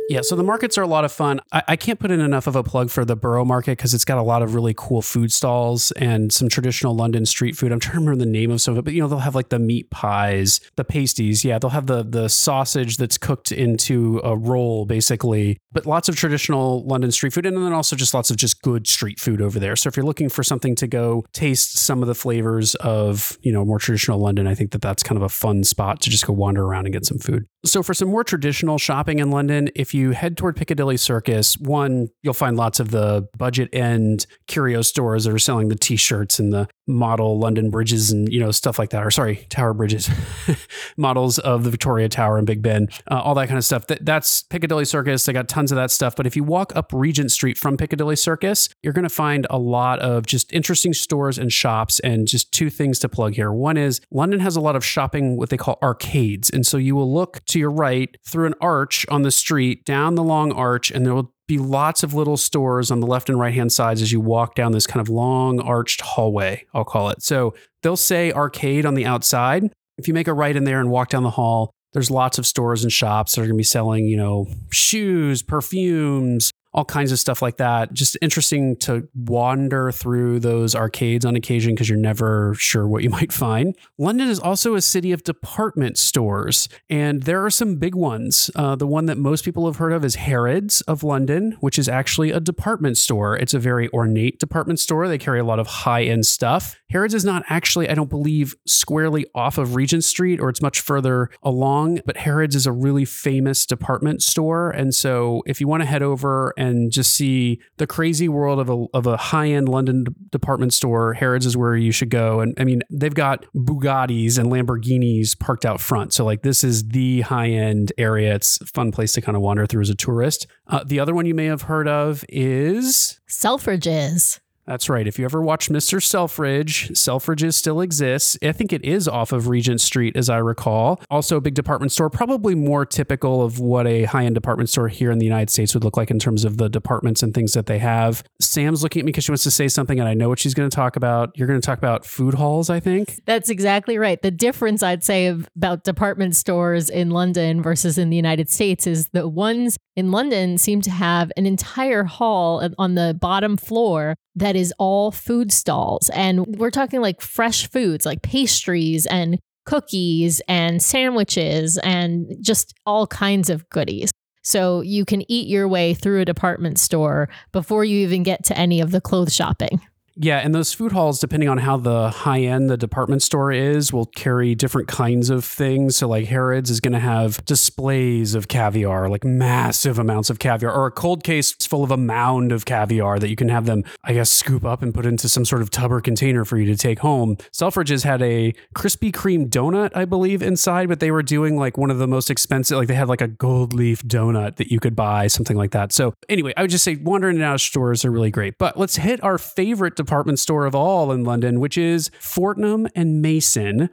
Yeah, 0.10 0.22
so 0.22 0.38
the 0.38 0.44
markets 0.44 0.78
are 0.78 0.84
a 0.84 0.88
lot 0.88 1.04
of 1.04 1.12
fun. 1.12 1.42
I, 1.52 1.64
I, 1.70 1.76
can't 1.76 2.00
put 2.00 2.12
in 2.12 2.22
enough 2.22 2.48
of 2.48 2.56
a 2.56 2.64
plug 2.64 2.90
for 2.90 3.04
the 3.04 3.18
Borough 3.18 3.44
Market 3.44 3.72
because 3.72 3.94
it's 3.94 4.06
got 4.06 4.18
a 4.18 4.24
lot 4.24 4.42
of 4.42 4.56
really 4.56 4.74
cool 4.78 5.02
food 5.02 5.34
stalls 5.34 5.92
and 5.92 6.32
some 6.32 6.48
traditional 6.48 6.96
London 6.96 7.26
street 7.26 7.58
food. 7.58 7.74
I'm 7.74 7.80
trying 7.80 7.96
to 7.96 8.00
remember 8.00 8.24
the 8.24 8.32
name 8.32 8.50
of 8.52 8.62
some 8.62 8.74
of 8.74 8.78
it, 8.78 8.86
but 8.86 8.94
you 8.94 9.02
know 9.02 9.10
they'll 9.10 9.20
have 9.20 9.36
like 9.36 9.50
the 9.50 9.60
meat 9.60 9.90
pies, 9.90 10.62
the 10.78 10.86
pasties. 10.86 11.44
Yeah, 11.44 11.60
they'll 11.60 11.72
have 11.72 11.88
the 11.88 12.04
the 12.04 12.30
sausage 12.30 12.96
that's 12.96 13.18
cooked 13.18 13.52
into 13.52 14.22
a 14.24 14.38
roll, 14.38 14.86
basically. 14.86 15.58
But 15.74 15.86
lots 15.86 16.08
of 16.08 16.16
traditional 16.16 16.86
London 16.86 17.12
street 17.12 17.34
food, 17.34 17.46
and 17.46 17.58
then 17.58 17.74
also 17.74 17.98
just 17.98 18.14
lots 18.14 18.32
of 18.32 18.38
just 18.38 18.62
good 18.62 18.88
street 18.88 19.20
food 19.20 19.42
over 19.42 19.60
there. 19.60 19.76
So 19.76 19.90
if 19.90 19.98
you're 19.98 20.06
looking 20.06 20.30
for 20.30 20.42
something 20.42 20.76
to 20.76 20.88
go 20.88 21.26
taste 21.34 21.78
some 21.78 22.02
of 22.02 22.08
the 22.08 22.16
flavors 22.16 22.76
of 22.76 23.38
you 23.42 23.52
know 23.52 23.66
more 23.66 23.80
traditional 23.80 24.20
London, 24.20 24.48
I 24.48 24.56
think 24.56 24.72
that 24.72 24.82
that's 24.82 25.04
kind 25.04 25.18
of 25.18 25.24
a 25.24 25.30
fun 25.30 25.66
spot 25.66 26.00
to 26.02 26.10
just 26.10 26.26
go 26.26 26.32
wander 26.32 26.64
around 26.64 26.86
and 26.86 26.94
get 26.94 27.06
some 27.06 27.20
food. 27.20 27.46
So 27.66 27.84
for 27.84 27.94
some 27.94 28.08
more 28.08 28.24
traditional 28.24 28.78
shopping 28.78 29.20
in 29.20 29.32
London, 29.32 29.70
if 29.76 29.94
you 29.94 29.97
head 30.12 30.38
toward 30.38 30.56
Piccadilly 30.56 30.98
Circus, 30.98 31.58
one, 31.58 32.08
you'll 32.24 32.34
find 32.34 32.58
lots 32.58 32.80
of 32.80 32.92
the 32.92 33.28
budget 33.38 33.70
end 33.74 34.26
curio 34.48 34.82
stores 34.82 35.26
that 35.26 35.34
are 35.34 35.40
selling 35.40 35.70
the 35.70 35.76
t-shirts 35.76 36.40
and 36.40 36.54
the 36.54 36.68
model 36.88 37.38
London 37.38 37.70
bridges 37.70 38.12
and 38.12 38.32
you 38.32 38.40
know 38.40 38.52
stuff 38.52 38.80
like 38.80 38.90
that 38.92 39.06
or 39.06 39.12
sorry, 39.12 39.46
Tower 39.50 39.74
bridges. 39.74 40.10
models 40.98 41.38
of 41.40 41.64
the 41.64 41.70
Victoria 41.70 42.10
Tower 42.10 42.38
and 42.38 42.48
Big 42.48 42.62
Ben, 42.62 42.88
uh, 43.10 43.20
all 43.20 43.36
that 43.36 43.48
kind 43.48 43.58
of 43.58 43.66
stuff. 43.66 43.88
That, 43.88 44.06
that's 44.06 44.44
Piccadilly 44.44 44.86
Circus. 44.86 45.26
They 45.26 45.34
got 45.34 45.48
tons 45.48 45.72
of 45.72 45.76
that 45.76 45.92
stuff, 45.92 46.16
but 46.16 46.26
if 46.26 46.36
you 46.36 46.44
walk 46.44 46.76
up 46.76 46.92
Regent 46.94 47.32
Street 47.32 47.58
from 47.58 47.78
Piccadilly 47.78 48.16
Circus, 48.16 48.70
you're 48.82 48.94
going 48.94 49.04
to 49.04 49.10
find 49.10 49.46
a 49.50 49.58
lot 49.58 50.00
of 50.00 50.26
just 50.26 50.52
interesting 50.54 50.94
stores 50.94 51.38
and 51.38 51.52
shops 51.52 52.00
and 52.00 52.28
just 52.28 52.52
two 52.52 52.70
things 52.70 53.00
to 53.00 53.10
plug 53.10 53.34
here. 53.34 53.52
One 53.52 53.78
is 53.78 54.02
London 54.12 54.40
has 54.40 54.56
a 54.56 54.62
lot 54.62 54.76
of 54.76 54.84
shopping 54.84 55.38
what 55.38 55.50
they 55.50 55.58
call 55.58 55.78
arcades, 55.82 56.50
and 56.50 56.66
so 56.66 56.78
you 56.78 56.96
will 56.96 57.14
look 57.14 57.44
to 57.46 57.60
your 57.60 57.72
right 57.72 58.16
through 58.26 58.48
an 58.48 58.56
arch 58.62 59.06
on 59.10 59.22
the 59.22 59.32
street, 59.32 59.86
down 59.86 60.16
the 60.16 60.24
long 60.24 60.52
arch, 60.52 60.92
and 60.92 61.06
there 61.06 61.14
will 61.14 61.34
be 61.48 61.58
lots 61.58 62.04
of 62.04 62.14
little 62.14 62.38
stores 62.38 62.92
on 62.92 63.00
the 63.00 63.08
left 63.08 63.30
and 63.30 63.40
right 63.40 63.54
hand 63.54 63.72
sides 63.72 64.02
as 64.02 64.12
you 64.12 64.20
walk 64.20 64.54
down 64.54 64.74
this 64.74 64.86
kind 64.86 65.02
of 65.02 65.10
long 65.10 65.60
arched 65.60 66.02
hallway, 66.02 66.66
I'll 66.74 66.84
call 66.84 67.10
it. 67.10 67.24
So 67.24 67.56
they'll 67.84 67.96
say 67.96 68.32
arcade 68.32 68.86
on 68.86 68.96
the 68.96 69.06
outside. 69.06 69.72
If 69.98 70.08
you 70.08 70.14
make 70.14 70.28
a 70.28 70.34
right 70.34 70.56
in 70.56 70.66
there 70.66 70.80
and 70.80 70.92
walk 70.92 71.10
down 71.10 71.24
the 71.24 71.32
hall, 71.32 71.72
there's 71.94 72.12
lots 72.12 72.38
of 72.38 72.46
stores 72.46 72.84
and 72.84 72.92
shops 72.92 73.34
that 73.34 73.42
are 73.42 73.46
going 73.46 73.56
to 73.56 73.58
be 73.58 73.64
selling, 73.64 74.06
you 74.06 74.18
know, 74.18 74.46
shoes, 74.72 75.42
perfumes, 75.42 76.52
all 76.78 76.86
kinds 76.86 77.12
of 77.12 77.18
stuff 77.18 77.42
like 77.42 77.58
that. 77.58 77.92
Just 77.92 78.16
interesting 78.22 78.76
to 78.78 79.10
wander 79.16 79.92
through 79.92 80.40
those 80.40 80.76
arcades 80.76 81.26
on 81.26 81.36
occasion 81.36 81.74
because 81.74 81.90
you're 81.90 81.98
never 81.98 82.54
sure 82.54 82.88
what 82.88 83.02
you 83.02 83.10
might 83.18 83.34
find. 83.34 83.76
London 83.98 84.30
is 84.30 84.40
also 84.40 84.76
a 84.76 84.82
city 84.82 85.12
of 85.12 85.24
department 85.24 85.98
stores, 85.98 86.70
and 86.88 87.24
there 87.24 87.44
are 87.44 87.50
some 87.50 87.78
big 87.78 87.96
ones. 87.96 88.52
Uh, 88.56 88.76
the 88.76 88.86
one 88.86 89.08
that 89.08 89.18
most 89.18 89.44
people 89.44 89.66
have 89.66 89.78
heard 89.78 89.92
of 89.92 90.06
is 90.06 90.16
Harrods 90.16 90.82
of 90.82 91.04
London, 91.04 91.58
which 91.62 91.80
is 91.80 91.90
actually 91.90 92.30
a 92.30 92.40
department 92.40 92.96
store. 92.96 93.36
It's 93.36 93.56
a 93.56 93.60
very 93.60 93.90
ornate 93.90 94.40
department 94.40 94.80
store. 94.80 95.08
They 95.08 95.18
carry 95.18 95.40
a 95.40 95.44
lot 95.44 95.58
of 95.58 95.66
high 95.66 96.04
end 96.04 96.28
stuff. 96.28 96.80
Harrods 96.92 97.16
is 97.16 97.26
not 97.26 97.44
actually, 97.50 97.90
I 97.90 97.96
don't 97.96 98.10
believe, 98.10 98.56
squarely 98.68 99.26
off 99.34 99.58
of 99.58 99.74
Regent 99.74 100.04
Street, 100.04 100.40
or 100.40 100.48
it's 100.50 100.62
much 100.62 100.80
further 100.80 101.32
along, 101.42 102.02
but 102.06 102.18
Harrods 102.18 102.56
is 102.56 102.68
a 102.68 102.72
really 102.72 103.04
famous 103.04 103.66
department 103.66 104.22
store. 104.22 104.70
And 104.70 104.94
so 104.94 105.42
if 105.48 105.60
you 105.60 105.68
want 105.68 105.82
to 105.82 105.88
head 105.88 106.04
over 106.04 106.54
and 106.56 106.67
and 106.68 106.92
just 106.92 107.14
see 107.14 107.60
the 107.78 107.88
crazy 107.88 108.30
world 108.30 108.60
of 108.60 108.70
a, 108.70 108.86
of 108.94 109.08
a 109.08 109.18
high 109.18 109.48
end 109.48 109.70
London 109.70 110.06
department 110.32 110.74
store, 110.74 111.14
Harrods 111.14 111.46
is 111.46 111.58
where 111.58 111.76
you 111.76 111.92
should 111.92 112.10
go. 112.10 112.40
And 112.40 112.54
I 112.60 112.64
mean, 112.64 112.84
they've 112.90 113.14
got 113.14 113.46
Bugattis 113.56 114.38
and 114.38 114.52
Lamborghinis 114.52 115.40
parked 115.40 115.66
out 115.66 115.82
front. 115.82 116.14
So, 116.14 116.26
like, 116.26 116.44
this 116.44 116.64
is 116.64 116.90
the 116.90 117.22
high 117.22 117.50
end 117.50 117.92
area. 117.98 118.36
It's 118.36 118.62
a 118.62 118.66
fun 118.66 118.92
place 118.92 119.14
to 119.14 119.22
kind 119.22 119.36
of 119.36 119.42
wander 119.42 119.66
through 119.66 119.82
as 119.82 119.90
a 119.90 119.96
tourist. 119.96 120.48
Uh, 120.68 120.84
the 120.86 121.00
other 121.00 121.16
one 121.16 121.26
you 121.26 121.34
may 121.36 121.46
have 121.46 121.64
heard 121.64 121.88
of 121.88 122.24
is 122.30 123.20
Selfridges. 123.28 124.40
That's 124.68 124.90
right. 124.90 125.08
If 125.08 125.18
you 125.18 125.24
ever 125.24 125.42
watched 125.42 125.72
Mr. 125.72 126.04
Selfridge, 126.04 126.90
Selfridges 126.90 127.54
still 127.54 127.80
exists. 127.80 128.38
I 128.44 128.52
think 128.52 128.74
it 128.74 128.84
is 128.84 129.08
off 129.08 129.32
of 129.32 129.48
Regent 129.48 129.80
Street, 129.80 130.18
as 130.18 130.30
I 130.30 130.38
recall. 130.38 131.02
Also, 131.10 131.38
a 131.38 131.42
big 131.42 131.54
department 131.54 131.94
store, 131.94 132.10
probably 132.10 132.54
more 132.54 132.86
typical 132.86 133.42
of 133.42 133.60
what 133.60 133.88
a 133.88 134.04
high 134.04 134.26
end 134.26 134.36
department 134.36 134.70
store 134.70 134.90
here 134.90 135.10
in 135.10 135.20
the 135.20 135.26
United 135.26 135.50
States 135.50 135.74
would 135.74 135.86
look 135.86 135.96
like 135.96 136.12
in 136.12 136.20
terms 136.20 136.44
of 136.44 136.58
the 136.58 136.68
departments 136.70 137.24
and 137.24 137.34
things 137.34 137.54
that 137.54 137.66
they 137.66 137.80
have. 137.80 138.24
Sam's 138.42 138.84
looking 138.84 139.00
at 139.00 139.06
me 139.06 139.12
because 139.12 139.24
she 139.24 139.32
wants 139.32 139.44
to 139.44 139.52
say 139.52 139.70
something, 139.70 140.00
and 140.00 140.10
I 140.10 140.14
know 140.14 140.28
what 140.28 140.40
she's 140.40 140.54
going 140.54 140.70
to 140.70 140.76
talk 140.76 140.98
about. 140.98 141.32
You're 141.36 141.48
going 141.48 141.62
to 141.62 141.66
talk 141.66 141.78
about 141.78 142.06
food 142.06 142.34
halls, 142.34 142.70
I 142.70 142.82
think. 142.82 143.22
That's 143.26 143.50
exactly 143.50 143.98
right. 143.98 144.22
The 144.22 144.32
difference 144.32 144.84
I'd 144.84 145.04
say 145.04 145.28
about 145.28 145.86
department 145.86 146.36
stores 146.36 146.90
in 146.90 147.10
London 147.12 147.62
versus 147.62 147.98
in 147.98 148.10
the 148.10 148.18
United 148.18 148.50
States 148.50 148.86
is 148.86 149.08
the 149.14 149.30
ones 149.30 149.78
in 149.96 150.12
London 150.12 150.58
seem 150.58 150.82
to 150.82 150.92
have 150.92 151.32
an 151.38 151.46
entire 151.46 152.04
hall 152.04 152.62
uh, 152.62 152.70
on 152.78 152.96
the 152.96 153.18
bottom 153.20 153.58
floor 153.58 154.16
that 154.36 154.56
is 154.58 154.74
all 154.78 155.12
food 155.12 155.54
stalls. 155.54 156.10
And 156.10 156.46
we're 156.58 156.72
talking 156.72 157.00
like 157.00 157.22
fresh 157.22 157.70
foods, 157.70 158.06
like 158.06 158.22
pastries 158.22 159.06
and 159.06 159.40
cookies 159.66 160.42
and 160.48 160.82
sandwiches 160.82 161.78
and 161.80 162.36
just 162.42 162.74
all 162.86 163.08
kinds 163.08 163.50
of 163.50 163.70
goodies. 163.70 164.12
So 164.44 164.82
you 164.82 165.04
can 165.04 165.30
eat 165.30 165.48
your 165.48 165.68
way 165.68 165.94
through 165.94 166.22
a 166.22 166.26
department 166.26 166.80
store 166.80 167.30
before 167.52 167.84
you 167.84 168.00
even 168.00 168.24
get 168.24 168.46
to 168.46 168.58
any 168.58 168.80
of 168.80 168.92
the 168.92 169.02
clothes 169.02 169.36
shopping. 169.36 169.82
Yeah, 170.20 170.40
and 170.40 170.54
those 170.56 170.74
food 170.74 170.94
halls, 170.94 171.20
depending 171.20 171.48
on 171.48 171.60
how 171.60 171.78
the 171.78 172.10
high 172.10 172.42
end 172.42 172.72
the 172.72 172.78
department 172.78 173.22
store 173.22 173.52
is, 173.52 173.94
will 173.94 174.08
carry 174.08 174.56
different 174.56 174.88
kinds 174.88 175.30
of 175.30 175.46
things. 175.46 175.98
So, 175.98 176.08
like 176.08 176.26
Harrods 176.26 176.72
is 176.72 176.80
going 176.80 176.94
to 176.94 177.00
have 177.00 177.46
displays 177.46 178.34
of 178.34 178.48
caviar, 178.48 179.10
like 179.10 179.24
massive 179.24 180.00
amounts 180.00 180.32
of 180.32 180.40
caviar, 180.40 180.74
or 180.74 180.88
a 180.88 180.92
cold 180.92 181.24
case 181.24 181.54
full 181.54 181.84
of 181.84 181.92
a 181.92 181.98
mound 181.98 182.52
of 182.52 182.66
caviar 182.66 183.20
that 183.20 183.30
you 183.30 183.36
can 183.36 183.50
have 183.50 183.68
them, 183.68 183.84
I 184.04 184.14
guess, 184.14 184.32
scoop 184.32 184.66
up 184.66 184.82
and 184.82 184.92
put 184.92 185.06
into 185.06 185.30
some 185.30 185.46
sort 185.46 185.62
of 185.62 185.70
tub 185.70 185.92
or 185.92 186.02
container 186.02 186.44
for 186.46 186.58
you 186.58 186.66
to 186.66 186.76
take 186.76 187.00
home. 187.00 187.36
Selfridges 187.54 188.04
had 188.04 188.24
a 188.24 188.54
Krispy 188.76 189.12
Kreme 189.12 189.48
donut, 189.48 189.92
I 189.94 190.06
believe, 190.06 190.42
inside, 190.42 190.90
but 190.90 191.00
they 191.00 191.12
were 191.12 191.24
doing 191.24 191.58
like 191.58 191.78
one 191.78 191.92
of 191.92 192.00
the 192.00 192.08
most 192.08 192.32
expensive, 192.32 192.76
like 192.76 192.88
they 192.88 192.96
had 192.96 193.08
like 193.08 193.22
a 193.22 193.28
gold 193.28 193.72
leaf 193.72 194.02
donut 194.02 194.56
that 194.56 194.72
you 194.72 194.80
could 194.80 194.96
buy, 194.96 195.28
something 195.28 195.58
like 195.58 195.72
that. 195.72 195.94
So, 195.94 196.16
anyway, 196.28 196.54
I 196.58 196.62
would 196.64 196.72
just 196.72 196.84
say 196.84 196.96
wandering 196.96 197.40
out 197.44 197.54
of 197.54 197.62
stores 197.62 198.04
are 198.04 198.10
really 198.10 198.32
great. 198.32 198.58
But 198.58 198.80
let's 198.80 198.96
hit 198.96 199.24
our 199.24 199.38
favorite 199.38 199.96
department 199.96 200.07
store 200.38 200.66
of 200.66 200.74
all 200.74 201.12
in 201.12 201.24
London, 201.24 201.60
which 201.60 201.78
is 201.78 202.10
Fortnum 202.20 202.88
and 202.96 203.22
Mason. 203.22 203.90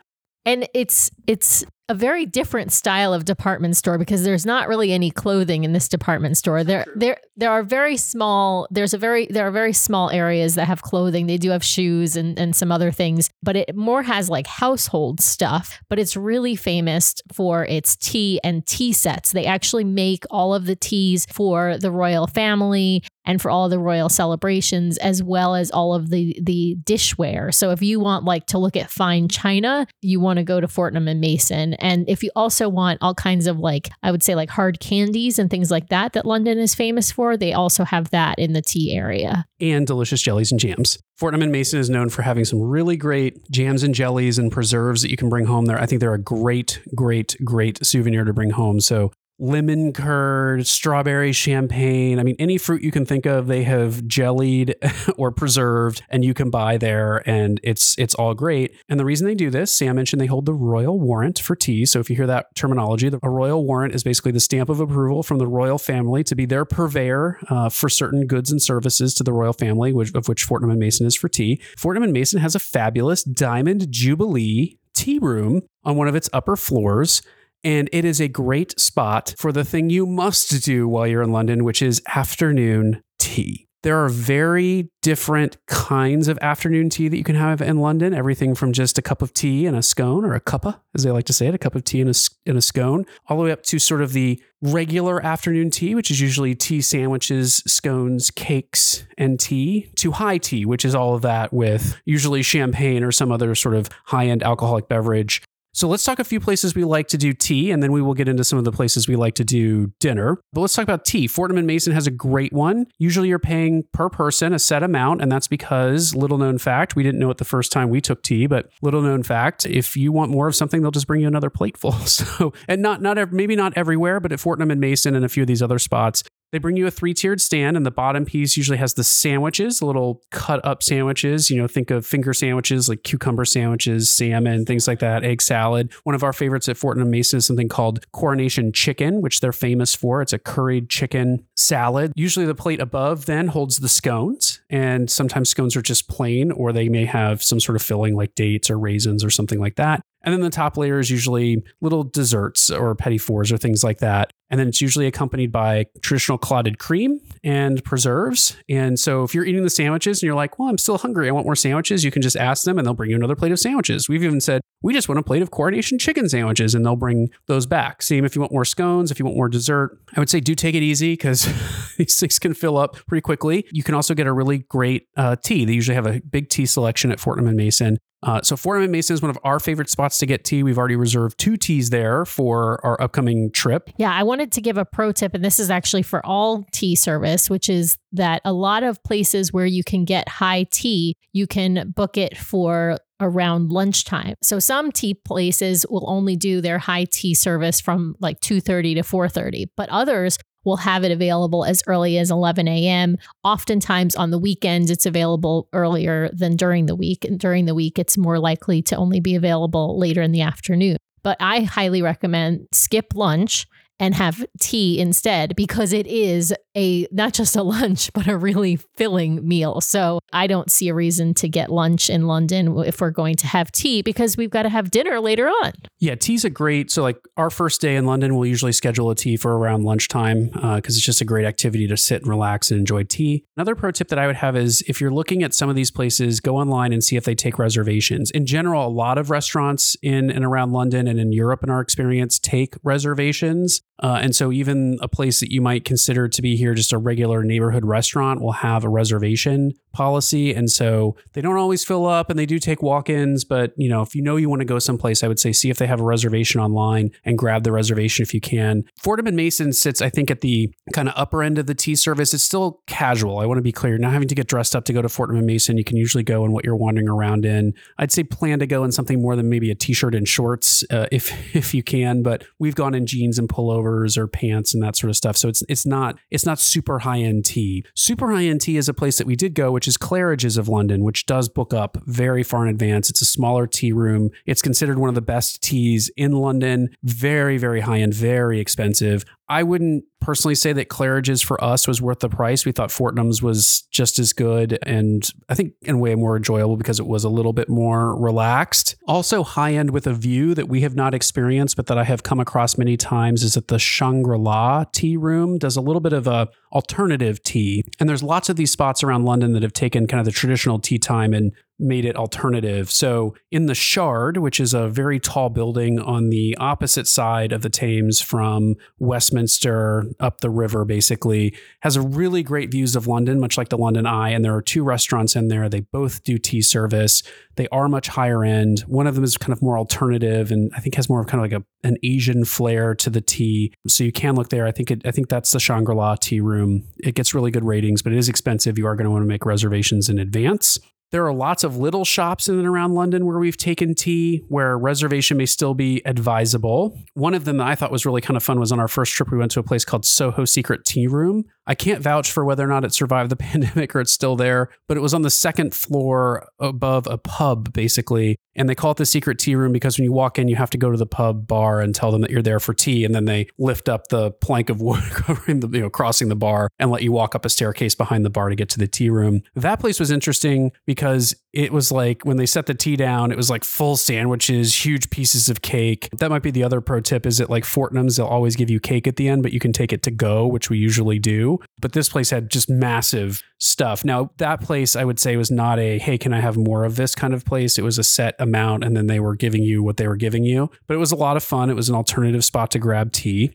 And 0.46 0.68
it's 0.74 1.10
it's 1.26 1.64
a 1.88 1.94
very 1.94 2.24
different 2.24 2.72
style 2.72 3.12
of 3.12 3.24
department 3.26 3.76
store 3.76 3.98
because 3.98 4.24
there's 4.24 4.46
not 4.46 4.68
really 4.68 4.92
any 4.92 5.10
clothing 5.10 5.64
in 5.64 5.72
this 5.72 5.88
department 5.88 6.36
store. 6.36 6.64
There 6.64 6.86
there 6.96 7.18
there 7.36 7.50
are 7.50 7.62
very 7.62 7.98
small 7.98 8.66
there's 8.70 8.94
a 8.94 8.98
very 8.98 9.26
there 9.26 9.46
are 9.46 9.50
very 9.50 9.74
small 9.74 10.10
areas 10.10 10.54
that 10.54 10.66
have 10.66 10.80
clothing. 10.82 11.26
They 11.26 11.36
do 11.36 11.50
have 11.50 11.64
shoes 11.64 12.16
and, 12.16 12.38
and 12.38 12.56
some 12.56 12.72
other 12.72 12.90
things, 12.90 13.28
but 13.42 13.56
it 13.56 13.76
more 13.76 14.02
has 14.02 14.30
like 14.30 14.46
household 14.46 15.20
stuff. 15.20 15.78
But 15.90 15.98
it's 15.98 16.16
really 16.16 16.56
famous 16.56 17.14
for 17.32 17.66
its 17.66 17.96
tea 17.96 18.40
and 18.42 18.66
tea 18.66 18.92
sets. 18.92 19.32
They 19.32 19.44
actually 19.44 19.84
make 19.84 20.24
all 20.30 20.54
of 20.54 20.64
the 20.64 20.76
teas 20.76 21.26
for 21.30 21.76
the 21.76 21.90
royal 21.90 22.26
family 22.26 23.02
and 23.24 23.40
for 23.40 23.50
all 23.50 23.68
the 23.68 23.78
royal 23.78 24.08
celebrations 24.08 24.98
as 24.98 25.22
well 25.22 25.54
as 25.54 25.70
all 25.70 25.94
of 25.94 26.10
the 26.10 26.38
the 26.42 26.76
dishware. 26.84 27.52
So 27.52 27.70
if 27.70 27.82
you 27.82 28.00
want 28.00 28.24
like 28.24 28.46
to 28.46 28.58
look 28.58 28.76
at 28.76 28.90
fine 28.90 29.28
china, 29.28 29.86
you 30.02 30.20
want 30.20 30.38
to 30.38 30.44
go 30.44 30.60
to 30.60 30.68
Fortnum 30.68 31.08
and 31.08 31.20
Mason 31.20 31.73
and 31.78 32.08
if 32.08 32.22
you 32.22 32.30
also 32.34 32.68
want 32.68 32.98
all 33.02 33.14
kinds 33.14 33.46
of 33.46 33.58
like, 33.58 33.90
I 34.02 34.10
would 34.10 34.22
say 34.22 34.34
like 34.34 34.50
hard 34.50 34.80
candies 34.80 35.38
and 35.38 35.50
things 35.50 35.70
like 35.70 35.88
that, 35.88 36.12
that 36.12 36.26
London 36.26 36.58
is 36.58 36.74
famous 36.74 37.12
for, 37.12 37.36
they 37.36 37.52
also 37.52 37.84
have 37.84 38.10
that 38.10 38.38
in 38.38 38.52
the 38.52 38.62
tea 38.62 38.94
area. 38.94 39.46
And 39.60 39.86
delicious 39.86 40.22
jellies 40.22 40.50
and 40.50 40.60
jams. 40.60 40.98
Fortnum 41.16 41.42
and 41.42 41.52
Mason 41.52 41.78
is 41.78 41.88
known 41.88 42.08
for 42.08 42.22
having 42.22 42.44
some 42.44 42.60
really 42.60 42.96
great 42.96 43.48
jams 43.50 43.82
and 43.82 43.94
jellies 43.94 44.38
and 44.38 44.50
preserves 44.50 45.02
that 45.02 45.10
you 45.10 45.16
can 45.16 45.28
bring 45.28 45.46
home 45.46 45.66
there. 45.66 45.80
I 45.80 45.86
think 45.86 46.00
they're 46.00 46.14
a 46.14 46.18
great, 46.18 46.80
great, 46.94 47.36
great 47.44 47.84
souvenir 47.84 48.24
to 48.24 48.32
bring 48.32 48.50
home. 48.50 48.80
So 48.80 49.12
lemon 49.38 49.92
curd, 49.92 50.66
strawberry 50.66 51.32
champagne. 51.32 52.18
I 52.18 52.22
mean, 52.22 52.36
any 52.38 52.58
fruit 52.58 52.82
you 52.82 52.90
can 52.90 53.04
think 53.04 53.26
of, 53.26 53.46
they 53.46 53.64
have 53.64 54.06
jellied 54.06 54.76
or 55.16 55.32
preserved, 55.32 56.02
and 56.08 56.24
you 56.24 56.34
can 56.34 56.50
buy 56.50 56.76
there, 56.76 57.28
and 57.28 57.60
it's 57.62 57.96
it's 57.98 58.14
all 58.14 58.34
great. 58.34 58.74
And 58.88 58.98
the 59.00 59.04
reason 59.04 59.26
they 59.26 59.34
do 59.34 59.50
this, 59.50 59.72
Sam 59.72 59.96
mentioned 59.96 60.20
they 60.20 60.26
hold 60.26 60.46
the 60.46 60.54
royal 60.54 61.00
warrant 61.00 61.38
for 61.38 61.56
tea. 61.56 61.84
So 61.86 62.00
if 62.00 62.08
you 62.08 62.16
hear 62.16 62.26
that 62.26 62.54
terminology, 62.54 63.10
a 63.22 63.30
royal 63.30 63.64
warrant 63.64 63.94
is 63.94 64.04
basically 64.04 64.32
the 64.32 64.40
stamp 64.40 64.68
of 64.68 64.80
approval 64.80 65.22
from 65.22 65.38
the 65.38 65.46
royal 65.46 65.78
family 65.78 66.22
to 66.24 66.34
be 66.34 66.46
their 66.46 66.64
purveyor 66.64 67.38
uh, 67.48 67.68
for 67.68 67.88
certain 67.88 68.26
goods 68.26 68.50
and 68.50 68.62
services 68.62 69.14
to 69.14 69.24
the 69.24 69.32
royal 69.32 69.52
family, 69.52 69.92
which, 69.92 70.12
of 70.14 70.28
which 70.28 70.44
Fortnum 70.44 70.70
and 70.70 70.78
Mason 70.80 71.06
is 71.06 71.16
for 71.16 71.28
tea. 71.28 71.60
Fortnum 71.76 72.04
and 72.04 72.12
Mason 72.12 72.40
has 72.40 72.54
a 72.54 72.58
fabulous 72.58 73.22
diamond 73.24 73.90
jubilee 73.90 74.78
tea 74.94 75.18
room 75.18 75.62
on 75.84 75.96
one 75.96 76.08
of 76.08 76.14
its 76.14 76.30
upper 76.32 76.56
floors 76.56 77.22
and 77.64 77.88
it 77.92 78.04
is 78.04 78.20
a 78.20 78.28
great 78.28 78.78
spot 78.78 79.34
for 79.38 79.50
the 79.50 79.64
thing 79.64 79.90
you 79.90 80.06
must 80.06 80.62
do 80.64 80.86
while 80.86 81.06
you're 81.06 81.22
in 81.22 81.32
London, 81.32 81.64
which 81.64 81.82
is 81.82 82.02
afternoon 82.14 83.02
tea. 83.18 83.66
There 83.84 84.02
are 84.02 84.08
very 84.08 84.88
different 85.02 85.58
kinds 85.66 86.26
of 86.26 86.38
afternoon 86.40 86.88
tea 86.88 87.08
that 87.08 87.18
you 87.18 87.22
can 87.22 87.36
have 87.36 87.60
in 87.60 87.80
London. 87.80 88.14
Everything 88.14 88.54
from 88.54 88.72
just 88.72 88.96
a 88.96 89.02
cup 89.02 89.20
of 89.20 89.34
tea 89.34 89.66
and 89.66 89.76
a 89.76 89.82
scone, 89.82 90.24
or 90.24 90.34
a 90.34 90.40
cuppa, 90.40 90.80
as 90.94 91.02
they 91.02 91.10
like 91.10 91.26
to 91.26 91.34
say 91.34 91.48
it, 91.48 91.54
a 91.54 91.58
cup 91.58 91.74
of 91.74 91.84
tea 91.84 92.00
and 92.00 92.08
a, 92.08 92.14
and 92.46 92.56
a 92.56 92.62
scone, 92.62 93.04
all 93.28 93.36
the 93.36 93.42
way 93.42 93.52
up 93.52 93.62
to 93.64 93.78
sort 93.78 94.00
of 94.00 94.14
the 94.14 94.42
regular 94.62 95.22
afternoon 95.22 95.68
tea, 95.68 95.94
which 95.94 96.10
is 96.10 96.18
usually 96.18 96.54
tea 96.54 96.80
sandwiches, 96.80 97.56
scones, 97.66 98.30
cakes, 98.30 99.04
and 99.18 99.38
tea, 99.38 99.90
to 99.96 100.12
high 100.12 100.38
tea, 100.38 100.64
which 100.64 100.86
is 100.86 100.94
all 100.94 101.14
of 101.14 101.20
that 101.20 101.52
with 101.52 102.00
usually 102.06 102.42
champagne 102.42 103.04
or 103.04 103.12
some 103.12 103.30
other 103.30 103.54
sort 103.54 103.74
of 103.74 103.90
high 104.06 104.28
end 104.28 104.42
alcoholic 104.42 104.88
beverage. 104.88 105.42
So 105.74 105.88
let's 105.88 106.04
talk 106.04 106.20
a 106.20 106.24
few 106.24 106.38
places 106.38 106.76
we 106.76 106.84
like 106.84 107.08
to 107.08 107.18
do 107.18 107.32
tea, 107.32 107.72
and 107.72 107.82
then 107.82 107.90
we 107.90 108.00
will 108.00 108.14
get 108.14 108.28
into 108.28 108.44
some 108.44 108.60
of 108.60 108.64
the 108.64 108.70
places 108.70 109.08
we 109.08 109.16
like 109.16 109.34
to 109.34 109.44
do 109.44 109.92
dinner. 109.98 110.38
But 110.52 110.60
let's 110.60 110.72
talk 110.72 110.84
about 110.84 111.04
tea. 111.04 111.26
Fortnum 111.26 111.58
and 111.58 111.66
Mason 111.66 111.92
has 111.92 112.06
a 112.06 112.12
great 112.12 112.52
one. 112.52 112.86
Usually 112.98 113.28
you're 113.28 113.40
paying 113.40 113.82
per 113.92 114.08
person 114.08 114.52
a 114.52 114.60
set 114.60 114.84
amount, 114.84 115.20
and 115.20 115.32
that's 115.32 115.48
because 115.48 116.14
little 116.14 116.38
known 116.38 116.58
fact, 116.58 116.94
we 116.94 117.02
didn't 117.02 117.18
know 117.18 117.28
it 117.30 117.38
the 117.38 117.44
first 117.44 117.72
time 117.72 117.90
we 117.90 118.00
took 118.00 118.22
tea, 118.22 118.46
but 118.46 118.70
little 118.82 119.02
known 119.02 119.24
fact, 119.24 119.66
if 119.66 119.96
you 119.96 120.12
want 120.12 120.30
more 120.30 120.46
of 120.46 120.54
something, 120.54 120.80
they'll 120.80 120.92
just 120.92 121.08
bring 121.08 121.22
you 121.22 121.26
another 121.26 121.50
plateful. 121.50 121.92
So, 122.14 122.52
and 122.68 122.80
not 122.80 123.02
not 123.02 123.32
maybe 123.32 123.56
not 123.56 123.76
everywhere, 123.76 124.20
but 124.20 124.30
at 124.30 124.38
Fortnum 124.38 124.70
and 124.70 124.80
Mason 124.80 125.16
and 125.16 125.24
a 125.24 125.28
few 125.28 125.42
of 125.42 125.46
these 125.46 125.62
other 125.62 125.80
spots, 125.80 126.22
they 126.54 126.60
bring 126.60 126.76
you 126.76 126.86
a 126.86 126.90
three 126.90 127.12
tiered 127.12 127.40
stand, 127.40 127.76
and 127.76 127.84
the 127.84 127.90
bottom 127.90 128.24
piece 128.24 128.56
usually 128.56 128.78
has 128.78 128.94
the 128.94 129.02
sandwiches, 129.02 129.82
little 129.82 130.22
cut 130.30 130.64
up 130.64 130.84
sandwiches. 130.84 131.50
You 131.50 131.56
know, 131.56 131.66
think 131.66 131.90
of 131.90 132.06
finger 132.06 132.32
sandwiches 132.32 132.88
like 132.88 133.02
cucumber 133.02 133.44
sandwiches, 133.44 134.08
salmon, 134.08 134.64
things 134.64 134.86
like 134.86 135.00
that, 135.00 135.24
egg 135.24 135.42
salad. 135.42 135.92
One 136.04 136.14
of 136.14 136.22
our 136.22 136.32
favorites 136.32 136.68
at 136.68 136.76
Fortnum 136.76 137.10
Mason 137.10 137.38
is 137.38 137.46
something 137.46 137.68
called 137.68 138.04
Coronation 138.12 138.72
Chicken, 138.72 139.20
which 139.20 139.40
they're 139.40 139.52
famous 139.52 139.96
for. 139.96 140.22
It's 140.22 140.32
a 140.32 140.38
curried 140.38 140.88
chicken 140.88 141.44
salad. 141.56 142.12
Usually 142.14 142.46
the 142.46 142.54
plate 142.54 142.80
above 142.80 143.26
then 143.26 143.48
holds 143.48 143.78
the 143.78 143.88
scones, 143.88 144.62
and 144.70 145.10
sometimes 145.10 145.48
scones 145.48 145.74
are 145.74 145.82
just 145.82 146.08
plain, 146.08 146.52
or 146.52 146.72
they 146.72 146.88
may 146.88 147.04
have 147.04 147.42
some 147.42 147.58
sort 147.58 147.74
of 147.74 147.82
filling 147.82 148.14
like 148.14 148.36
dates 148.36 148.70
or 148.70 148.78
raisins 148.78 149.24
or 149.24 149.30
something 149.30 149.58
like 149.58 149.74
that. 149.74 150.02
And 150.24 150.32
then 150.32 150.40
the 150.40 150.50
top 150.50 150.76
layer 150.76 150.98
is 150.98 151.10
usually 151.10 151.62
little 151.80 152.02
desserts 152.02 152.70
or 152.70 152.94
petit 152.94 153.18
fours 153.18 153.52
or 153.52 153.58
things 153.58 153.84
like 153.84 153.98
that. 153.98 154.32
And 154.54 154.60
then 154.60 154.68
it's 154.68 154.80
usually 154.80 155.08
accompanied 155.08 155.50
by 155.50 155.86
traditional 156.00 156.38
clotted 156.38 156.78
cream 156.78 157.18
and 157.42 157.82
preserves. 157.82 158.56
And 158.68 159.00
so 159.00 159.24
if 159.24 159.34
you're 159.34 159.44
eating 159.44 159.64
the 159.64 159.68
sandwiches 159.68 160.22
and 160.22 160.28
you're 160.28 160.36
like, 160.36 160.60
well, 160.60 160.68
I'm 160.68 160.78
still 160.78 160.96
hungry, 160.96 161.28
I 161.28 161.32
want 161.32 161.44
more 161.44 161.56
sandwiches, 161.56 162.04
you 162.04 162.12
can 162.12 162.22
just 162.22 162.36
ask 162.36 162.62
them 162.62 162.78
and 162.78 162.86
they'll 162.86 162.94
bring 162.94 163.10
you 163.10 163.16
another 163.16 163.34
plate 163.34 163.50
of 163.50 163.58
sandwiches. 163.58 164.08
We've 164.08 164.22
even 164.22 164.40
said, 164.40 164.60
we 164.80 164.92
just 164.92 165.08
want 165.08 165.18
a 165.18 165.24
plate 165.24 165.42
of 165.42 165.50
coronation 165.50 165.98
chicken 165.98 166.28
sandwiches 166.28 166.72
and 166.72 166.86
they'll 166.86 166.94
bring 166.94 167.30
those 167.48 167.66
back. 167.66 168.00
Same 168.00 168.24
if 168.24 168.36
you 168.36 168.42
want 168.42 168.52
more 168.52 168.64
scones, 168.64 169.10
if 169.10 169.18
you 169.18 169.24
want 169.24 169.36
more 169.36 169.48
dessert. 169.48 169.98
I 170.16 170.20
would 170.20 170.30
say 170.30 170.38
do 170.38 170.54
take 170.54 170.76
it 170.76 170.84
easy 170.84 171.14
because 171.14 171.48
these 171.98 172.20
things 172.20 172.38
can 172.38 172.54
fill 172.54 172.76
up 172.76 172.94
pretty 173.08 173.22
quickly. 173.22 173.66
You 173.72 173.82
can 173.82 173.96
also 173.96 174.14
get 174.14 174.28
a 174.28 174.32
really 174.32 174.58
great 174.58 175.08
uh, 175.16 175.34
tea. 175.34 175.64
They 175.64 175.72
usually 175.72 175.96
have 175.96 176.06
a 176.06 176.20
big 176.20 176.48
tea 176.48 176.66
selection 176.66 177.10
at 177.10 177.18
Fortnum 177.18 177.48
and 177.48 177.56
Mason. 177.56 177.98
Uh, 178.24 178.40
so 178.42 178.56
and 178.74 178.90
Mason 178.90 179.14
is 179.14 179.22
one 179.22 179.30
of 179.30 179.38
our 179.44 179.60
favorite 179.60 179.90
spots 179.90 180.18
to 180.18 180.26
get 180.26 180.44
tea. 180.44 180.62
We've 180.62 180.78
already 180.78 180.96
reserved 180.96 181.38
two 181.38 181.56
teas 181.56 181.90
there 181.90 182.24
for 182.24 182.84
our 182.84 183.00
upcoming 183.00 183.50
trip. 183.50 183.90
Yeah, 183.98 184.12
I 184.12 184.22
wanted 184.22 184.50
to 184.52 184.60
give 184.60 184.78
a 184.78 184.84
pro 184.84 185.12
tip, 185.12 185.34
and 185.34 185.44
this 185.44 185.58
is 185.58 185.70
actually 185.70 186.02
for 186.02 186.24
all 186.24 186.64
tea 186.72 186.96
service, 186.96 187.50
which 187.50 187.68
is 187.68 187.98
that 188.12 188.40
a 188.44 188.52
lot 188.52 188.82
of 188.82 189.02
places 189.04 189.52
where 189.52 189.66
you 189.66 189.84
can 189.84 190.04
get 190.04 190.28
high 190.28 190.64
tea, 190.70 191.16
you 191.32 191.46
can 191.46 191.92
book 191.94 192.16
it 192.16 192.36
for 192.36 192.96
around 193.20 193.70
lunchtime. 193.70 194.34
So 194.42 194.58
some 194.58 194.90
tea 194.90 195.14
places 195.14 195.86
will 195.88 196.08
only 196.08 196.34
do 196.36 196.60
their 196.60 196.78
high 196.78 197.04
tea 197.04 197.34
service 197.34 197.80
from 197.80 198.16
like 198.20 198.40
2:30 198.40 198.94
to 198.94 199.02
4:30, 199.02 199.66
but 199.76 199.88
others 199.90 200.38
will 200.64 200.76
have 200.78 201.04
it 201.04 201.12
available 201.12 201.64
as 201.64 201.82
early 201.86 202.18
as 202.18 202.30
11 202.30 202.68
a.m. 202.68 203.16
Oftentimes 203.42 204.16
on 204.16 204.30
the 204.30 204.38
weekends, 204.38 204.90
it's 204.90 205.06
available 205.06 205.68
earlier 205.72 206.30
than 206.32 206.56
during 206.56 206.86
the 206.86 206.96
week. 206.96 207.24
And 207.24 207.38
during 207.38 207.66
the 207.66 207.74
week, 207.74 207.98
it's 207.98 208.16
more 208.16 208.38
likely 208.38 208.82
to 208.82 208.96
only 208.96 209.20
be 209.20 209.34
available 209.34 209.98
later 209.98 210.22
in 210.22 210.32
the 210.32 210.42
afternoon. 210.42 210.96
But 211.22 211.36
I 211.40 211.62
highly 211.62 212.02
recommend 212.02 212.68
skip 212.72 213.14
lunch 213.14 213.66
and 214.00 214.14
have 214.14 214.44
tea 214.60 214.98
instead 214.98 215.54
because 215.56 215.92
it 215.92 216.06
is 216.06 216.52
a 216.76 217.06
not 217.12 217.32
just 217.32 217.54
a 217.56 217.62
lunch 217.62 218.12
but 218.14 218.26
a 218.26 218.36
really 218.36 218.76
filling 218.96 219.46
meal. 219.46 219.80
So 219.80 220.20
I 220.32 220.46
don't 220.46 220.70
see 220.70 220.88
a 220.88 220.94
reason 220.94 221.34
to 221.34 221.48
get 221.48 221.70
lunch 221.70 222.10
in 222.10 222.26
London 222.26 222.78
if 222.80 223.00
we're 223.00 223.10
going 223.10 223.36
to 223.36 223.46
have 223.46 223.70
tea 223.72 224.02
because 224.02 224.36
we've 224.36 224.50
got 224.50 224.62
to 224.62 224.68
have 224.68 224.90
dinner 224.90 225.20
later 225.20 225.48
on. 225.48 225.72
Yeah, 225.98 226.14
tea's 226.14 226.44
a 226.44 226.50
great. 226.50 226.90
So 226.90 227.02
like 227.02 227.18
our 227.36 227.50
first 227.50 227.80
day 227.80 227.96
in 227.96 228.04
London, 228.04 228.34
we'll 228.34 228.48
usually 228.48 228.72
schedule 228.72 229.10
a 229.10 229.14
tea 229.14 229.36
for 229.36 229.56
around 229.56 229.84
lunchtime 229.84 230.46
because 230.46 230.64
uh, 230.64 230.80
it's 230.84 231.00
just 231.00 231.20
a 231.20 231.24
great 231.24 231.46
activity 231.46 231.86
to 231.86 231.96
sit 231.96 232.22
and 232.22 232.30
relax 232.30 232.70
and 232.70 232.78
enjoy 232.80 233.04
tea. 233.04 233.44
Another 233.56 233.74
pro 233.74 233.90
tip 233.90 234.08
that 234.08 234.18
I 234.18 234.26
would 234.26 234.36
have 234.36 234.56
is 234.56 234.82
if 234.88 235.00
you're 235.00 235.12
looking 235.12 235.42
at 235.42 235.54
some 235.54 235.68
of 235.68 235.76
these 235.76 235.90
places, 235.90 236.40
go 236.40 236.56
online 236.56 236.92
and 236.92 237.02
see 237.02 237.16
if 237.16 237.24
they 237.24 237.34
take 237.34 237.58
reservations. 237.58 238.30
In 238.30 238.46
general, 238.46 238.86
a 238.86 238.88
lot 238.88 239.18
of 239.18 239.30
restaurants 239.30 239.96
in 240.02 240.30
and 240.30 240.44
around 240.44 240.72
London 240.72 241.06
and 241.06 241.18
in 241.18 241.32
Europe, 241.32 241.62
in 241.62 241.70
our 241.70 241.80
experience, 241.80 242.38
take 242.38 242.74
reservations. 242.82 243.82
Uh, 244.02 244.18
and 244.20 244.34
so 244.34 244.50
even 244.50 244.98
a 245.00 245.08
place 245.08 245.40
that 245.40 245.52
you 245.52 245.60
might 245.60 245.84
consider 245.84 246.28
to 246.28 246.42
be 246.42 246.56
here 246.56 246.74
just 246.74 246.92
a 246.92 246.98
regular 246.98 247.44
neighborhood 247.44 247.84
restaurant 247.84 248.40
will 248.40 248.52
have 248.52 248.84
a 248.84 248.88
reservation 248.88 249.72
policy. 249.92 250.52
And 250.52 250.70
so 250.70 251.16
they 251.32 251.40
don't 251.40 251.56
always 251.56 251.84
fill 251.84 252.06
up 252.06 252.28
and 252.28 252.38
they 252.38 252.46
do 252.46 252.58
take 252.58 252.82
walk-ins 252.82 253.44
but 253.44 253.72
you 253.76 253.88
know 253.88 254.02
if 254.02 254.14
you 254.14 254.22
know 254.22 254.36
you 254.36 254.48
want 254.48 254.60
to 254.60 254.64
go 254.64 254.78
someplace 254.78 255.22
i 255.22 255.28
would 255.28 255.38
say 255.38 255.52
see 255.52 255.70
if 255.70 255.78
they 255.78 255.86
have 255.86 256.00
a 256.00 256.04
reservation 256.04 256.60
online 256.60 257.10
and 257.24 257.38
grab 257.38 257.62
the 257.62 257.72
reservation 257.72 258.22
if 258.22 258.34
you 258.34 258.40
can. 258.40 258.82
Fortnum 258.96 259.28
and 259.28 259.36
mason 259.36 259.72
sits 259.72 260.02
i 260.02 260.10
think 260.10 260.30
at 260.30 260.40
the 260.40 260.72
kind 260.92 261.08
of 261.08 261.14
upper 261.16 261.42
end 261.42 261.58
of 261.58 261.66
the 261.66 261.74
tea 261.74 261.94
service. 261.94 262.34
It's 262.34 262.42
still 262.42 262.82
casual 262.86 263.38
i 263.38 263.46
want 263.46 263.58
to 263.58 263.62
be 263.62 263.72
clear. 263.72 263.96
Not 263.96 264.12
having 264.12 264.28
to 264.28 264.34
get 264.34 264.48
dressed 264.48 264.74
up 264.74 264.84
to 264.86 264.92
go 264.92 265.00
to 265.00 265.08
fortnum 265.08 265.38
and 265.38 265.46
mason 265.46 265.78
you 265.78 265.84
can 265.84 265.96
usually 265.96 266.24
go 266.24 266.44
in 266.44 266.52
what 266.52 266.64
you're 266.64 266.76
wandering 266.76 267.08
around 267.08 267.44
in. 267.44 267.72
I'd 267.98 268.10
say 268.10 268.24
plan 268.24 268.58
to 268.58 268.66
go 268.66 268.84
in 268.84 268.92
something 268.92 269.22
more 269.22 269.36
than 269.36 269.48
maybe 269.48 269.70
a 269.70 269.74
t-shirt 269.74 270.14
and 270.14 270.26
shorts 270.26 270.84
uh, 270.90 271.06
if 271.12 271.32
if 271.54 271.72
you 271.72 271.82
can 271.82 272.22
but 272.22 272.44
we've 272.58 272.74
gone 272.74 272.94
in 272.94 273.06
jeans 273.06 273.38
and 273.38 273.48
pullovers 273.84 274.16
or 274.16 274.26
pants 274.26 274.74
and 274.74 274.82
that 274.82 274.96
sort 274.96 275.10
of 275.10 275.16
stuff 275.16 275.36
so 275.36 275.48
it's 275.48 275.62
it's 275.68 275.86
not 275.86 276.18
it's 276.30 276.46
not 276.46 276.58
super 276.58 277.00
high 277.00 277.18
end 277.18 277.44
tea 277.44 277.84
super 277.94 278.32
high 278.32 278.44
end 278.44 278.60
tea 278.60 278.76
is 278.76 278.88
a 278.88 278.94
place 278.94 279.18
that 279.18 279.26
we 279.26 279.36
did 279.36 279.54
go 279.54 279.70
which 279.70 279.88
is 279.88 279.96
Claridge's 279.96 280.56
of 280.56 280.68
London, 280.68 281.02
which 281.02 281.26
does 281.26 281.48
book 281.48 281.74
up 281.74 281.96
very 282.06 282.42
far 282.42 282.62
in 282.62 282.68
advance. 282.68 283.10
It's 283.10 283.20
a 283.22 283.24
smaller 283.26 283.66
tea 283.66 283.92
room. 283.92 284.30
It's 284.46 284.62
considered 284.62 284.98
one 284.98 285.08
of 285.08 285.14
the 285.14 285.22
best 285.22 285.62
teas 285.62 286.10
in 286.16 286.32
London. 286.32 286.90
Very, 287.02 287.58
very 287.58 287.80
high 287.80 288.00
end, 288.00 288.14
very 288.14 288.60
expensive. 288.60 289.24
I 289.48 289.62
wouldn't 289.62 290.04
personally 290.20 290.54
say 290.54 290.72
that 290.72 290.88
Claridge's 290.88 291.42
for 291.42 291.62
us 291.62 291.86
was 291.86 292.00
worth 292.00 292.20
the 292.20 292.30
price. 292.30 292.64
We 292.64 292.72
thought 292.72 292.88
Fortnum's 292.88 293.42
was 293.42 293.82
just 293.90 294.18
as 294.18 294.32
good 294.32 294.78
and 294.84 295.28
I 295.50 295.54
think 295.54 295.74
in 295.82 295.96
a 295.96 295.98
way 295.98 296.14
more 296.14 296.36
enjoyable 296.36 296.76
because 296.78 296.98
it 296.98 297.06
was 297.06 297.24
a 297.24 297.28
little 297.28 297.52
bit 297.52 297.68
more 297.68 298.18
relaxed. 298.18 298.96
Also 299.06 299.42
high 299.42 299.74
end 299.74 299.90
with 299.90 300.06
a 300.06 300.14
view 300.14 300.54
that 300.54 300.68
we 300.68 300.80
have 300.80 300.94
not 300.94 301.12
experienced 301.12 301.76
but 301.76 301.86
that 301.86 301.98
I 301.98 302.04
have 302.04 302.22
come 302.22 302.40
across 302.40 302.78
many 302.78 302.96
times 302.96 303.42
is 303.42 303.54
that 303.54 303.68
the 303.68 303.78
Shangri-La 303.78 304.84
tea 304.92 305.18
room 305.18 305.58
does 305.58 305.76
a 305.76 305.82
little 305.82 306.00
bit 306.00 306.14
of 306.14 306.26
a 306.26 306.48
alternative 306.72 307.42
tea. 307.42 307.84
And 308.00 308.08
there's 308.08 308.22
lots 308.22 308.48
of 308.48 308.56
these 308.56 308.70
spots 308.70 309.02
around 309.02 309.24
London 309.24 309.52
that 309.52 309.62
have 309.62 309.74
taken 309.74 310.06
kind 310.06 310.20
of 310.20 310.24
the 310.24 310.32
traditional 310.32 310.78
tea 310.78 310.98
time 310.98 311.34
and 311.34 311.52
made 311.78 312.04
it 312.04 312.16
alternative. 312.16 312.90
So 312.90 313.34
in 313.50 313.66
the 313.66 313.74
Shard, 313.74 314.36
which 314.36 314.60
is 314.60 314.74
a 314.74 314.88
very 314.88 315.18
tall 315.18 315.48
building 315.48 315.98
on 315.98 316.30
the 316.30 316.56
opposite 316.58 317.06
side 317.06 317.52
of 317.52 317.62
the 317.62 317.70
Thames 317.70 318.20
from 318.20 318.76
Westminster 318.98 320.04
up 320.20 320.40
the 320.40 320.50
river, 320.50 320.84
basically, 320.84 321.56
has 321.80 321.96
a 321.96 322.02
really 322.02 322.42
great 322.42 322.70
views 322.70 322.94
of 322.94 323.06
London, 323.06 323.40
much 323.40 323.58
like 323.58 323.70
the 323.70 323.78
London 323.78 324.06
Eye. 324.06 324.30
And 324.30 324.44
there 324.44 324.54
are 324.54 324.62
two 324.62 324.84
restaurants 324.84 325.34
in 325.34 325.48
there. 325.48 325.68
They 325.68 325.80
both 325.80 326.22
do 326.22 326.38
tea 326.38 326.62
service. 326.62 327.22
They 327.56 327.68
are 327.68 327.88
much 327.88 328.08
higher 328.08 328.44
end. 328.44 328.80
One 328.80 329.06
of 329.06 329.14
them 329.14 329.24
is 329.24 329.36
kind 329.36 329.52
of 329.52 329.62
more 329.62 329.78
alternative 329.78 330.50
and 330.50 330.70
I 330.76 330.80
think 330.80 330.94
has 330.94 331.08
more 331.08 331.20
of 331.20 331.26
kind 331.26 331.44
of 331.44 331.50
like 331.50 331.60
a, 331.60 331.86
an 331.86 331.96
Asian 332.02 332.44
flair 332.44 332.94
to 332.96 333.10
the 333.10 333.20
tea. 333.20 333.72
So 333.86 334.04
you 334.04 334.12
can 334.12 334.34
look 334.34 334.50
there. 334.50 334.66
I 334.66 334.72
think 334.72 334.90
it, 334.90 335.06
I 335.06 335.10
think 335.10 335.28
that's 335.28 335.50
the 335.50 335.60
Shangri-La 335.60 336.16
tea 336.16 336.40
room. 336.40 336.86
It 336.98 337.14
gets 337.14 337.34
really 337.34 337.50
good 337.50 337.64
ratings, 337.64 338.02
but 338.02 338.12
it 338.12 338.18
is 338.18 338.28
expensive. 338.28 338.78
You 338.78 338.86
are 338.86 338.96
going 338.96 339.06
to 339.06 339.10
want 339.10 339.22
to 339.22 339.28
make 339.28 339.44
reservations 339.44 340.08
in 340.08 340.18
advance. 340.18 340.78
There 341.10 341.26
are 341.26 341.32
lots 341.32 341.62
of 341.62 341.76
little 341.76 342.04
shops 342.04 342.48
in 342.48 342.58
and 342.58 342.66
around 342.66 342.94
London 342.94 343.24
where 343.24 343.38
we've 343.38 343.56
taken 343.56 343.94
tea, 343.94 344.42
where 344.48 344.76
reservation 344.76 345.36
may 345.36 345.46
still 345.46 345.74
be 345.74 346.02
advisable. 346.04 346.98
One 347.14 347.34
of 347.34 347.44
them 347.44 347.58
that 347.58 347.66
I 347.66 347.74
thought 347.76 347.92
was 347.92 348.04
really 348.04 348.20
kind 348.20 348.36
of 348.36 348.42
fun 348.42 348.58
was 348.58 348.72
on 348.72 348.80
our 348.80 348.88
first 348.88 349.12
trip, 349.12 349.30
we 349.30 349.38
went 349.38 349.52
to 349.52 349.60
a 349.60 349.64
place 349.64 349.84
called 349.84 350.04
Soho 350.04 350.44
Secret 350.44 350.84
Tea 350.84 351.06
Room. 351.06 351.44
I 351.66 351.74
can't 351.74 352.02
vouch 352.02 352.32
for 352.32 352.44
whether 352.44 352.64
or 352.64 352.68
not 352.68 352.84
it 352.84 352.92
survived 352.92 353.30
the 353.30 353.36
pandemic 353.44 353.94
or 353.94 354.00
it's 354.00 354.12
still 354.12 354.36
there, 354.36 354.70
but 354.88 354.96
it 354.96 355.00
was 355.00 355.14
on 355.14 355.22
the 355.22 355.30
second 355.30 355.74
floor 355.74 356.48
above 356.58 357.06
a 357.06 357.18
pub, 357.18 357.72
basically. 357.72 358.36
And 358.56 358.68
they 358.68 358.74
call 358.74 358.92
it 358.92 358.96
the 358.96 359.06
secret 359.06 359.38
tea 359.38 359.54
room 359.54 359.72
because 359.72 359.98
when 359.98 360.04
you 360.04 360.12
walk 360.12 360.38
in, 360.38 360.48
you 360.48 360.56
have 360.56 360.70
to 360.70 360.78
go 360.78 360.90
to 360.90 360.96
the 360.96 361.06
pub 361.06 361.46
bar 361.46 361.80
and 361.80 361.94
tell 361.94 362.10
them 362.10 362.20
that 362.22 362.30
you're 362.30 362.42
there 362.42 362.60
for 362.60 362.74
tea. 362.74 363.04
And 363.04 363.14
then 363.14 363.24
they 363.24 363.48
lift 363.58 363.88
up 363.88 364.08
the 364.08 364.30
plank 364.30 364.70
of 364.70 364.80
wood 364.80 365.02
covering 365.10 365.60
the, 365.60 365.68
you 365.68 365.80
know, 365.80 365.90
crossing 365.90 366.28
the 366.28 366.36
bar 366.36 366.70
and 366.78 366.90
let 366.90 367.02
you 367.02 367.12
walk 367.12 367.34
up 367.34 367.44
a 367.44 367.48
staircase 367.48 367.94
behind 367.94 368.24
the 368.24 368.30
bar 368.30 368.48
to 368.48 368.56
get 368.56 368.68
to 368.70 368.78
the 368.78 368.88
tea 368.88 369.10
room. 369.10 369.42
That 369.54 369.80
place 369.80 370.00
was 370.00 370.10
interesting 370.10 370.72
because 370.86 371.34
it 371.52 371.72
was 371.72 371.92
like 371.92 372.24
when 372.24 372.36
they 372.36 372.46
set 372.46 372.66
the 372.66 372.74
tea 372.74 372.96
down, 372.96 373.30
it 373.30 373.36
was 373.36 373.50
like 373.50 373.64
full 373.64 373.96
sandwiches, 373.96 374.84
huge 374.84 375.10
pieces 375.10 375.48
of 375.48 375.62
cake. 375.62 376.08
That 376.18 376.30
might 376.30 376.42
be 376.42 376.50
the 376.50 376.64
other 376.64 376.80
pro 376.80 377.00
tip 377.00 377.26
is 377.26 377.40
it 377.40 377.48
like 377.48 377.64
Fortnum's, 377.64 378.16
they'll 378.16 378.26
always 378.26 378.56
give 378.56 378.70
you 378.70 378.80
cake 378.80 379.06
at 379.06 379.16
the 379.16 379.28
end, 379.28 379.42
but 379.42 379.52
you 379.52 379.60
can 379.60 379.72
take 379.72 379.92
it 379.92 380.02
to 380.02 380.10
go, 380.10 380.46
which 380.46 380.68
we 380.68 380.78
usually 380.78 381.18
do. 381.18 381.58
But 381.80 381.92
this 381.92 382.08
place 382.08 382.30
had 382.30 382.50
just 382.50 382.68
massive 382.68 383.42
stuff. 383.58 384.04
Now, 384.04 384.30
that 384.38 384.60
place 384.60 384.96
I 384.96 385.04
would 385.04 385.18
say 385.18 385.36
was 385.36 385.50
not 385.50 385.78
a, 385.78 385.98
hey, 385.98 386.18
can 386.18 386.32
I 386.32 386.40
have 386.40 386.56
more 386.56 386.84
of 386.84 386.96
this 386.96 387.14
kind 387.14 387.32
of 387.32 387.44
place? 387.44 387.78
It 387.78 387.82
was 387.82 387.98
a 387.98 388.04
set 388.04 388.34
amount 388.44 388.84
and 388.84 388.96
then 388.96 389.08
they 389.08 389.18
were 389.18 389.34
giving 389.34 389.62
you 389.62 389.82
what 389.82 389.96
they 389.96 390.06
were 390.06 390.16
giving 390.16 390.44
you. 390.44 390.70
But 390.86 390.94
it 390.94 390.98
was 390.98 391.10
a 391.10 391.16
lot 391.16 391.36
of 391.36 391.42
fun. 391.42 391.70
It 391.70 391.74
was 391.74 391.88
an 391.88 391.96
alternative 391.96 392.44
spot 392.44 392.70
to 392.72 392.78
grab 392.78 393.10
tea. 393.10 393.52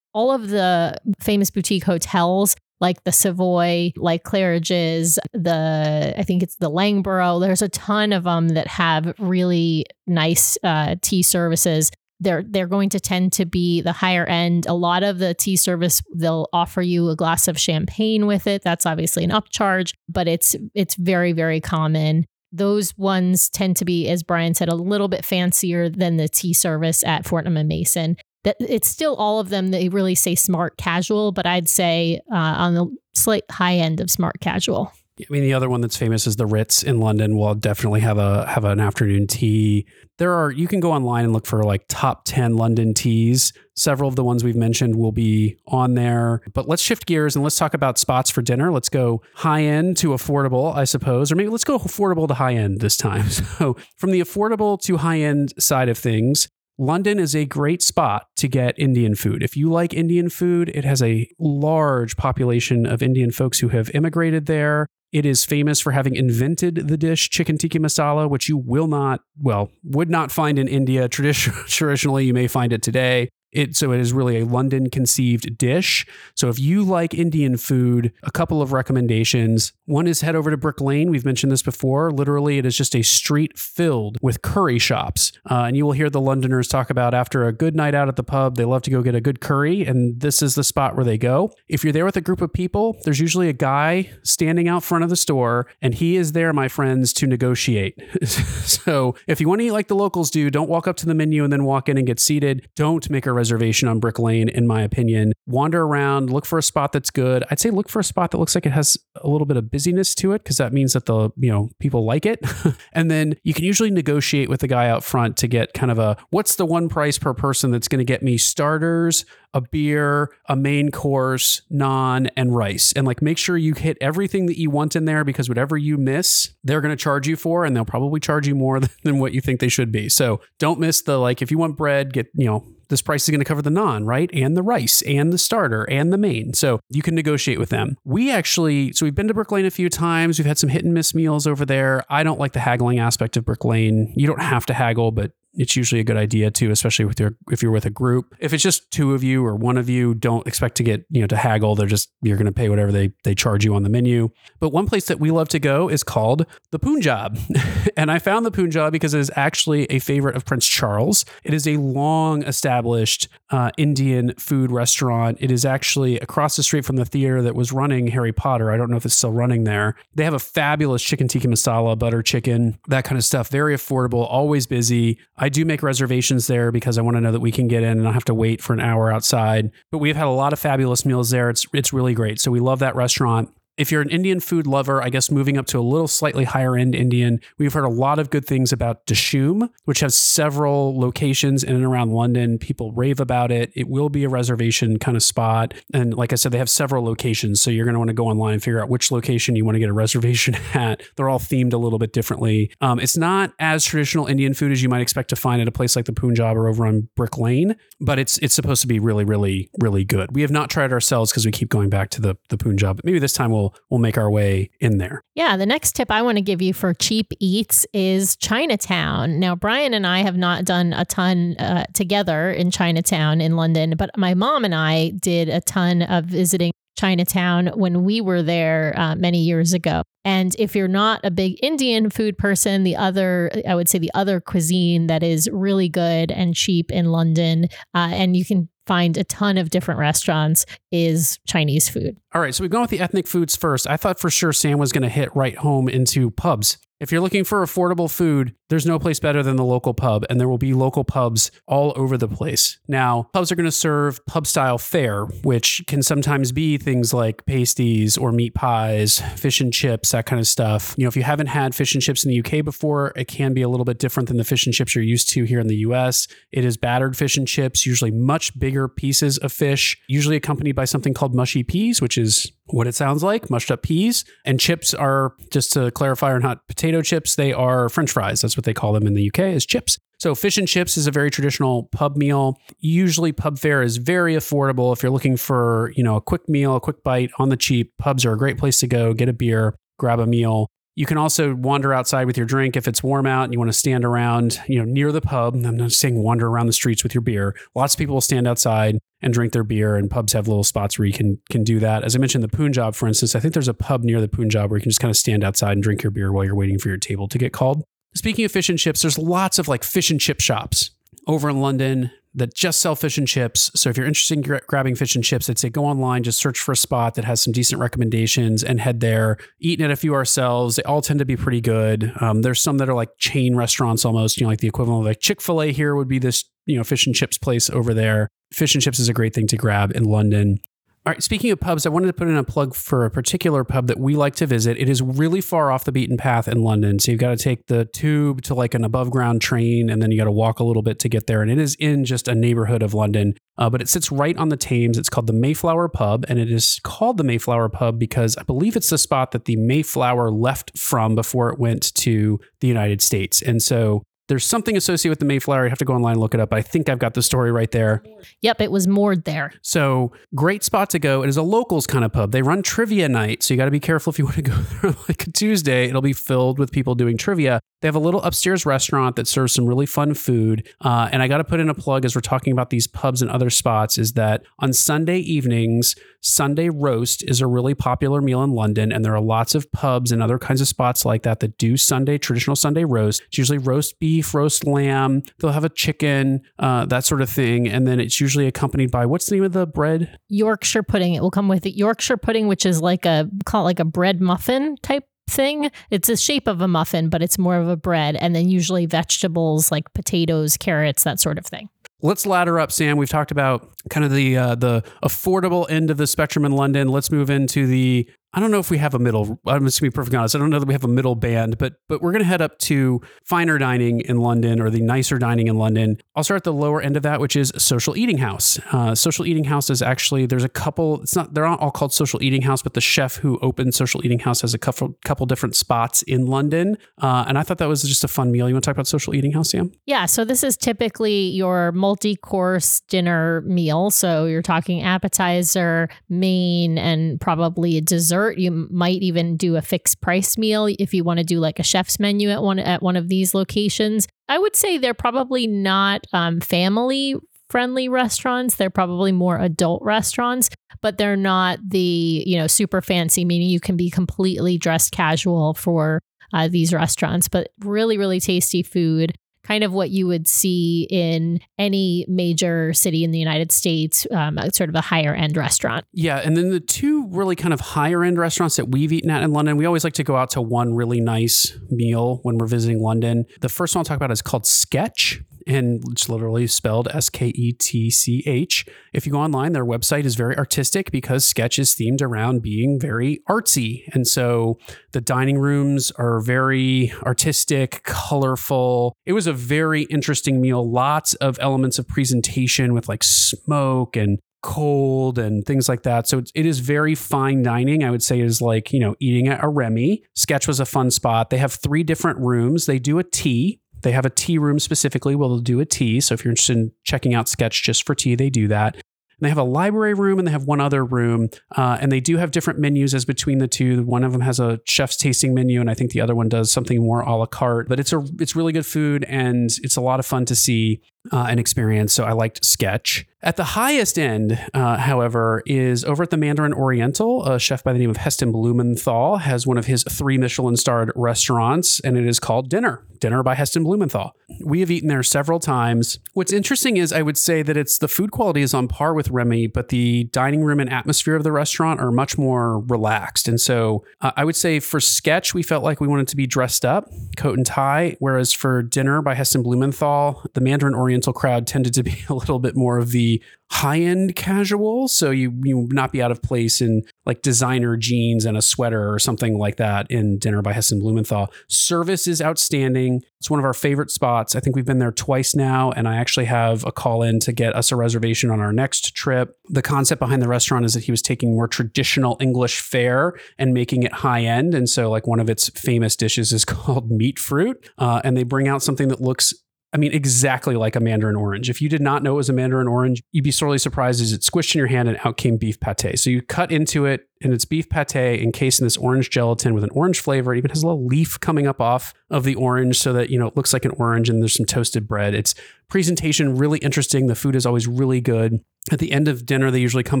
All 0.14 0.32
of 0.32 0.48
the 0.48 0.96
famous 1.20 1.50
boutique 1.50 1.84
hotels 1.84 2.56
like 2.80 3.02
the 3.04 3.12
Savoy, 3.12 3.92
like 3.96 4.22
Claridge's, 4.22 5.18
the 5.32 6.14
I 6.16 6.22
think 6.22 6.42
it's 6.42 6.56
the 6.56 6.70
Lanesborough. 6.70 7.40
There's 7.40 7.60
a 7.60 7.68
ton 7.68 8.12
of 8.12 8.24
them 8.24 8.50
that 8.50 8.68
have 8.68 9.14
really 9.18 9.84
nice 10.06 10.56
uh, 10.62 10.94
tea 11.02 11.22
services 11.22 11.90
they're 12.20 12.42
they're 12.42 12.66
going 12.66 12.88
to 12.90 13.00
tend 13.00 13.32
to 13.34 13.46
be 13.46 13.80
the 13.80 13.92
higher 13.92 14.24
end. 14.24 14.66
A 14.66 14.74
lot 14.74 15.02
of 15.02 15.18
the 15.18 15.34
tea 15.34 15.56
service 15.56 16.02
they'll 16.14 16.48
offer 16.52 16.82
you 16.82 17.08
a 17.10 17.16
glass 17.16 17.48
of 17.48 17.58
champagne 17.58 18.26
with 18.26 18.46
it. 18.46 18.62
That's 18.62 18.86
obviously 18.86 19.24
an 19.24 19.30
upcharge, 19.30 19.94
but 20.08 20.26
it's 20.26 20.56
it's 20.74 20.94
very 20.96 21.32
very 21.32 21.60
common. 21.60 22.26
Those 22.52 22.96
ones 22.96 23.50
tend 23.50 23.76
to 23.76 23.84
be, 23.84 24.08
as 24.08 24.22
Brian 24.22 24.54
said, 24.54 24.68
a 24.68 24.74
little 24.74 25.08
bit 25.08 25.24
fancier 25.24 25.88
than 25.88 26.16
the 26.16 26.28
tea 26.28 26.54
service 26.54 27.04
at 27.04 27.26
Fortnum 27.26 27.56
and 27.56 27.68
Mason. 27.68 28.16
That 28.44 28.56
it's 28.60 28.88
still 28.88 29.16
all 29.16 29.40
of 29.40 29.48
them. 29.50 29.70
They 29.70 29.88
really 29.88 30.14
say 30.14 30.34
smart 30.34 30.76
casual, 30.76 31.32
but 31.32 31.46
I'd 31.46 31.68
say 31.68 32.20
uh, 32.32 32.36
on 32.36 32.74
the 32.74 32.86
slight 33.14 33.44
high 33.50 33.74
end 33.74 34.00
of 34.00 34.10
smart 34.10 34.40
casual. 34.40 34.92
I 35.20 35.26
mean, 35.30 35.42
the 35.42 35.54
other 35.54 35.68
one 35.68 35.80
that's 35.80 35.96
famous 35.96 36.26
is 36.26 36.36
the 36.36 36.46
Ritz 36.46 36.82
in 36.82 37.00
London. 37.00 37.36
We'll 37.36 37.54
definitely 37.54 38.00
have 38.00 38.18
a 38.18 38.46
have 38.46 38.64
an 38.64 38.80
afternoon 38.80 39.26
tea. 39.26 39.86
There 40.18 40.32
are 40.32 40.50
you 40.50 40.68
can 40.68 40.80
go 40.80 40.92
online 40.92 41.24
and 41.24 41.32
look 41.32 41.46
for 41.46 41.62
like 41.64 41.84
top 41.88 42.24
ten 42.24 42.56
London 42.56 42.94
teas. 42.94 43.52
Several 43.76 44.08
of 44.08 44.16
the 44.16 44.24
ones 44.24 44.42
we've 44.42 44.56
mentioned 44.56 44.96
will 44.96 45.12
be 45.12 45.56
on 45.66 45.94
there. 45.94 46.40
But 46.52 46.68
let's 46.68 46.82
shift 46.82 47.06
gears 47.06 47.36
and 47.36 47.42
let's 47.42 47.56
talk 47.56 47.74
about 47.74 47.98
spots 47.98 48.30
for 48.30 48.42
dinner. 48.42 48.72
Let's 48.72 48.88
go 48.88 49.22
high 49.34 49.62
end 49.62 49.96
to 49.98 50.08
affordable, 50.08 50.74
I 50.74 50.84
suppose, 50.84 51.30
or 51.30 51.36
maybe 51.36 51.50
let's 51.50 51.64
go 51.64 51.78
affordable 51.78 52.26
to 52.28 52.34
high 52.34 52.54
end 52.54 52.80
this 52.80 52.96
time. 52.96 53.26
So 53.58 53.76
from 53.96 54.12
the 54.12 54.20
affordable 54.20 54.80
to 54.82 54.98
high 54.98 55.18
end 55.20 55.52
side 55.58 55.88
of 55.88 55.98
things, 55.98 56.48
London 56.80 57.18
is 57.18 57.34
a 57.34 57.44
great 57.44 57.82
spot 57.82 58.26
to 58.36 58.46
get 58.46 58.78
Indian 58.78 59.16
food. 59.16 59.42
If 59.42 59.56
you 59.56 59.68
like 59.68 59.92
Indian 59.92 60.30
food, 60.30 60.70
it 60.74 60.84
has 60.84 61.02
a 61.02 61.28
large 61.40 62.16
population 62.16 62.86
of 62.86 63.02
Indian 63.02 63.32
folks 63.32 63.58
who 63.58 63.68
have 63.70 63.90
immigrated 63.90 64.46
there. 64.46 64.86
It 65.10 65.24
is 65.24 65.44
famous 65.44 65.80
for 65.80 65.92
having 65.92 66.14
invented 66.14 66.88
the 66.88 66.98
dish 66.98 67.30
chicken 67.30 67.56
tikka 67.56 67.78
masala, 67.78 68.28
which 68.28 68.48
you 68.48 68.58
will 68.58 68.86
not, 68.86 69.20
well, 69.40 69.70
would 69.82 70.10
not 70.10 70.30
find 70.30 70.58
in 70.58 70.68
India. 70.68 71.08
traditionally, 71.08 72.26
you 72.26 72.34
may 72.34 72.46
find 72.46 72.72
it 72.72 72.82
today. 72.82 73.30
It, 73.52 73.76
so 73.76 73.92
it 73.92 74.00
is 74.00 74.12
really 74.12 74.40
a 74.40 74.44
London 74.44 74.90
conceived 74.90 75.56
dish. 75.56 76.06
So 76.34 76.48
if 76.48 76.58
you 76.58 76.82
like 76.82 77.14
Indian 77.14 77.56
food, 77.56 78.12
a 78.22 78.30
couple 78.30 78.60
of 78.60 78.72
recommendations. 78.72 79.72
One 79.86 80.06
is 80.06 80.20
head 80.20 80.36
over 80.36 80.50
to 80.50 80.56
Brick 80.56 80.80
Lane. 80.80 81.10
We've 81.10 81.24
mentioned 81.24 81.50
this 81.50 81.62
before. 81.62 82.10
Literally, 82.10 82.58
it 82.58 82.66
is 82.66 82.76
just 82.76 82.94
a 82.94 83.02
street 83.02 83.58
filled 83.58 84.18
with 84.20 84.42
curry 84.42 84.78
shops. 84.78 85.32
Uh, 85.50 85.64
and 85.64 85.76
you 85.76 85.84
will 85.84 85.92
hear 85.92 86.10
the 86.10 86.20
Londoners 86.20 86.68
talk 86.68 86.90
about 86.90 87.14
after 87.14 87.46
a 87.46 87.52
good 87.52 87.74
night 87.74 87.94
out 87.94 88.08
at 88.08 88.16
the 88.16 88.22
pub, 88.22 88.56
they 88.56 88.64
love 88.64 88.82
to 88.82 88.90
go 88.90 89.02
get 89.02 89.14
a 89.14 89.20
good 89.20 89.40
curry. 89.40 89.84
And 89.84 90.20
this 90.20 90.42
is 90.42 90.54
the 90.54 90.64
spot 90.64 90.94
where 90.94 91.04
they 91.04 91.18
go. 91.18 91.52
If 91.68 91.84
you're 91.84 91.92
there 91.92 92.04
with 92.04 92.16
a 92.16 92.20
group 92.20 92.40
of 92.40 92.52
people, 92.52 92.96
there's 93.04 93.20
usually 93.20 93.48
a 93.48 93.54
guy 93.54 94.10
standing 94.22 94.68
out 94.68 94.82
front 94.82 95.04
of 95.04 95.10
the 95.10 95.16
store, 95.16 95.66
and 95.80 95.94
he 95.94 96.16
is 96.16 96.32
there, 96.32 96.52
my 96.52 96.68
friends, 96.68 97.12
to 97.14 97.26
negotiate. 97.26 97.98
so 98.24 99.14
if 99.26 99.40
you 99.40 99.48
want 99.48 99.60
to 99.60 99.66
eat 99.66 99.72
like 99.72 99.88
the 99.88 99.94
locals 99.94 100.30
do, 100.30 100.50
don't 100.50 100.68
walk 100.68 100.86
up 100.86 100.96
to 100.96 101.06
the 101.06 101.14
menu 101.14 101.44
and 101.44 101.52
then 101.52 101.64
walk 101.64 101.88
in 101.88 101.96
and 101.96 102.06
get 102.06 102.20
seated. 102.20 102.68
Don't 102.74 103.08
make 103.10 103.26
a 103.26 103.32
reservation 103.38 103.88
on 103.88 104.00
Brick 104.00 104.18
Lane, 104.18 104.48
in 104.48 104.66
my 104.66 104.82
opinion. 104.82 105.32
Wander 105.46 105.82
around, 105.82 106.30
look 106.30 106.44
for 106.44 106.58
a 106.58 106.62
spot 106.62 106.92
that's 106.92 107.10
good. 107.10 107.44
I'd 107.50 107.60
say 107.60 107.70
look 107.70 107.88
for 107.88 108.00
a 108.00 108.04
spot 108.04 108.32
that 108.32 108.38
looks 108.38 108.54
like 108.54 108.66
it 108.66 108.72
has 108.72 108.98
a 109.16 109.28
little 109.28 109.46
bit 109.46 109.56
of 109.56 109.70
busyness 109.70 110.14
to 110.16 110.32
it 110.32 110.42
because 110.42 110.58
that 110.58 110.72
means 110.72 110.92
that 110.92 111.06
the 111.06 111.30
you 111.36 111.50
know 111.50 111.70
people 111.78 112.04
like 112.04 112.26
it. 112.26 112.44
and 112.92 113.10
then 113.10 113.36
you 113.44 113.54
can 113.54 113.64
usually 113.64 113.90
negotiate 113.90 114.48
with 114.48 114.60
the 114.60 114.68
guy 114.68 114.88
out 114.88 115.04
front 115.04 115.36
to 115.38 115.46
get 115.46 115.72
kind 115.72 115.90
of 115.90 115.98
a 115.98 116.16
what's 116.30 116.56
the 116.56 116.66
one 116.66 116.88
price 116.88 117.18
per 117.18 117.32
person 117.32 117.70
that's 117.70 117.88
going 117.88 118.00
to 118.00 118.04
get 118.04 118.22
me 118.22 118.36
starters, 118.36 119.24
a 119.54 119.60
beer, 119.60 120.30
a 120.48 120.56
main 120.56 120.90
course, 120.90 121.62
naan, 121.72 122.28
and 122.36 122.54
rice. 122.54 122.92
And 122.92 123.06
like 123.06 123.22
make 123.22 123.38
sure 123.38 123.56
you 123.56 123.74
hit 123.74 123.96
everything 124.00 124.46
that 124.46 124.58
you 124.58 124.70
want 124.70 124.96
in 124.96 125.04
there 125.04 125.24
because 125.24 125.48
whatever 125.48 125.76
you 125.76 125.96
miss, 125.96 126.50
they're 126.64 126.80
going 126.80 126.96
to 126.96 127.02
charge 127.02 127.26
you 127.26 127.36
for 127.36 127.64
and 127.64 127.74
they'll 127.74 127.84
probably 127.84 128.20
charge 128.20 128.46
you 128.46 128.54
more 128.54 128.80
than 129.04 129.18
what 129.18 129.32
you 129.32 129.40
think 129.40 129.60
they 129.60 129.68
should 129.68 129.92
be. 129.92 130.08
So 130.08 130.40
don't 130.58 130.80
miss 130.80 131.02
the 131.02 131.18
like 131.18 131.42
if 131.42 131.50
you 131.50 131.58
want 131.58 131.76
bread, 131.76 132.12
get, 132.12 132.28
you 132.34 132.46
know, 132.46 132.66
this 132.88 133.02
price 133.02 133.24
is 133.24 133.30
going 133.30 133.40
to 133.40 133.44
cover 133.44 133.62
the 133.62 133.70
naan, 133.70 134.06
right? 134.06 134.30
And 134.32 134.56
the 134.56 134.62
rice 134.62 135.02
and 135.02 135.32
the 135.32 135.38
starter 135.38 135.84
and 135.84 136.12
the 136.12 136.18
main. 136.18 136.54
So 136.54 136.80
you 136.88 137.02
can 137.02 137.14
negotiate 137.14 137.58
with 137.58 137.68
them. 137.68 137.96
We 138.04 138.30
actually, 138.30 138.92
so 138.92 139.06
we've 139.06 139.14
been 139.14 139.28
to 139.28 139.34
Brick 139.34 139.52
Lane 139.52 139.66
a 139.66 139.70
few 139.70 139.88
times. 139.88 140.38
We've 140.38 140.46
had 140.46 140.58
some 140.58 140.70
hit 140.70 140.84
and 140.84 140.94
miss 140.94 141.14
meals 141.14 141.46
over 141.46 141.64
there. 141.64 142.04
I 142.08 142.22
don't 142.22 142.40
like 142.40 142.52
the 142.52 142.60
haggling 142.60 142.98
aspect 142.98 143.36
of 143.36 143.44
Brick 143.44 143.64
Lane. 143.64 144.12
You 144.16 144.26
don't 144.26 144.42
have 144.42 144.66
to 144.66 144.74
haggle, 144.74 145.12
but 145.12 145.32
it's 145.54 145.76
usually 145.76 146.00
a 146.00 146.04
good 146.04 146.16
idea 146.16 146.50
too, 146.50 146.70
especially 146.70 147.04
with 147.04 147.18
your 147.18 147.36
if 147.50 147.62
you're 147.62 147.72
with 147.72 147.86
a 147.86 147.90
group. 147.90 148.34
If 148.38 148.52
it's 148.52 148.62
just 148.62 148.90
two 148.90 149.14
of 149.14 149.22
you 149.22 149.44
or 149.44 149.54
one 149.54 149.76
of 149.76 149.88
you, 149.88 150.14
don't 150.14 150.46
expect 150.46 150.76
to 150.76 150.82
get 150.82 151.04
you 151.10 151.20
know 151.20 151.26
to 151.26 151.36
haggle. 151.36 151.74
They're 151.74 151.86
just 151.86 152.10
you're 152.22 152.36
going 152.36 152.46
to 152.46 152.52
pay 152.52 152.68
whatever 152.68 152.92
they 152.92 153.12
they 153.24 153.34
charge 153.34 153.64
you 153.64 153.74
on 153.74 153.82
the 153.82 153.88
menu. 153.88 154.30
But 154.60 154.70
one 154.70 154.86
place 154.86 155.06
that 155.06 155.20
we 155.20 155.30
love 155.30 155.48
to 155.50 155.58
go 155.58 155.88
is 155.88 156.02
called 156.02 156.46
the 156.70 156.78
Punjab, 156.78 157.38
and 157.96 158.10
I 158.10 158.18
found 158.18 158.44
the 158.46 158.50
Punjab 158.50 158.92
because 158.92 159.14
it 159.14 159.20
is 159.20 159.30
actually 159.36 159.84
a 159.86 159.98
favorite 159.98 160.36
of 160.36 160.44
Prince 160.44 160.66
Charles. 160.66 161.24
It 161.44 161.54
is 161.54 161.66
a 161.66 161.76
long 161.76 162.42
established 162.42 163.28
uh, 163.50 163.70
Indian 163.76 164.34
food 164.34 164.70
restaurant. 164.70 165.38
It 165.40 165.50
is 165.50 165.64
actually 165.64 166.18
across 166.20 166.56
the 166.56 166.62
street 166.62 166.84
from 166.84 166.96
the 166.96 167.04
theater 167.04 167.42
that 167.42 167.54
was 167.54 167.72
running 167.72 168.08
Harry 168.08 168.32
Potter. 168.32 168.70
I 168.70 168.76
don't 168.76 168.90
know 168.90 168.96
if 168.96 169.04
it's 169.04 169.14
still 169.14 169.32
running 169.32 169.64
there. 169.64 169.96
They 170.14 170.24
have 170.24 170.34
a 170.34 170.38
fabulous 170.38 171.02
chicken 171.02 171.28
tikka 171.28 171.48
masala, 171.48 171.98
butter 171.98 172.22
chicken, 172.22 172.78
that 172.88 173.04
kind 173.04 173.18
of 173.18 173.24
stuff. 173.24 173.48
Very 173.48 173.74
affordable, 173.74 174.26
always 174.28 174.66
busy. 174.66 175.18
I 175.38 175.48
do 175.48 175.64
make 175.64 175.82
reservations 175.82 176.46
there 176.46 176.72
because 176.72 176.98
I 176.98 177.02
want 177.02 177.16
to 177.16 177.20
know 177.20 177.32
that 177.32 177.40
we 177.40 177.52
can 177.52 177.68
get 177.68 177.82
in 177.82 177.90
and 177.90 178.02
not 178.02 178.14
have 178.14 178.24
to 178.26 178.34
wait 178.34 178.60
for 178.60 178.72
an 178.72 178.80
hour 178.80 179.12
outside. 179.12 179.70
But 179.90 179.98
we've 179.98 180.16
had 180.16 180.26
a 180.26 180.30
lot 180.30 180.52
of 180.52 180.58
fabulous 180.58 181.04
meals 181.04 181.30
there. 181.30 181.48
It's 181.48 181.66
it's 181.72 181.92
really 181.92 182.14
great. 182.14 182.40
So 182.40 182.50
we 182.50 182.60
love 182.60 182.80
that 182.80 182.96
restaurant 182.96 183.50
if 183.78 183.92
you're 183.92 184.02
an 184.02 184.10
Indian 184.10 184.40
food 184.40 184.66
lover, 184.66 185.02
I 185.02 185.08
guess 185.08 185.30
moving 185.30 185.56
up 185.56 185.66
to 185.68 185.78
a 185.78 185.80
little 185.80 186.08
slightly 186.08 186.44
higher 186.44 186.76
end 186.76 186.94
Indian, 186.94 187.40
we've 187.58 187.72
heard 187.72 187.84
a 187.84 187.88
lot 187.88 188.18
of 188.18 188.28
good 188.28 188.44
things 188.44 188.72
about 188.72 189.06
Dishoom, 189.06 189.70
which 189.84 190.00
has 190.00 190.14
several 190.14 190.98
locations 190.98 191.62
in 191.62 191.76
and 191.76 191.84
around 191.84 192.12
London. 192.12 192.58
People 192.58 192.92
rave 192.92 193.20
about 193.20 193.52
it. 193.52 193.72
It 193.74 193.88
will 193.88 194.08
be 194.08 194.24
a 194.24 194.28
reservation 194.28 194.98
kind 194.98 195.16
of 195.16 195.22
spot. 195.22 195.74
And 195.94 196.12
like 196.12 196.32
I 196.32 196.36
said, 196.36 196.52
they 196.52 196.58
have 196.58 196.68
several 196.68 197.04
locations. 197.04 197.62
So 197.62 197.70
you're 197.70 197.84
going 197.84 197.94
to 197.94 198.00
want 198.00 198.08
to 198.08 198.14
go 198.14 198.26
online 198.26 198.54
and 198.54 198.62
figure 198.62 198.82
out 198.82 198.88
which 198.88 199.12
location 199.12 199.54
you 199.54 199.64
want 199.64 199.76
to 199.76 199.80
get 199.80 199.88
a 199.88 199.92
reservation 199.94 200.56
at. 200.74 201.02
They're 201.16 201.28
all 201.28 201.38
themed 201.38 201.72
a 201.72 201.78
little 201.78 202.00
bit 202.00 202.12
differently. 202.12 202.72
Um, 202.80 202.98
it's 202.98 203.16
not 203.16 203.52
as 203.60 203.84
traditional 203.84 204.26
Indian 204.26 204.54
food 204.54 204.72
as 204.72 204.82
you 204.82 204.88
might 204.88 205.02
expect 205.02 205.28
to 205.30 205.36
find 205.36 205.62
at 205.62 205.68
a 205.68 205.72
place 205.72 205.94
like 205.94 206.06
the 206.06 206.12
Punjab 206.12 206.56
or 206.56 206.66
over 206.68 206.84
on 206.84 207.08
Brick 207.14 207.38
Lane, 207.38 207.76
but 208.00 208.18
it's 208.18 208.38
it's 208.38 208.54
supposed 208.54 208.82
to 208.82 208.88
be 208.88 208.98
really, 208.98 209.24
really, 209.24 209.70
really 209.80 210.04
good. 210.04 210.34
We 210.34 210.42
have 210.42 210.50
not 210.50 210.68
tried 210.68 210.92
ourselves 210.92 211.30
because 211.30 211.46
we 211.46 211.52
keep 211.52 211.68
going 211.68 211.90
back 211.90 212.10
to 212.10 212.20
the, 212.20 212.36
the 212.48 212.56
Punjab. 212.56 212.96
But 212.96 213.04
maybe 213.04 213.20
this 213.20 213.32
time 213.32 213.52
we'll 213.52 213.67
we'll 213.90 214.00
make 214.00 214.18
our 214.18 214.30
way 214.30 214.70
in 214.80 214.98
there. 214.98 215.22
Yeah, 215.34 215.56
the 215.56 215.66
next 215.66 215.92
tip 215.92 216.10
I 216.10 216.22
want 216.22 216.36
to 216.36 216.42
give 216.42 216.62
you 216.62 216.72
for 216.72 216.94
cheap 216.94 217.32
eats 217.40 217.86
is 217.92 218.36
Chinatown. 218.36 219.38
Now, 219.38 219.54
Brian 219.54 219.94
and 219.94 220.06
I 220.06 220.20
have 220.20 220.36
not 220.36 220.64
done 220.64 220.92
a 220.92 221.04
ton 221.04 221.56
uh, 221.58 221.84
together 221.94 222.50
in 222.50 222.70
Chinatown 222.70 223.40
in 223.40 223.56
London, 223.56 223.94
but 223.96 224.10
my 224.16 224.34
mom 224.34 224.64
and 224.64 224.74
I 224.74 225.10
did 225.10 225.48
a 225.48 225.60
ton 225.60 226.02
of 226.02 226.24
visiting 226.24 226.72
Chinatown 226.98 227.68
when 227.68 228.04
we 228.04 228.20
were 228.20 228.42
there 228.42 228.92
uh, 228.96 229.14
many 229.14 229.38
years 229.38 229.72
ago. 229.72 230.02
And 230.24 230.54
if 230.58 230.74
you're 230.74 230.88
not 230.88 231.20
a 231.24 231.30
big 231.30 231.58
Indian 231.62 232.10
food 232.10 232.36
person, 232.36 232.82
the 232.82 232.96
other, 232.96 233.50
I 233.66 233.74
would 233.74 233.88
say, 233.88 233.98
the 233.98 234.10
other 234.14 234.40
cuisine 234.40 235.06
that 235.06 235.22
is 235.22 235.48
really 235.52 235.88
good 235.88 236.32
and 236.32 236.54
cheap 236.54 236.90
in 236.90 237.12
London, 237.12 237.68
uh, 237.94 238.10
and 238.12 238.36
you 238.36 238.44
can 238.44 238.68
find 238.88 239.16
a 239.18 239.24
ton 239.24 239.58
of 239.58 239.70
different 239.70 240.00
restaurants 240.00 240.64
is 240.90 241.38
Chinese 241.46 241.88
food. 241.88 242.16
All 242.34 242.40
right, 242.40 242.54
so 242.54 242.64
we've 242.64 242.70
gone 242.70 242.80
with 242.80 242.90
the 242.90 243.00
ethnic 243.00 243.28
foods 243.28 243.54
first. 243.54 243.86
I 243.86 243.98
thought 243.98 244.18
for 244.18 244.30
sure 244.30 244.52
Sam 244.52 244.78
was 244.78 244.92
going 244.92 245.02
to 245.02 245.08
hit 245.10 245.28
right 245.36 245.56
home 245.56 245.88
into 245.88 246.30
pubs. 246.30 246.78
If 246.98 247.12
you're 247.12 247.20
looking 247.20 247.44
for 247.44 247.64
affordable 247.64 248.10
food, 248.10 248.54
there's 248.68 248.86
no 248.86 248.98
place 248.98 249.20
better 249.20 249.42
than 249.42 249.56
the 249.56 249.64
local 249.64 249.94
pub, 249.94 250.24
and 250.28 250.40
there 250.40 250.48
will 250.48 250.58
be 250.58 250.74
local 250.74 251.04
pubs 251.04 251.50
all 251.66 251.92
over 251.96 252.16
the 252.18 252.28
place. 252.28 252.78
Now, 252.86 253.28
pubs 253.32 253.50
are 253.50 253.56
going 253.56 253.64
to 253.64 253.72
serve 253.72 254.24
pub 254.26 254.46
style 254.46 254.78
fare, 254.78 255.24
which 255.42 255.84
can 255.86 256.02
sometimes 256.02 256.52
be 256.52 256.76
things 256.76 257.14
like 257.14 257.46
pasties 257.46 258.18
or 258.18 258.32
meat 258.32 258.54
pies, 258.54 259.20
fish 259.36 259.60
and 259.60 259.72
chips, 259.72 260.12
that 260.12 260.26
kind 260.26 260.40
of 260.40 260.46
stuff. 260.46 260.94
You 260.98 261.04
know, 261.04 261.08
if 261.08 261.16
you 261.16 261.22
haven't 261.22 261.46
had 261.46 261.74
fish 261.74 261.94
and 261.94 262.02
chips 262.02 262.24
in 262.24 262.30
the 262.30 262.40
UK 262.40 262.64
before, 262.64 263.12
it 263.16 263.26
can 263.26 263.54
be 263.54 263.62
a 263.62 263.68
little 263.68 263.84
bit 263.84 263.98
different 263.98 264.28
than 264.28 264.36
the 264.36 264.44
fish 264.44 264.66
and 264.66 264.74
chips 264.74 264.94
you're 264.94 265.04
used 265.04 265.30
to 265.30 265.44
here 265.44 265.60
in 265.60 265.68
the 265.68 265.76
US. 265.76 266.28
It 266.52 266.64
is 266.64 266.76
battered 266.76 267.16
fish 267.16 267.36
and 267.36 267.48
chips, 267.48 267.86
usually 267.86 268.10
much 268.10 268.58
bigger 268.58 268.88
pieces 268.88 269.38
of 269.38 269.52
fish, 269.52 269.96
usually 270.08 270.36
accompanied 270.36 270.72
by 270.72 270.84
something 270.84 271.14
called 271.14 271.34
mushy 271.34 271.62
peas, 271.62 272.02
which 272.02 272.18
is 272.18 272.52
what 272.66 272.86
it 272.86 272.94
sounds 272.94 273.22
like 273.22 273.48
mushed 273.48 273.70
up 273.70 273.82
peas. 273.82 274.24
And 274.44 274.60
chips 274.60 274.92
are, 274.92 275.34
just 275.50 275.72
to 275.72 275.90
clarify, 275.90 276.32
are 276.32 276.40
not 276.40 276.68
potato 276.68 277.00
chips, 277.00 277.34
they 277.34 277.52
are 277.52 277.88
french 277.88 278.10
fries. 278.10 278.42
That's 278.42 278.57
what 278.58 278.64
they 278.64 278.74
call 278.74 278.92
them 278.92 279.06
in 279.06 279.14
the 279.14 279.28
UK 279.28 279.40
is 279.54 279.64
chips. 279.64 279.98
So 280.18 280.34
fish 280.34 280.58
and 280.58 280.66
chips 280.66 280.96
is 280.96 281.06
a 281.06 281.12
very 281.12 281.30
traditional 281.30 281.84
pub 281.92 282.16
meal. 282.16 282.58
Usually 282.80 283.30
pub 283.30 283.58
fare 283.58 283.82
is 283.82 283.98
very 283.98 284.34
affordable 284.34 284.92
if 284.92 285.02
you're 285.02 285.12
looking 285.12 285.36
for, 285.36 285.92
you 285.94 286.02
know, 286.02 286.16
a 286.16 286.20
quick 286.20 286.48
meal, 286.48 286.74
a 286.74 286.80
quick 286.80 287.04
bite 287.04 287.30
on 287.38 287.50
the 287.50 287.56
cheap. 287.56 287.92
Pubs 287.98 288.24
are 288.24 288.32
a 288.32 288.38
great 288.38 288.58
place 288.58 288.80
to 288.80 288.88
go, 288.88 289.14
get 289.14 289.28
a 289.28 289.32
beer, 289.32 289.76
grab 289.98 290.18
a 290.18 290.26
meal. 290.26 290.68
You 290.96 291.06
can 291.06 291.16
also 291.16 291.54
wander 291.54 291.94
outside 291.94 292.26
with 292.26 292.36
your 292.36 292.46
drink 292.46 292.76
if 292.76 292.88
it's 292.88 293.04
warm 293.04 293.24
out 293.24 293.44
and 293.44 293.52
you 293.52 293.60
want 293.60 293.68
to 293.68 293.78
stand 293.78 294.04
around, 294.04 294.60
you 294.66 294.80
know, 294.80 294.84
near 294.84 295.12
the 295.12 295.20
pub. 295.20 295.54
I'm 295.54 295.76
not 295.76 295.92
saying 295.92 296.20
wander 296.20 296.48
around 296.48 296.66
the 296.66 296.72
streets 296.72 297.04
with 297.04 297.14
your 297.14 297.22
beer. 297.22 297.54
Lots 297.76 297.94
of 297.94 297.98
people 297.98 298.14
will 298.14 298.20
stand 298.20 298.48
outside 298.48 298.98
and 299.22 299.32
drink 299.32 299.52
their 299.52 299.62
beer, 299.62 299.94
and 299.94 300.10
pubs 300.10 300.32
have 300.32 300.48
little 300.48 300.64
spots 300.64 300.98
where 300.98 301.06
you 301.06 301.12
can 301.12 301.40
can 301.50 301.62
do 301.62 301.78
that. 301.78 302.02
As 302.02 302.16
I 302.16 302.18
mentioned, 302.18 302.42
the 302.42 302.48
Punjab, 302.48 302.96
for 302.96 303.06
instance, 303.06 303.36
I 303.36 303.40
think 303.40 303.54
there's 303.54 303.68
a 303.68 303.74
pub 303.74 304.02
near 304.02 304.20
the 304.20 304.28
Punjab 304.28 304.70
where 304.70 304.78
you 304.78 304.82
can 304.82 304.90
just 304.90 305.00
kind 305.00 305.10
of 305.10 305.16
stand 305.16 305.44
outside 305.44 305.72
and 305.72 305.82
drink 305.84 306.02
your 306.02 306.10
beer 306.10 306.32
while 306.32 306.44
you're 306.44 306.56
waiting 306.56 306.80
for 306.80 306.88
your 306.88 306.98
table 306.98 307.28
to 307.28 307.38
get 307.38 307.52
called. 307.52 307.84
Speaking 308.14 308.44
of 308.44 308.52
fish 308.52 308.68
and 308.68 308.78
chips, 308.78 309.02
there's 309.02 309.18
lots 309.18 309.58
of 309.58 309.68
like 309.68 309.84
fish 309.84 310.10
and 310.10 310.20
chip 310.20 310.40
shops 310.40 310.90
over 311.26 311.48
in 311.48 311.60
London 311.60 312.10
that 312.34 312.54
just 312.54 312.80
sell 312.80 312.94
fish 312.94 313.18
and 313.18 313.26
chips. 313.26 313.70
So 313.74 313.90
if 313.90 313.96
you're 313.96 314.06
interested 314.06 314.34
in 314.34 314.42
gra- 314.42 314.60
grabbing 314.66 314.94
fish 314.94 315.14
and 315.14 315.24
chips, 315.24 315.48
I'd 315.48 315.58
say 315.58 315.70
go 315.70 315.84
online, 315.84 316.22
just 316.22 316.40
search 316.40 316.58
for 316.58 316.72
a 316.72 316.76
spot 316.76 317.14
that 317.14 317.24
has 317.24 317.40
some 317.42 317.52
decent 317.52 317.80
recommendations 317.80 318.62
and 318.62 318.80
head 318.80 319.00
there. 319.00 319.38
Eating 319.60 319.84
at 319.84 319.90
a 319.90 319.96
few 319.96 320.14
ourselves. 320.14 320.76
They 320.76 320.82
all 320.84 321.02
tend 321.02 321.18
to 321.18 321.24
be 321.24 321.36
pretty 321.36 321.60
good. 321.60 322.12
Um, 322.20 322.42
there's 322.42 322.60
some 322.60 322.78
that 322.78 322.88
are 322.88 322.94
like 322.94 323.10
chain 323.18 323.56
restaurants 323.56 324.04
almost, 324.04 324.38
you 324.38 324.44
know, 324.44 324.50
like 324.50 324.60
the 324.60 324.68
equivalent 324.68 325.02
of 325.02 325.06
like 325.06 325.20
Chick 325.20 325.40
fil 325.40 325.62
A 325.62 325.72
here 325.72 325.94
would 325.94 326.08
be 326.08 326.18
this, 326.18 326.44
you 326.66 326.76
know, 326.76 326.84
fish 326.84 327.06
and 327.06 327.14
chips 327.14 327.38
place 327.38 327.70
over 327.70 327.92
there. 327.92 328.28
Fish 328.52 328.74
and 328.74 328.82
chips 328.82 328.98
is 328.98 329.08
a 329.08 329.14
great 329.14 329.34
thing 329.34 329.46
to 329.48 329.56
grab 329.56 329.92
in 329.94 330.04
London. 330.04 330.58
All 331.06 331.12
right, 331.12 331.22
speaking 331.22 331.50
of 331.50 331.60
pubs, 331.60 331.86
I 331.86 331.88
wanted 331.90 332.08
to 332.08 332.12
put 332.12 332.28
in 332.28 332.36
a 332.36 332.44
plug 332.44 332.74
for 332.74 333.06
a 333.06 333.10
particular 333.10 333.64
pub 333.64 333.86
that 333.86 333.98
we 333.98 334.14
like 334.14 334.34
to 334.36 334.46
visit. 334.46 334.76
It 334.76 334.90
is 334.90 335.00
really 335.00 335.40
far 335.40 335.70
off 335.70 335.84
the 335.84 335.92
beaten 335.92 336.18
path 336.18 336.48
in 336.48 336.62
London. 336.62 336.98
So 336.98 337.12
you've 337.12 337.20
got 337.20 337.30
to 337.30 337.42
take 337.42 337.66
the 337.66 337.86
tube 337.86 338.42
to 338.42 338.54
like 338.54 338.74
an 338.74 338.84
above 338.84 339.10
ground 339.10 339.40
train 339.40 339.88
and 339.88 340.02
then 340.02 340.10
you 340.10 340.18
got 340.18 340.24
to 340.24 340.32
walk 340.32 340.58
a 340.58 340.64
little 340.64 340.82
bit 340.82 340.98
to 340.98 341.08
get 341.08 341.26
there. 341.26 341.40
And 341.40 341.50
it 341.50 341.58
is 341.58 341.76
in 341.76 342.04
just 342.04 342.28
a 342.28 342.34
neighborhood 342.34 342.82
of 342.82 342.92
London, 342.92 343.34
uh, 343.56 343.70
but 343.70 343.80
it 343.80 343.88
sits 343.88 344.12
right 344.12 344.36
on 344.36 344.50
the 344.50 344.56
Thames. 344.56 344.98
It's 344.98 345.08
called 345.08 345.28
the 345.28 345.32
Mayflower 345.32 345.88
Pub. 345.88 346.26
And 346.28 346.38
it 346.38 346.50
is 346.50 346.78
called 346.82 347.16
the 347.16 347.24
Mayflower 347.24 347.70
Pub 347.70 347.98
because 347.98 348.36
I 348.36 348.42
believe 348.42 348.76
it's 348.76 348.90
the 348.90 348.98
spot 348.98 349.30
that 349.30 349.46
the 349.46 349.56
Mayflower 349.56 350.30
left 350.30 350.76
from 350.76 351.14
before 351.14 351.50
it 351.50 351.58
went 351.58 351.94
to 351.94 352.38
the 352.60 352.68
United 352.68 353.00
States. 353.00 353.40
And 353.40 353.62
so 353.62 354.02
there's 354.28 354.44
something 354.44 354.76
associated 354.76 355.10
with 355.10 355.18
the 355.18 355.24
Mayflower. 355.24 355.64
You 355.64 355.70
have 355.70 355.78
to 355.78 355.84
go 355.84 355.94
online 355.94 356.12
and 356.12 356.20
look 356.20 356.34
it 356.34 356.40
up. 356.40 356.52
I 356.52 356.62
think 356.62 356.88
I've 356.88 356.98
got 356.98 357.14
the 357.14 357.22
story 357.22 357.50
right 357.50 357.70
there. 357.70 358.02
Yep, 358.42 358.60
it 358.60 358.70
was 358.70 358.86
moored 358.86 359.24
there. 359.24 359.52
So 359.62 360.12
great 360.34 360.62
spot 360.62 360.90
to 360.90 360.98
go. 360.98 361.22
It 361.22 361.28
is 361.28 361.36
a 361.36 361.42
locals 361.42 361.86
kind 361.86 362.04
of 362.04 362.12
pub. 362.12 362.32
They 362.32 362.42
run 362.42 362.62
trivia 362.62 363.08
night, 363.08 363.42
so 363.42 363.54
you 363.54 363.58
got 363.58 363.64
to 363.64 363.70
be 363.70 363.80
careful 363.80 364.12
if 364.12 364.18
you 364.18 364.24
want 364.26 364.36
to 364.36 364.42
go 364.42 364.54
there 364.54 364.94
like 365.08 365.26
a 365.26 365.32
Tuesday. 365.32 365.88
It'll 365.88 366.02
be 366.02 366.12
filled 366.12 366.58
with 366.58 366.70
people 366.70 366.94
doing 366.94 367.16
trivia. 367.16 367.60
They 367.80 367.88
have 367.88 367.94
a 367.94 368.00
little 368.00 368.20
upstairs 368.22 368.66
restaurant 368.66 369.16
that 369.16 369.28
serves 369.28 369.52
some 369.52 369.66
really 369.66 369.86
fun 369.86 370.14
food. 370.14 370.68
Uh, 370.80 371.08
and 371.12 371.22
I 371.22 371.28
got 371.28 371.38
to 371.38 371.44
put 371.44 371.60
in 371.60 371.68
a 371.68 371.74
plug 371.74 372.04
as 372.04 372.14
we're 372.14 372.20
talking 372.20 372.52
about 372.52 372.70
these 372.70 372.88
pubs 372.88 373.22
and 373.22 373.30
other 373.30 373.50
spots 373.50 373.98
is 373.98 374.14
that 374.14 374.42
on 374.58 374.72
Sunday 374.72 375.18
evenings, 375.18 375.94
Sunday 376.20 376.68
roast 376.70 377.22
is 377.22 377.40
a 377.40 377.46
really 377.46 377.74
popular 377.74 378.20
meal 378.20 378.42
in 378.42 378.50
London. 378.50 378.90
And 378.90 379.04
there 379.04 379.14
are 379.14 379.20
lots 379.20 379.54
of 379.54 379.70
pubs 379.70 380.10
and 380.10 380.20
other 380.22 380.38
kinds 380.38 380.60
of 380.60 380.66
spots 380.66 381.04
like 381.04 381.22
that 381.22 381.38
that 381.40 381.56
do 381.56 381.76
Sunday, 381.76 382.18
traditional 382.18 382.56
Sunday 382.56 382.84
roast. 382.84 383.22
It's 383.28 383.38
usually 383.38 383.58
roast 383.58 384.00
beef, 384.00 384.17
roast 384.22 384.66
lamb. 384.66 385.22
They'll 385.38 385.52
have 385.52 385.64
a 385.64 385.68
chicken, 385.68 386.42
uh, 386.58 386.86
that 386.86 387.04
sort 387.04 387.20
of 387.20 387.30
thing. 387.30 387.68
And 387.68 387.86
then 387.86 388.00
it's 388.00 388.20
usually 388.20 388.46
accompanied 388.46 388.90
by 388.90 389.06
what's 389.06 389.26
the 389.26 389.36
name 389.36 389.44
of 389.44 389.52
the 389.52 389.66
bread? 389.66 390.18
Yorkshire 390.28 390.82
pudding. 390.82 391.14
It 391.14 391.22
will 391.22 391.30
come 391.30 391.48
with 391.48 391.64
a 391.66 391.70
Yorkshire 391.70 392.16
pudding, 392.16 392.48
which 392.48 392.64
is 392.66 392.80
like 392.80 393.04
a, 393.06 393.28
call 393.44 393.62
it 393.62 393.64
like 393.64 393.80
a 393.80 393.84
bread 393.84 394.20
muffin 394.20 394.76
type 394.82 395.04
thing. 395.28 395.70
It's 395.90 396.08
the 396.08 396.16
shape 396.16 396.46
of 396.46 396.60
a 396.60 396.68
muffin, 396.68 397.08
but 397.08 397.22
it's 397.22 397.38
more 397.38 397.56
of 397.56 397.68
a 397.68 397.76
bread, 397.76 398.16
and 398.16 398.34
then 398.34 398.48
usually 398.48 398.86
vegetables 398.86 399.70
like 399.70 399.92
potatoes, 399.92 400.56
carrots, 400.56 401.04
that 401.04 401.20
sort 401.20 401.38
of 401.38 401.44
thing. 401.46 401.68
let's 402.00 402.26
ladder 402.26 402.58
up, 402.60 402.72
Sam. 402.72 402.96
We've 402.96 403.08
talked 403.08 403.30
about 403.30 403.68
kind 403.90 404.04
of 404.04 404.12
the 404.12 404.36
uh, 404.36 404.54
the 404.54 404.82
affordable 405.02 405.68
end 405.70 405.90
of 405.90 405.96
the 405.96 406.06
spectrum 406.06 406.44
in 406.44 406.52
London. 406.52 406.88
Let's 406.88 407.10
move 407.10 407.28
into 407.30 407.66
the 407.66 408.08
I 408.34 408.40
don't 408.40 408.50
know 408.50 408.58
if 408.58 408.70
we 408.70 408.76
have 408.76 408.92
a 408.92 408.98
middle. 408.98 409.40
I'm 409.46 409.64
just 409.64 409.78
to 409.78 409.82
be 409.82 409.90
perfectly 409.90 410.18
honest. 410.18 410.36
I 410.36 410.38
don't 410.38 410.50
know 410.50 410.58
that 410.58 410.66
we 410.66 410.74
have 410.74 410.84
a 410.84 410.88
middle 410.88 411.14
band, 411.14 411.56
but 411.56 411.76
but 411.88 412.02
we're 412.02 412.12
to 412.12 412.24
head 412.24 412.42
up 412.42 412.58
to 412.58 413.00
finer 413.24 413.56
dining 413.56 414.00
in 414.02 414.18
London 414.18 414.60
or 414.60 414.68
the 414.68 414.82
nicer 414.82 415.18
dining 415.18 415.46
in 415.46 415.56
London. 415.56 415.96
I'll 416.14 416.24
start 416.24 416.38
at 416.38 416.44
the 416.44 416.52
lower 416.52 416.82
end 416.82 416.98
of 416.98 417.02
that, 417.04 417.20
which 417.20 417.36
is 417.36 417.52
social 417.56 417.96
eating 417.96 418.18
house. 418.18 418.58
Uh, 418.70 418.94
social 418.94 419.24
eating 419.24 419.44
house 419.44 419.70
is 419.70 419.80
actually 419.80 420.26
there's 420.26 420.44
a 420.44 420.48
couple. 420.48 421.00
It's 421.02 421.16
not 421.16 421.32
they're 421.32 421.44
not 421.44 421.60
all 421.60 421.70
called 421.70 421.94
social 421.94 422.22
eating 422.22 422.42
house, 422.42 422.60
but 422.60 422.74
the 422.74 422.82
chef 422.82 423.16
who 423.16 423.38
opened 423.40 423.74
social 423.74 424.04
eating 424.04 424.18
house 424.18 424.42
has 424.42 424.52
a 424.52 424.58
couple 424.58 424.94
couple 425.04 425.24
different 425.24 425.56
spots 425.56 426.02
in 426.02 426.26
London, 426.26 426.76
uh, 427.00 427.24
and 427.26 427.38
I 427.38 427.42
thought 427.42 427.58
that 427.58 427.68
was 427.68 427.82
just 427.82 428.04
a 428.04 428.08
fun 428.08 428.30
meal. 428.30 428.46
You 428.46 428.54
want 428.54 428.64
to 428.64 428.68
talk 428.68 428.76
about 428.76 428.86
social 428.86 429.14
eating 429.14 429.32
house, 429.32 429.50
Sam? 429.50 429.72
Yeah. 429.86 430.04
So 430.04 430.26
this 430.26 430.44
is 430.44 430.58
typically 430.58 431.30
your 431.30 431.72
multi-course 431.72 432.80
dinner 432.88 433.40
meal. 433.46 433.90
So 433.90 434.26
you're 434.26 434.42
talking 434.42 434.82
appetizer, 434.82 435.88
main, 436.10 436.76
and 436.76 437.18
probably 437.20 437.80
dessert 437.80 438.17
dessert. 438.18 438.38
You 438.38 438.68
might 438.70 439.02
even 439.02 439.36
do 439.36 439.56
a 439.56 439.62
fixed 439.62 440.00
price 440.00 440.36
meal 440.38 440.66
if 440.78 440.94
you 440.94 441.04
want 441.04 441.18
to 441.18 441.24
do 441.24 441.38
like 441.38 441.58
a 441.58 441.62
chef's 441.62 441.98
menu 441.98 442.30
at 442.30 442.42
one 442.42 442.58
at 442.58 442.82
one 442.82 442.96
of 442.96 443.08
these 443.08 443.34
locations. 443.34 444.06
I 444.28 444.38
would 444.38 444.56
say 444.56 444.78
they're 444.78 444.94
probably 444.94 445.46
not 445.46 446.06
um, 446.12 446.40
family 446.40 447.16
friendly 447.50 447.88
restaurants. 447.88 448.56
They're 448.56 448.68
probably 448.68 449.10
more 449.10 449.38
adult 449.38 449.82
restaurants, 449.82 450.50
but 450.82 450.98
they're 450.98 451.16
not 451.16 451.58
the 451.66 452.22
you 452.26 452.38
know 452.38 452.46
super 452.46 452.82
fancy. 452.82 453.24
Meaning 453.24 453.48
you 453.48 453.60
can 453.60 453.76
be 453.76 453.90
completely 453.90 454.58
dressed 454.58 454.92
casual 454.92 455.54
for 455.54 456.00
uh, 456.32 456.48
these 456.48 456.72
restaurants, 456.72 457.28
but 457.28 457.50
really 457.60 457.98
really 457.98 458.20
tasty 458.20 458.62
food 458.62 459.16
kind 459.48 459.64
of 459.64 459.72
what 459.72 459.88
you 459.88 460.06
would 460.06 460.28
see 460.28 460.86
in 460.90 461.40
any 461.56 462.04
major 462.06 462.74
city 462.74 463.02
in 463.02 463.10
the 463.12 463.18
United 463.18 463.50
States, 463.50 464.06
um, 464.10 464.38
sort 464.52 464.68
of 464.68 464.74
a 464.74 464.82
higher 464.82 465.14
end 465.14 465.36
restaurant. 465.38 465.86
Yeah. 465.94 466.18
And 466.18 466.36
then 466.36 466.50
the 466.50 466.60
two 466.60 467.08
really 467.08 467.34
kind 467.34 467.54
of 467.54 467.60
higher 467.60 468.04
end 468.04 468.18
restaurants 468.18 468.56
that 468.56 468.66
we've 468.68 468.92
eaten 468.92 469.10
at 469.10 469.22
in 469.22 469.32
London, 469.32 469.56
we 469.56 469.64
always 469.64 469.84
like 469.84 469.94
to 469.94 470.04
go 470.04 470.16
out 470.16 470.30
to 470.32 470.42
one 470.42 470.74
really 470.74 471.00
nice 471.00 471.58
meal 471.70 472.20
when 472.24 472.36
we're 472.36 472.46
visiting 472.46 472.80
London. 472.80 473.24
The 473.40 473.48
first 473.48 473.74
one 473.74 473.80
I'll 473.80 473.84
talk 473.84 473.96
about 473.96 474.10
is 474.10 474.20
called 474.20 474.46
Sketch 474.46 475.22
and 475.48 475.82
it's 475.90 476.08
literally 476.08 476.46
spelled 476.46 476.88
S 476.88 477.08
K 477.08 477.28
E 477.28 477.52
T 477.52 477.90
C 477.90 478.22
H. 478.26 478.66
If 478.92 479.06
you 479.06 479.12
go 479.12 479.18
online, 479.18 479.52
their 479.52 479.64
website 479.64 480.04
is 480.04 480.14
very 480.14 480.36
artistic 480.36 480.90
because 480.90 481.24
Sketch 481.24 481.58
is 481.58 481.74
themed 481.74 482.02
around 482.02 482.42
being 482.42 482.78
very 482.78 483.20
artsy. 483.28 483.82
And 483.92 484.06
so 484.06 484.58
the 484.92 485.00
dining 485.00 485.38
rooms 485.38 485.90
are 485.92 486.20
very 486.20 486.92
artistic, 487.02 487.82
colorful. 487.84 488.94
It 489.06 489.14
was 489.14 489.26
a 489.26 489.32
very 489.32 489.82
interesting 489.84 490.40
meal, 490.40 490.70
lots 490.70 491.14
of 491.14 491.38
elements 491.40 491.78
of 491.78 491.88
presentation 491.88 492.74
with 492.74 492.88
like 492.88 493.02
smoke 493.02 493.96
and 493.96 494.18
cold 494.42 495.18
and 495.18 495.44
things 495.44 495.68
like 495.68 495.82
that. 495.82 496.06
So 496.06 496.22
it 496.34 496.46
is 496.46 496.60
very 496.60 496.94
fine 496.94 497.42
dining. 497.42 497.82
I 497.82 497.90
would 497.90 498.02
say 498.02 498.20
it 498.20 498.24
is 498.24 498.40
like, 498.40 498.72
you 498.72 498.78
know, 498.78 498.94
eating 499.00 499.28
at 499.28 499.42
a 499.42 499.48
Remy. 499.48 500.04
Sketch 500.14 500.46
was 500.46 500.60
a 500.60 500.64
fun 500.64 500.90
spot. 500.90 501.30
They 501.30 501.38
have 501.38 501.52
three 501.52 501.82
different 501.82 502.18
rooms. 502.20 502.66
They 502.66 502.78
do 502.78 502.98
a 502.98 503.04
tea 503.04 503.60
they 503.82 503.92
have 503.92 504.06
a 504.06 504.10
tea 504.10 504.38
room 504.38 504.58
specifically 504.58 505.14
where 505.14 505.28
they'll 505.28 505.38
do 505.38 505.60
a 505.60 505.66
tea. 505.66 506.00
So 506.00 506.14
if 506.14 506.24
you're 506.24 506.32
interested 506.32 506.56
in 506.56 506.72
checking 506.84 507.14
out 507.14 507.28
Sketch 507.28 507.62
just 507.62 507.86
for 507.86 507.94
tea, 507.94 508.14
they 508.14 508.30
do 508.30 508.48
that. 508.48 508.74
And 508.74 509.26
they 509.26 509.30
have 509.30 509.38
a 509.38 509.42
library 509.42 509.94
room 509.94 510.18
and 510.18 510.28
they 510.28 510.32
have 510.32 510.44
one 510.44 510.60
other 510.60 510.84
room. 510.84 511.28
Uh, 511.56 511.76
and 511.80 511.90
they 511.90 511.98
do 511.98 512.18
have 512.18 512.30
different 512.30 512.60
menus 512.60 512.94
as 512.94 513.04
between 513.04 513.38
the 513.38 513.48
two. 513.48 513.82
One 513.82 514.04
of 514.04 514.12
them 514.12 514.20
has 514.20 514.38
a 514.38 514.60
chef's 514.64 514.96
tasting 514.96 515.34
menu, 515.34 515.60
and 515.60 515.68
I 515.68 515.74
think 515.74 515.90
the 515.90 516.00
other 516.00 516.14
one 516.14 516.28
does 516.28 516.52
something 516.52 516.80
more 516.80 517.00
a 517.00 517.16
la 517.16 517.26
carte. 517.26 517.68
But 517.68 517.80
it's 517.80 517.92
a 517.92 518.04
it's 518.20 518.36
really 518.36 518.52
good 518.52 518.66
food 518.66 519.04
and 519.04 519.50
it's 519.62 519.76
a 519.76 519.80
lot 519.80 519.98
of 519.98 520.06
fun 520.06 520.24
to 520.26 520.36
see 520.36 520.80
uh, 521.12 521.26
and 521.28 521.40
experience. 521.40 521.92
So 521.92 522.04
I 522.04 522.12
liked 522.12 522.44
Sketch. 522.44 523.06
At 523.20 523.36
the 523.36 523.44
highest 523.44 523.98
end, 523.98 524.38
uh, 524.54 524.76
however, 524.76 525.42
is 525.44 525.84
over 525.84 526.04
at 526.04 526.10
the 526.10 526.16
Mandarin 526.16 526.52
Oriental. 526.52 527.24
A 527.24 527.40
chef 527.40 527.64
by 527.64 527.72
the 527.72 527.78
name 527.80 527.90
of 527.90 527.96
Heston 527.96 528.30
Blumenthal 528.30 529.16
has 529.16 529.44
one 529.44 529.58
of 529.58 529.66
his 529.66 529.82
three 529.90 530.16
Michelin 530.16 530.56
starred 530.56 530.92
restaurants, 530.94 531.80
and 531.80 531.98
it 531.98 532.06
is 532.06 532.20
called 532.20 532.48
Dinner. 532.48 532.84
Dinner 533.00 533.24
by 533.24 533.34
Heston 533.34 533.64
Blumenthal. 533.64 534.14
We 534.44 534.60
have 534.60 534.70
eaten 534.70 534.88
there 534.88 535.02
several 535.02 535.40
times. 535.40 535.98
What's 536.14 536.32
interesting 536.32 536.76
is 536.76 536.92
I 536.92 537.02
would 537.02 537.18
say 537.18 537.42
that 537.42 537.56
it's 537.56 537.78
the 537.78 537.88
food 537.88 538.12
quality 538.12 538.42
is 538.42 538.54
on 538.54 538.68
par 538.68 538.94
with 538.94 539.10
Remy, 539.10 539.48
but 539.48 539.68
the 539.68 540.04
dining 540.04 540.44
room 540.44 540.60
and 540.60 540.72
atmosphere 540.72 541.16
of 541.16 541.24
the 541.24 541.32
restaurant 541.32 541.80
are 541.80 541.90
much 541.90 542.18
more 542.18 542.60
relaxed. 542.60 543.26
And 543.26 543.40
so 543.40 543.84
uh, 544.00 544.12
I 544.16 544.24
would 544.24 544.36
say 544.36 544.60
for 544.60 544.78
Sketch, 544.80 545.34
we 545.34 545.42
felt 545.42 545.64
like 545.64 545.80
we 545.80 545.88
wanted 545.88 546.08
to 546.08 546.16
be 546.16 546.26
dressed 546.26 546.64
up, 546.64 546.88
coat 547.16 547.36
and 547.36 547.46
tie, 547.46 547.96
whereas 547.98 548.32
for 548.32 548.62
Dinner 548.62 549.02
by 549.02 549.14
Heston 549.14 549.42
Blumenthal, 549.42 550.24
the 550.34 550.40
Mandarin 550.40 550.74
Oriental 550.74 550.97
crowd 551.06 551.46
tended 551.46 551.74
to 551.74 551.82
be 551.82 552.04
a 552.08 552.14
little 552.14 552.38
bit 552.38 552.56
more 552.56 552.78
of 552.78 552.90
the 552.90 553.22
high 553.50 553.80
end 553.80 554.14
casual. 554.14 554.88
So 554.88 555.10
you 555.10 555.32
you 555.42 555.68
not 555.70 555.90
be 555.90 556.02
out 556.02 556.10
of 556.10 556.22
place 556.22 556.60
in 556.60 556.82
like 557.06 557.22
designer 557.22 557.76
jeans 557.76 558.24
and 558.26 558.36
a 558.36 558.42
sweater 558.42 558.92
or 558.92 558.98
something 558.98 559.38
like 559.38 559.56
that 559.56 559.90
in 559.90 560.18
Dinner 560.18 560.42
by 560.42 560.52
Heston 560.52 560.80
Blumenthal. 560.80 561.32
Service 561.48 562.06
is 562.06 562.20
outstanding. 562.20 563.02
It's 563.18 563.30
one 563.30 563.40
of 563.40 563.44
our 563.44 563.54
favorite 563.54 563.90
spots. 563.90 564.36
I 564.36 564.40
think 564.40 564.54
we've 564.54 564.66
been 564.66 564.78
there 564.78 564.92
twice 564.92 565.34
now, 565.34 565.72
and 565.72 565.88
I 565.88 565.96
actually 565.96 566.26
have 566.26 566.64
a 566.64 566.72
call 566.72 567.02
in 567.02 567.18
to 567.20 567.32
get 567.32 567.56
us 567.56 567.72
a 567.72 567.76
reservation 567.76 568.30
on 568.30 568.38
our 568.40 568.52
next 568.52 568.94
trip. 568.94 569.38
The 569.48 569.62
concept 569.62 569.98
behind 569.98 570.22
the 570.22 570.28
restaurant 570.28 570.64
is 570.64 570.74
that 570.74 570.84
he 570.84 570.92
was 570.92 571.02
taking 571.02 571.34
more 571.34 571.48
traditional 571.48 572.16
English 572.20 572.60
fare 572.60 573.14
and 573.38 573.54
making 573.54 573.82
it 573.82 573.92
high 573.92 574.22
end. 574.22 574.54
And 574.54 574.68
so, 574.68 574.90
like, 574.90 575.06
one 575.06 575.20
of 575.20 575.30
its 575.30 575.48
famous 575.50 575.96
dishes 575.96 576.32
is 576.32 576.44
called 576.44 576.90
meat 576.90 577.18
fruit. 577.18 577.70
Uh, 577.78 578.00
and 578.04 578.16
they 578.16 578.24
bring 578.24 578.46
out 578.46 578.62
something 578.62 578.88
that 578.88 579.00
looks 579.00 579.34
I 579.72 579.76
mean, 579.76 579.92
exactly 579.92 580.56
like 580.56 580.76
a 580.76 580.80
mandarin 580.80 581.16
orange. 581.16 581.50
If 581.50 581.60
you 581.60 581.68
did 581.68 581.82
not 581.82 582.02
know 582.02 582.14
it 582.14 582.16
was 582.16 582.30
a 582.30 582.32
mandarin 582.32 582.68
orange, 582.68 583.02
you'd 583.12 583.24
be 583.24 583.30
sorely 583.30 583.58
surprised 583.58 584.00
as 584.00 584.12
it 584.12 584.22
squished 584.22 584.54
in 584.54 584.58
your 584.58 584.68
hand 584.68 584.88
and 584.88 584.98
out 585.04 585.18
came 585.18 585.36
beef 585.36 585.60
pate. 585.60 585.98
So 585.98 586.08
you 586.08 586.22
cut 586.22 586.50
into 586.50 586.86
it 586.86 587.06
and 587.20 587.34
it's 587.34 587.44
beef 587.44 587.68
pate 587.68 587.94
encased 587.94 588.60
in 588.60 588.66
this 588.66 588.78
orange 588.78 589.10
gelatin 589.10 589.52
with 589.52 589.64
an 589.64 589.70
orange 589.70 590.00
flavor. 590.00 590.32
It 590.32 590.38
even 590.38 590.50
has 590.50 590.62
a 590.62 590.66
little 590.66 590.86
leaf 590.86 591.20
coming 591.20 591.46
up 591.46 591.60
off 591.60 591.92
of 592.08 592.24
the 592.24 592.34
orange 592.34 592.78
so 592.78 592.94
that, 592.94 593.10
you 593.10 593.18
know, 593.18 593.26
it 593.26 593.36
looks 593.36 593.52
like 593.52 593.66
an 593.66 593.72
orange 593.72 594.08
and 594.08 594.22
there's 594.22 594.36
some 594.36 594.46
toasted 594.46 594.88
bread. 594.88 595.14
It's 595.14 595.34
presentation 595.68 596.36
really 596.36 596.58
interesting. 596.60 597.06
The 597.06 597.14
food 597.14 597.36
is 597.36 597.44
always 597.44 597.66
really 597.66 598.00
good. 598.00 598.42
At 598.72 598.78
the 598.78 598.92
end 598.92 599.06
of 599.06 599.26
dinner, 599.26 599.50
they 599.50 599.60
usually 599.60 599.82
come 599.82 600.00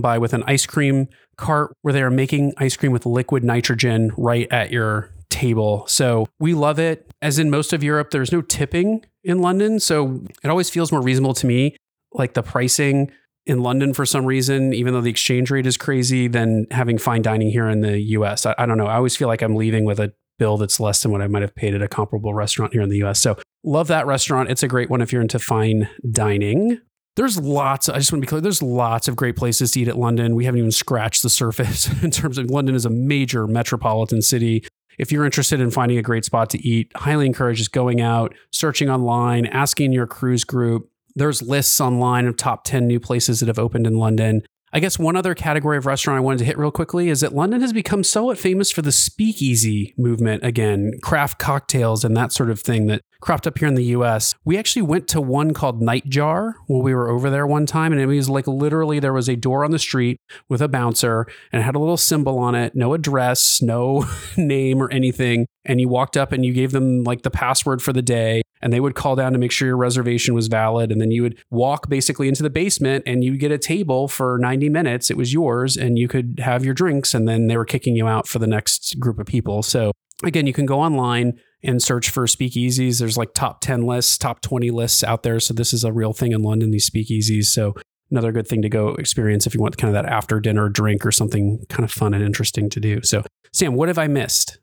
by 0.00 0.16
with 0.16 0.32
an 0.32 0.44
ice 0.46 0.64
cream 0.64 1.08
cart 1.36 1.76
where 1.82 1.92
they 1.92 2.02
are 2.02 2.10
making 2.10 2.54
ice 2.56 2.76
cream 2.76 2.92
with 2.92 3.04
liquid 3.04 3.44
nitrogen 3.44 4.12
right 4.16 4.46
at 4.50 4.70
your 4.70 5.10
table. 5.30 5.86
So 5.86 6.26
we 6.38 6.54
love 6.54 6.78
it. 6.78 7.10
As 7.20 7.38
in 7.38 7.50
most 7.50 7.72
of 7.72 7.82
Europe, 7.82 8.10
there's 8.10 8.32
no 8.32 8.40
tipping 8.40 9.04
in 9.28 9.40
London. 9.40 9.78
So 9.78 10.24
it 10.42 10.48
always 10.48 10.70
feels 10.70 10.90
more 10.90 11.02
reasonable 11.02 11.34
to 11.34 11.46
me, 11.46 11.76
like 12.12 12.32
the 12.32 12.42
pricing 12.42 13.12
in 13.46 13.62
London 13.62 13.94
for 13.94 14.04
some 14.04 14.24
reason, 14.24 14.72
even 14.72 14.94
though 14.94 15.00
the 15.00 15.10
exchange 15.10 15.50
rate 15.50 15.66
is 15.66 15.76
crazy, 15.76 16.28
than 16.28 16.66
having 16.70 16.98
fine 16.98 17.22
dining 17.22 17.50
here 17.50 17.68
in 17.68 17.82
the 17.82 18.00
US. 18.00 18.46
I, 18.46 18.54
I 18.58 18.66
don't 18.66 18.78
know. 18.78 18.86
I 18.86 18.96
always 18.96 19.16
feel 19.16 19.28
like 19.28 19.42
I'm 19.42 19.54
leaving 19.54 19.84
with 19.84 20.00
a 20.00 20.12
bill 20.38 20.56
that's 20.56 20.80
less 20.80 21.02
than 21.02 21.12
what 21.12 21.20
I 21.20 21.26
might 21.26 21.42
have 21.42 21.54
paid 21.54 21.74
at 21.74 21.82
a 21.82 21.88
comparable 21.88 22.32
restaurant 22.32 22.72
here 22.72 22.82
in 22.82 22.88
the 22.88 23.02
US. 23.04 23.20
So 23.20 23.36
love 23.64 23.88
that 23.88 24.06
restaurant. 24.06 24.50
It's 24.50 24.62
a 24.62 24.68
great 24.68 24.88
one 24.88 25.02
if 25.02 25.12
you're 25.12 25.22
into 25.22 25.38
fine 25.38 25.88
dining. 26.10 26.80
There's 27.16 27.38
lots, 27.38 27.88
I 27.88 27.98
just 27.98 28.12
want 28.12 28.22
to 28.22 28.26
be 28.26 28.28
clear, 28.28 28.40
there's 28.40 28.62
lots 28.62 29.08
of 29.08 29.16
great 29.16 29.36
places 29.36 29.72
to 29.72 29.80
eat 29.80 29.88
at 29.88 29.98
London. 29.98 30.36
We 30.36 30.44
haven't 30.44 30.58
even 30.58 30.70
scratched 30.70 31.22
the 31.22 31.30
surface 31.30 31.90
in 32.02 32.10
terms 32.10 32.38
of 32.38 32.50
London 32.50 32.74
is 32.74 32.86
a 32.86 32.90
major 32.90 33.46
metropolitan 33.46 34.22
city 34.22 34.64
if 34.98 35.12
you're 35.12 35.24
interested 35.24 35.60
in 35.60 35.70
finding 35.70 35.96
a 35.96 36.02
great 36.02 36.24
spot 36.24 36.50
to 36.50 36.58
eat, 36.66 36.92
highly 36.96 37.26
encourage 37.26 37.58
just 37.58 37.72
going 37.72 38.00
out, 38.00 38.34
searching 38.52 38.90
online, 38.90 39.46
asking 39.46 39.92
your 39.92 40.06
cruise 40.06 40.44
group. 40.44 40.90
There's 41.14 41.40
lists 41.40 41.80
online 41.80 42.26
of 42.26 42.36
top 42.36 42.64
10 42.64 42.86
new 42.86 43.00
places 43.00 43.40
that 43.40 43.46
have 43.46 43.58
opened 43.58 43.86
in 43.86 43.98
London. 43.98 44.42
I 44.72 44.80
guess 44.80 44.98
one 44.98 45.16
other 45.16 45.34
category 45.34 45.78
of 45.78 45.86
restaurant 45.86 46.18
I 46.18 46.20
wanted 46.20 46.38
to 46.38 46.44
hit 46.44 46.58
real 46.58 46.70
quickly 46.70 47.08
is 47.08 47.20
that 47.20 47.34
London 47.34 47.60
has 47.60 47.72
become 47.72 48.04
somewhat 48.04 48.38
famous 48.38 48.70
for 48.70 48.82
the 48.82 48.92
speakeasy 48.92 49.94
movement 49.96 50.44
again, 50.44 50.92
craft 51.02 51.38
cocktails 51.38 52.04
and 52.04 52.16
that 52.16 52.32
sort 52.32 52.50
of 52.50 52.60
thing 52.60 52.86
that 52.86 53.02
cropped 53.20 53.46
up 53.46 53.58
here 53.58 53.68
in 53.68 53.74
the 53.74 53.84
US. 53.84 54.34
We 54.44 54.58
actually 54.58 54.82
went 54.82 55.08
to 55.08 55.20
one 55.20 55.54
called 55.54 55.80
Nightjar 55.80 56.52
while 56.66 56.82
we 56.82 56.94
were 56.94 57.08
over 57.08 57.30
there 57.30 57.46
one 57.46 57.66
time. 57.66 57.92
And 57.92 58.00
it 58.00 58.06
was 58.06 58.28
like 58.28 58.46
literally 58.46 59.00
there 59.00 59.12
was 59.12 59.28
a 59.28 59.36
door 59.36 59.64
on 59.64 59.70
the 59.70 59.78
street 59.78 60.20
with 60.48 60.62
a 60.62 60.68
bouncer 60.68 61.26
and 61.52 61.60
it 61.60 61.64
had 61.64 61.74
a 61.74 61.80
little 61.80 61.96
symbol 61.96 62.38
on 62.38 62.54
it, 62.54 62.74
no 62.74 62.94
address, 62.94 63.60
no 63.62 64.06
name 64.36 64.82
or 64.82 64.90
anything. 64.92 65.46
And 65.68 65.80
you 65.80 65.88
walked 65.88 66.16
up 66.16 66.32
and 66.32 66.44
you 66.44 66.52
gave 66.52 66.72
them 66.72 67.04
like 67.04 67.22
the 67.22 67.30
password 67.30 67.80
for 67.80 67.92
the 67.92 68.02
day 68.02 68.42
and 68.60 68.72
they 68.72 68.80
would 68.80 68.94
call 68.94 69.14
down 69.14 69.32
to 69.32 69.38
make 69.38 69.52
sure 69.52 69.68
your 69.68 69.76
reservation 69.76 70.34
was 70.34 70.48
valid. 70.48 70.90
And 70.90 71.00
then 71.00 71.10
you 71.10 71.22
would 71.22 71.38
walk 71.50 71.88
basically 71.88 72.28
into 72.28 72.42
the 72.42 72.50
basement 72.50 73.04
and 73.06 73.22
you 73.22 73.36
get 73.36 73.52
a 73.52 73.58
table 73.58 74.08
for 74.08 74.38
90 74.40 74.68
minutes. 74.68 75.10
It 75.10 75.16
was 75.16 75.32
yours 75.32 75.76
and 75.76 75.98
you 75.98 76.08
could 76.08 76.40
have 76.42 76.64
your 76.64 76.74
drinks. 76.74 77.14
And 77.14 77.28
then 77.28 77.46
they 77.46 77.56
were 77.56 77.64
kicking 77.64 77.94
you 77.94 78.08
out 78.08 78.26
for 78.26 78.38
the 78.38 78.46
next 78.46 78.98
group 78.98 79.18
of 79.18 79.26
people. 79.26 79.62
So 79.62 79.92
again, 80.24 80.46
you 80.46 80.52
can 80.52 80.66
go 80.66 80.80
online 80.80 81.38
and 81.62 81.82
search 81.82 82.10
for 82.10 82.24
speakeasies. 82.26 82.98
There's 82.98 83.18
like 83.18 83.34
top 83.34 83.60
10 83.60 83.86
lists, 83.86 84.18
top 84.18 84.40
20 84.40 84.70
lists 84.70 85.04
out 85.04 85.22
there. 85.22 85.38
So 85.38 85.54
this 85.54 85.72
is 85.72 85.84
a 85.84 85.92
real 85.92 86.12
thing 86.12 86.32
in 86.32 86.42
London, 86.42 86.70
these 86.70 86.88
speakeasies. 86.88 87.44
So 87.44 87.74
another 88.10 88.32
good 88.32 88.46
thing 88.46 88.62
to 88.62 88.68
go 88.68 88.94
experience 88.94 89.46
if 89.46 89.54
you 89.54 89.60
want 89.60 89.76
kind 89.76 89.94
of 89.94 90.02
that 90.02 90.10
after 90.10 90.40
dinner 90.40 90.68
drink 90.68 91.04
or 91.04 91.12
something 91.12 91.64
kind 91.68 91.84
of 91.84 91.92
fun 91.92 92.14
and 92.14 92.24
interesting 92.24 92.70
to 92.70 92.80
do. 92.80 93.02
So, 93.02 93.22
Sam, 93.52 93.74
what 93.74 93.88
have 93.88 93.98
I 93.98 94.06
missed? 94.06 94.58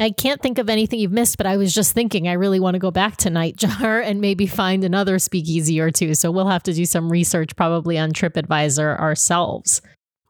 I 0.00 0.10
can't 0.10 0.40
think 0.40 0.58
of 0.58 0.70
anything 0.70 1.00
you've 1.00 1.10
missed, 1.10 1.38
but 1.38 1.46
I 1.46 1.56
was 1.56 1.74
just 1.74 1.92
thinking 1.92 2.28
I 2.28 2.34
really 2.34 2.60
want 2.60 2.74
to 2.74 2.78
go 2.78 2.92
back 2.92 3.16
to 3.18 3.30
Nightjar 3.30 4.02
and 4.04 4.20
maybe 4.20 4.46
find 4.46 4.84
another 4.84 5.18
speakeasy 5.18 5.80
or 5.80 5.90
two. 5.90 6.14
So 6.14 6.30
we'll 6.30 6.48
have 6.48 6.62
to 6.64 6.72
do 6.72 6.86
some 6.86 7.10
research 7.10 7.56
probably 7.56 7.98
on 7.98 8.12
TripAdvisor 8.12 8.98
ourselves. 8.98 9.82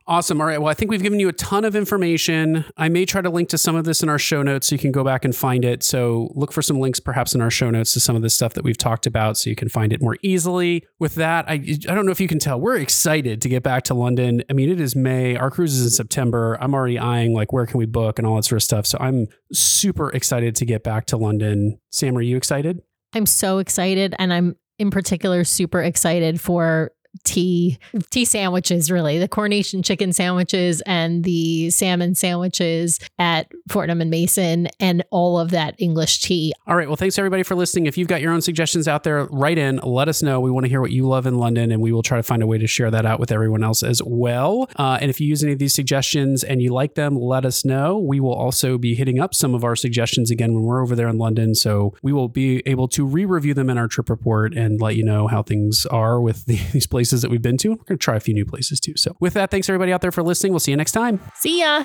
Awesome. 0.08 0.40
All 0.40 0.46
right. 0.46 0.58
Well, 0.58 0.70
I 0.70 0.74
think 0.74 0.90
we've 0.90 1.02
given 1.02 1.20
you 1.20 1.28
a 1.28 1.34
ton 1.34 1.66
of 1.66 1.76
information. 1.76 2.64
I 2.78 2.88
may 2.88 3.04
try 3.04 3.20
to 3.20 3.28
link 3.28 3.50
to 3.50 3.58
some 3.58 3.76
of 3.76 3.84
this 3.84 4.02
in 4.02 4.08
our 4.08 4.18
show 4.18 4.42
notes 4.42 4.68
so 4.68 4.74
you 4.74 4.78
can 4.78 4.90
go 4.90 5.04
back 5.04 5.22
and 5.22 5.36
find 5.36 5.66
it. 5.66 5.82
So 5.82 6.32
look 6.34 6.50
for 6.50 6.62
some 6.62 6.80
links 6.80 6.98
perhaps 6.98 7.34
in 7.34 7.42
our 7.42 7.50
show 7.50 7.68
notes 7.70 7.92
to 7.92 8.00
some 8.00 8.16
of 8.16 8.22
the 8.22 8.30
stuff 8.30 8.54
that 8.54 8.64
we've 8.64 8.78
talked 8.78 9.06
about 9.06 9.36
so 9.36 9.50
you 9.50 9.56
can 9.56 9.68
find 9.68 9.92
it 9.92 10.00
more 10.00 10.16
easily. 10.22 10.86
With 10.98 11.16
that, 11.16 11.44
I, 11.46 11.52
I 11.56 11.94
don't 11.94 12.06
know 12.06 12.10
if 12.12 12.22
you 12.22 12.26
can 12.26 12.38
tell, 12.38 12.58
we're 12.58 12.78
excited 12.78 13.42
to 13.42 13.50
get 13.50 13.62
back 13.62 13.82
to 13.84 13.94
London. 13.94 14.42
I 14.48 14.54
mean, 14.54 14.70
it 14.70 14.80
is 14.80 14.96
May. 14.96 15.36
Our 15.36 15.50
cruise 15.50 15.78
is 15.78 15.84
in 15.84 15.90
September. 15.90 16.56
I'm 16.58 16.72
already 16.72 16.98
eyeing 16.98 17.34
like 17.34 17.52
where 17.52 17.66
can 17.66 17.76
we 17.76 17.84
book 17.84 18.18
and 18.18 18.26
all 18.26 18.36
that 18.36 18.44
sort 18.44 18.56
of 18.56 18.62
stuff. 18.62 18.86
So 18.86 18.96
I'm 18.98 19.26
super 19.52 20.08
excited 20.12 20.56
to 20.56 20.64
get 20.64 20.82
back 20.82 21.04
to 21.08 21.18
London. 21.18 21.80
Sam, 21.90 22.16
are 22.16 22.22
you 22.22 22.38
excited? 22.38 22.80
I'm 23.12 23.26
so 23.26 23.58
excited. 23.58 24.14
And 24.18 24.32
I'm 24.32 24.56
in 24.78 24.90
particular 24.90 25.44
super 25.44 25.82
excited 25.82 26.40
for 26.40 26.92
tea. 27.24 27.78
Tea 28.10 28.24
sandwiches 28.24 28.90
really. 28.90 29.18
The 29.18 29.28
coronation 29.28 29.82
chicken 29.82 30.12
sandwiches 30.12 30.80
and 30.82 31.24
the 31.24 31.70
salmon 31.70 32.14
sandwiches 32.14 32.98
at 33.18 33.50
fortnum 33.68 34.00
and 34.00 34.10
mason 34.10 34.68
and 34.78 35.04
all 35.10 35.38
of 35.38 35.50
that 35.50 35.74
english 35.78 36.22
tea. 36.22 36.52
All 36.66 36.76
right. 36.76 36.86
Well 36.86 36.96
thanks 36.96 37.18
everybody 37.18 37.42
for 37.42 37.54
listening. 37.54 37.86
If 37.86 37.98
you've 37.98 38.08
got 38.08 38.20
your 38.20 38.32
own 38.32 38.40
suggestions 38.40 38.86
out 38.88 39.04
there 39.04 39.24
write 39.26 39.58
in. 39.58 39.78
Let 39.82 40.08
us 40.08 40.22
know. 40.22 40.40
We 40.40 40.50
want 40.50 40.64
to 40.64 40.70
hear 40.70 40.80
what 40.80 40.90
you 40.90 41.06
love 41.06 41.26
in 41.26 41.38
london 41.38 41.70
and 41.70 41.82
we 41.82 41.92
will 41.92 42.02
try 42.02 42.18
to 42.18 42.22
find 42.22 42.42
a 42.42 42.46
way 42.46 42.58
to 42.58 42.66
share 42.66 42.90
that 42.90 43.06
out 43.06 43.20
with 43.20 43.32
everyone 43.32 43.64
else 43.64 43.82
as 43.82 44.02
well. 44.04 44.70
Uh, 44.76 44.98
and 45.00 45.10
if 45.10 45.20
you 45.20 45.26
use 45.26 45.42
any 45.42 45.52
of 45.52 45.58
these 45.58 45.74
suggestions 45.74 46.44
and 46.44 46.62
you 46.62 46.72
like 46.72 46.94
them 46.94 47.16
let 47.16 47.44
us 47.44 47.64
know. 47.64 47.98
We 47.98 48.20
will 48.20 48.34
also 48.34 48.78
be 48.78 48.94
hitting 48.94 49.18
up 49.18 49.34
some 49.34 49.54
of 49.54 49.64
our 49.64 49.76
suggestions 49.76 50.30
again 50.30 50.54
when 50.54 50.64
we're 50.64 50.82
over 50.82 50.94
there 50.94 51.08
in 51.08 51.18
london. 51.18 51.54
So 51.54 51.94
we 52.02 52.12
will 52.12 52.28
be 52.28 52.62
able 52.66 52.88
to 52.88 53.04
re-review 53.06 53.54
them 53.54 53.70
in 53.70 53.78
our 53.78 53.88
trip 53.88 54.10
report 54.10 54.54
and 54.54 54.80
let 54.80 54.96
you 54.96 55.04
know 55.04 55.26
how 55.26 55.42
things 55.42 55.86
are 55.86 56.20
with 56.20 56.44
the, 56.46 56.58
these 56.72 56.86
places 56.86 56.97
places 56.98 57.22
that 57.22 57.30
we've 57.30 57.40
been 57.40 57.56
to. 57.56 57.68
We're 57.68 57.76
going 57.76 57.96
to 57.96 57.96
try 57.96 58.16
a 58.16 58.20
few 58.20 58.34
new 58.34 58.44
places 58.44 58.80
too. 58.80 58.94
So, 58.96 59.16
with 59.20 59.34
that, 59.34 59.52
thanks 59.52 59.68
everybody 59.68 59.92
out 59.92 60.00
there 60.00 60.10
for 60.10 60.24
listening. 60.24 60.52
We'll 60.52 60.58
see 60.58 60.72
you 60.72 60.76
next 60.76 60.90
time. 60.90 61.20
See 61.36 61.60
ya. 61.60 61.84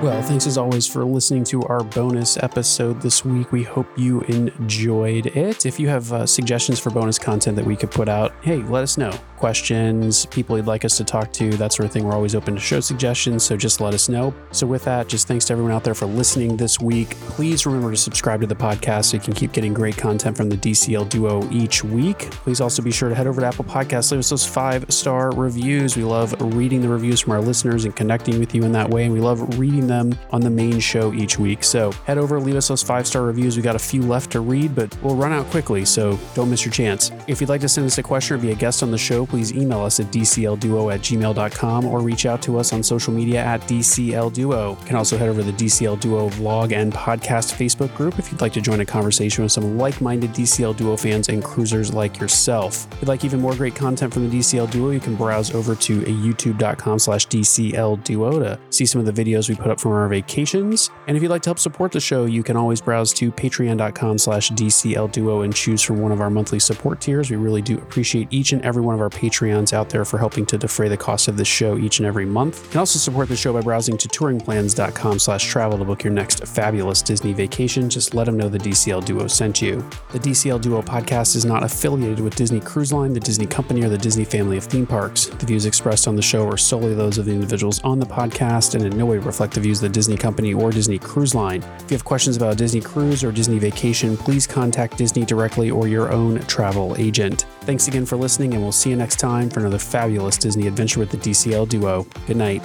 Well, 0.00 0.22
thanks 0.22 0.46
as 0.46 0.56
always 0.56 0.86
for 0.86 1.04
listening 1.04 1.42
to 1.44 1.64
our 1.64 1.82
bonus 1.82 2.36
episode 2.36 3.02
this 3.02 3.24
week. 3.24 3.50
We 3.50 3.64
hope 3.64 3.88
you 3.98 4.20
enjoyed 4.22 5.26
it. 5.26 5.66
If 5.66 5.80
you 5.80 5.88
have 5.88 6.12
uh, 6.12 6.26
suggestions 6.26 6.78
for 6.78 6.90
bonus 6.90 7.18
content 7.18 7.56
that 7.56 7.66
we 7.66 7.74
could 7.74 7.90
put 7.90 8.08
out, 8.08 8.32
hey, 8.44 8.58
let 8.58 8.84
us 8.84 8.96
know. 8.96 9.10
Questions, 9.40 10.26
people 10.26 10.58
you'd 10.58 10.66
like 10.66 10.84
us 10.84 10.98
to 10.98 11.04
talk 11.04 11.32
to, 11.32 11.48
that 11.52 11.72
sort 11.72 11.86
of 11.86 11.92
thing. 11.92 12.04
We're 12.04 12.12
always 12.12 12.34
open 12.34 12.54
to 12.56 12.60
show 12.60 12.78
suggestions, 12.80 13.42
so 13.42 13.56
just 13.56 13.80
let 13.80 13.94
us 13.94 14.06
know. 14.06 14.34
So, 14.52 14.66
with 14.66 14.84
that, 14.84 15.08
just 15.08 15.26
thanks 15.26 15.46
to 15.46 15.54
everyone 15.54 15.72
out 15.72 15.82
there 15.82 15.94
for 15.94 16.04
listening 16.04 16.58
this 16.58 16.78
week. 16.78 17.12
Please 17.20 17.64
remember 17.64 17.90
to 17.90 17.96
subscribe 17.96 18.42
to 18.42 18.46
the 18.46 18.54
podcast 18.54 19.06
so 19.06 19.16
you 19.16 19.22
can 19.22 19.32
keep 19.32 19.52
getting 19.52 19.72
great 19.72 19.96
content 19.96 20.36
from 20.36 20.50
the 20.50 20.58
DCL 20.58 21.08
Duo 21.08 21.50
each 21.50 21.82
week. 21.82 22.18
Please 22.32 22.60
also 22.60 22.82
be 22.82 22.90
sure 22.90 23.08
to 23.08 23.14
head 23.14 23.26
over 23.26 23.40
to 23.40 23.46
Apple 23.46 23.64
Podcasts, 23.64 24.12
leave 24.12 24.18
us 24.18 24.28
those 24.28 24.46
five 24.46 24.84
star 24.90 25.30
reviews. 25.30 25.96
We 25.96 26.04
love 26.04 26.34
reading 26.54 26.82
the 26.82 26.90
reviews 26.90 27.20
from 27.20 27.32
our 27.32 27.40
listeners 27.40 27.86
and 27.86 27.96
connecting 27.96 28.38
with 28.38 28.54
you 28.54 28.64
in 28.64 28.72
that 28.72 28.90
way. 28.90 29.04
And 29.04 29.14
we 29.14 29.20
love 29.20 29.58
reading 29.58 29.86
them 29.86 30.18
on 30.32 30.42
the 30.42 30.50
main 30.50 30.80
show 30.80 31.14
each 31.14 31.38
week. 31.38 31.64
So 31.64 31.92
head 32.04 32.18
over, 32.18 32.38
leave 32.38 32.56
us 32.56 32.68
those 32.68 32.82
five 32.82 33.06
star 33.06 33.22
reviews. 33.22 33.56
We 33.56 33.62
got 33.62 33.74
a 33.74 33.78
few 33.78 34.02
left 34.02 34.32
to 34.32 34.40
read, 34.40 34.74
but 34.74 34.94
we'll 35.02 35.16
run 35.16 35.32
out 35.32 35.46
quickly, 35.46 35.86
so 35.86 36.18
don't 36.34 36.50
miss 36.50 36.62
your 36.62 36.72
chance. 36.72 37.10
If 37.26 37.40
you'd 37.40 37.48
like 37.48 37.62
to 37.62 37.70
send 37.70 37.86
us 37.86 37.96
a 37.96 38.02
question 38.02 38.36
or 38.36 38.38
be 38.38 38.50
a 38.50 38.54
guest 38.54 38.82
on 38.82 38.90
the 38.90 38.98
show, 38.98 39.29
please 39.30 39.52
email 39.52 39.80
us 39.80 40.00
at 40.00 40.06
dclduo 40.06 40.92
at 40.92 41.00
gmail.com 41.00 41.86
or 41.86 42.00
reach 42.00 42.26
out 42.26 42.42
to 42.42 42.58
us 42.58 42.72
on 42.72 42.82
social 42.82 43.12
media 43.12 43.42
at 43.42 43.60
dclduo. 43.62 44.78
You 44.78 44.86
can 44.86 44.96
also 44.96 45.16
head 45.16 45.28
over 45.28 45.42
to 45.42 45.50
the 45.50 45.64
DCL 45.64 46.00
Duo 46.00 46.28
vlog 46.30 46.72
and 46.72 46.92
podcast 46.92 47.54
Facebook 47.54 47.94
group 47.94 48.18
if 48.18 48.30
you'd 48.30 48.40
like 48.40 48.52
to 48.54 48.60
join 48.60 48.80
a 48.80 48.84
conversation 48.84 49.42
with 49.42 49.52
some 49.52 49.78
like 49.78 50.00
minded 50.00 50.30
DCL 50.30 50.76
Duo 50.76 50.96
fans 50.96 51.28
and 51.28 51.42
cruisers 51.42 51.94
like 51.94 52.18
yourself. 52.18 52.86
If 52.92 53.02
you'd 53.02 53.08
like 53.08 53.24
even 53.24 53.40
more 53.40 53.54
great 53.54 53.74
content 53.74 54.12
from 54.12 54.28
the 54.28 54.38
DCL 54.38 54.70
Duo, 54.70 54.90
you 54.90 55.00
can 55.00 55.14
browse 55.14 55.54
over 55.54 55.74
to 55.76 56.00
youtube.com 56.02 56.98
slash 56.98 57.26
DCL 57.28 58.04
Duo 58.04 58.38
to 58.40 58.58
see 58.70 58.86
some 58.86 59.00
of 59.00 59.06
the 59.06 59.24
videos 59.24 59.48
we 59.48 59.54
put 59.54 59.68
up 59.68 59.80
from 59.80 59.92
our 59.92 60.08
vacations. 60.08 60.90
And 61.06 61.16
if 61.16 61.22
you'd 61.22 61.30
like 61.30 61.42
to 61.42 61.50
help 61.50 61.58
support 61.58 61.92
the 61.92 62.00
show, 62.00 62.24
you 62.24 62.42
can 62.42 62.56
always 62.56 62.80
browse 62.80 63.12
to 63.14 63.30
patreon.com 63.30 64.18
slash 64.18 64.50
DCL 64.50 65.12
Duo 65.12 65.42
and 65.42 65.54
choose 65.54 65.82
from 65.82 66.00
one 66.00 66.12
of 66.12 66.20
our 66.20 66.30
monthly 66.30 66.58
support 66.58 67.00
tiers. 67.00 67.30
We 67.30 67.36
really 67.36 67.62
do 67.62 67.78
appreciate 67.78 68.28
each 68.30 68.52
and 68.52 68.62
every 68.62 68.82
one 68.82 68.94
of 68.94 69.00
our 69.00 69.10
Patreons 69.20 69.74
out 69.74 69.90
there 69.90 70.06
for 70.06 70.16
helping 70.16 70.46
to 70.46 70.56
defray 70.56 70.88
the 70.88 70.96
cost 70.96 71.28
of 71.28 71.36
this 71.36 71.46
show 71.46 71.76
each 71.76 71.98
and 71.98 72.06
every 72.06 72.24
month. 72.24 72.64
You 72.64 72.70
can 72.70 72.78
also 72.80 72.98
support 72.98 73.28
the 73.28 73.36
show 73.36 73.52
by 73.52 73.60
browsing 73.60 73.98
to 73.98 74.08
touringplans.com 74.08 75.18
slash 75.18 75.44
travel 75.44 75.76
to 75.76 75.84
book 75.84 76.02
your 76.02 76.12
next 76.12 76.46
fabulous 76.46 77.02
Disney 77.02 77.34
vacation. 77.34 77.90
Just 77.90 78.14
let 78.14 78.24
them 78.24 78.38
know 78.38 78.48
the 78.48 78.58
DCL 78.58 79.04
Duo 79.04 79.26
sent 79.26 79.60
you. 79.60 79.86
The 80.12 80.18
DCL 80.18 80.62
Duo 80.62 80.80
podcast 80.80 81.36
is 81.36 81.44
not 81.44 81.62
affiliated 81.62 82.20
with 82.20 82.34
Disney 82.34 82.60
Cruise 82.60 82.94
Line, 82.94 83.12
the 83.12 83.20
Disney 83.20 83.46
Company, 83.46 83.84
or 83.84 83.90
the 83.90 83.98
Disney 83.98 84.24
family 84.24 84.56
of 84.56 84.64
theme 84.64 84.86
parks. 84.86 85.26
The 85.26 85.44
views 85.44 85.66
expressed 85.66 86.08
on 86.08 86.16
the 86.16 86.22
show 86.22 86.48
are 86.48 86.56
solely 86.56 86.94
those 86.94 87.18
of 87.18 87.26
the 87.26 87.32
individuals 87.32 87.80
on 87.82 87.98
the 87.98 88.06
podcast 88.06 88.74
and 88.74 88.84
in 88.84 88.96
no 88.96 89.04
way 89.04 89.18
reflect 89.18 89.52
the 89.52 89.60
views 89.60 89.82
of 89.82 89.90
the 89.90 89.94
Disney 89.94 90.16
Company 90.16 90.54
or 90.54 90.70
Disney 90.70 90.98
Cruise 90.98 91.34
Line. 91.34 91.62
If 91.80 91.90
you 91.90 91.96
have 91.96 92.04
questions 92.04 92.38
about 92.38 92.54
a 92.54 92.56
Disney 92.56 92.80
Cruise 92.80 93.22
or 93.22 93.32
Disney 93.32 93.58
Vacation, 93.58 94.16
please 94.16 94.46
contact 94.46 94.96
Disney 94.96 95.26
directly 95.26 95.70
or 95.70 95.88
your 95.88 96.10
own 96.10 96.40
travel 96.46 96.96
agent. 96.98 97.46
Thanks 97.62 97.88
again 97.88 98.06
for 98.06 98.16
listening, 98.16 98.54
and 98.54 98.62
we'll 98.62 98.72
see 98.72 98.90
you 98.90 98.96
next 99.10 99.18
time 99.18 99.50
for 99.50 99.58
another 99.58 99.76
fabulous 99.76 100.38
Disney 100.38 100.68
adventure 100.68 101.00
with 101.00 101.10
the 101.10 101.16
DCL 101.16 101.68
duo. 101.68 102.06
Good 102.28 102.36
night. 102.36 102.62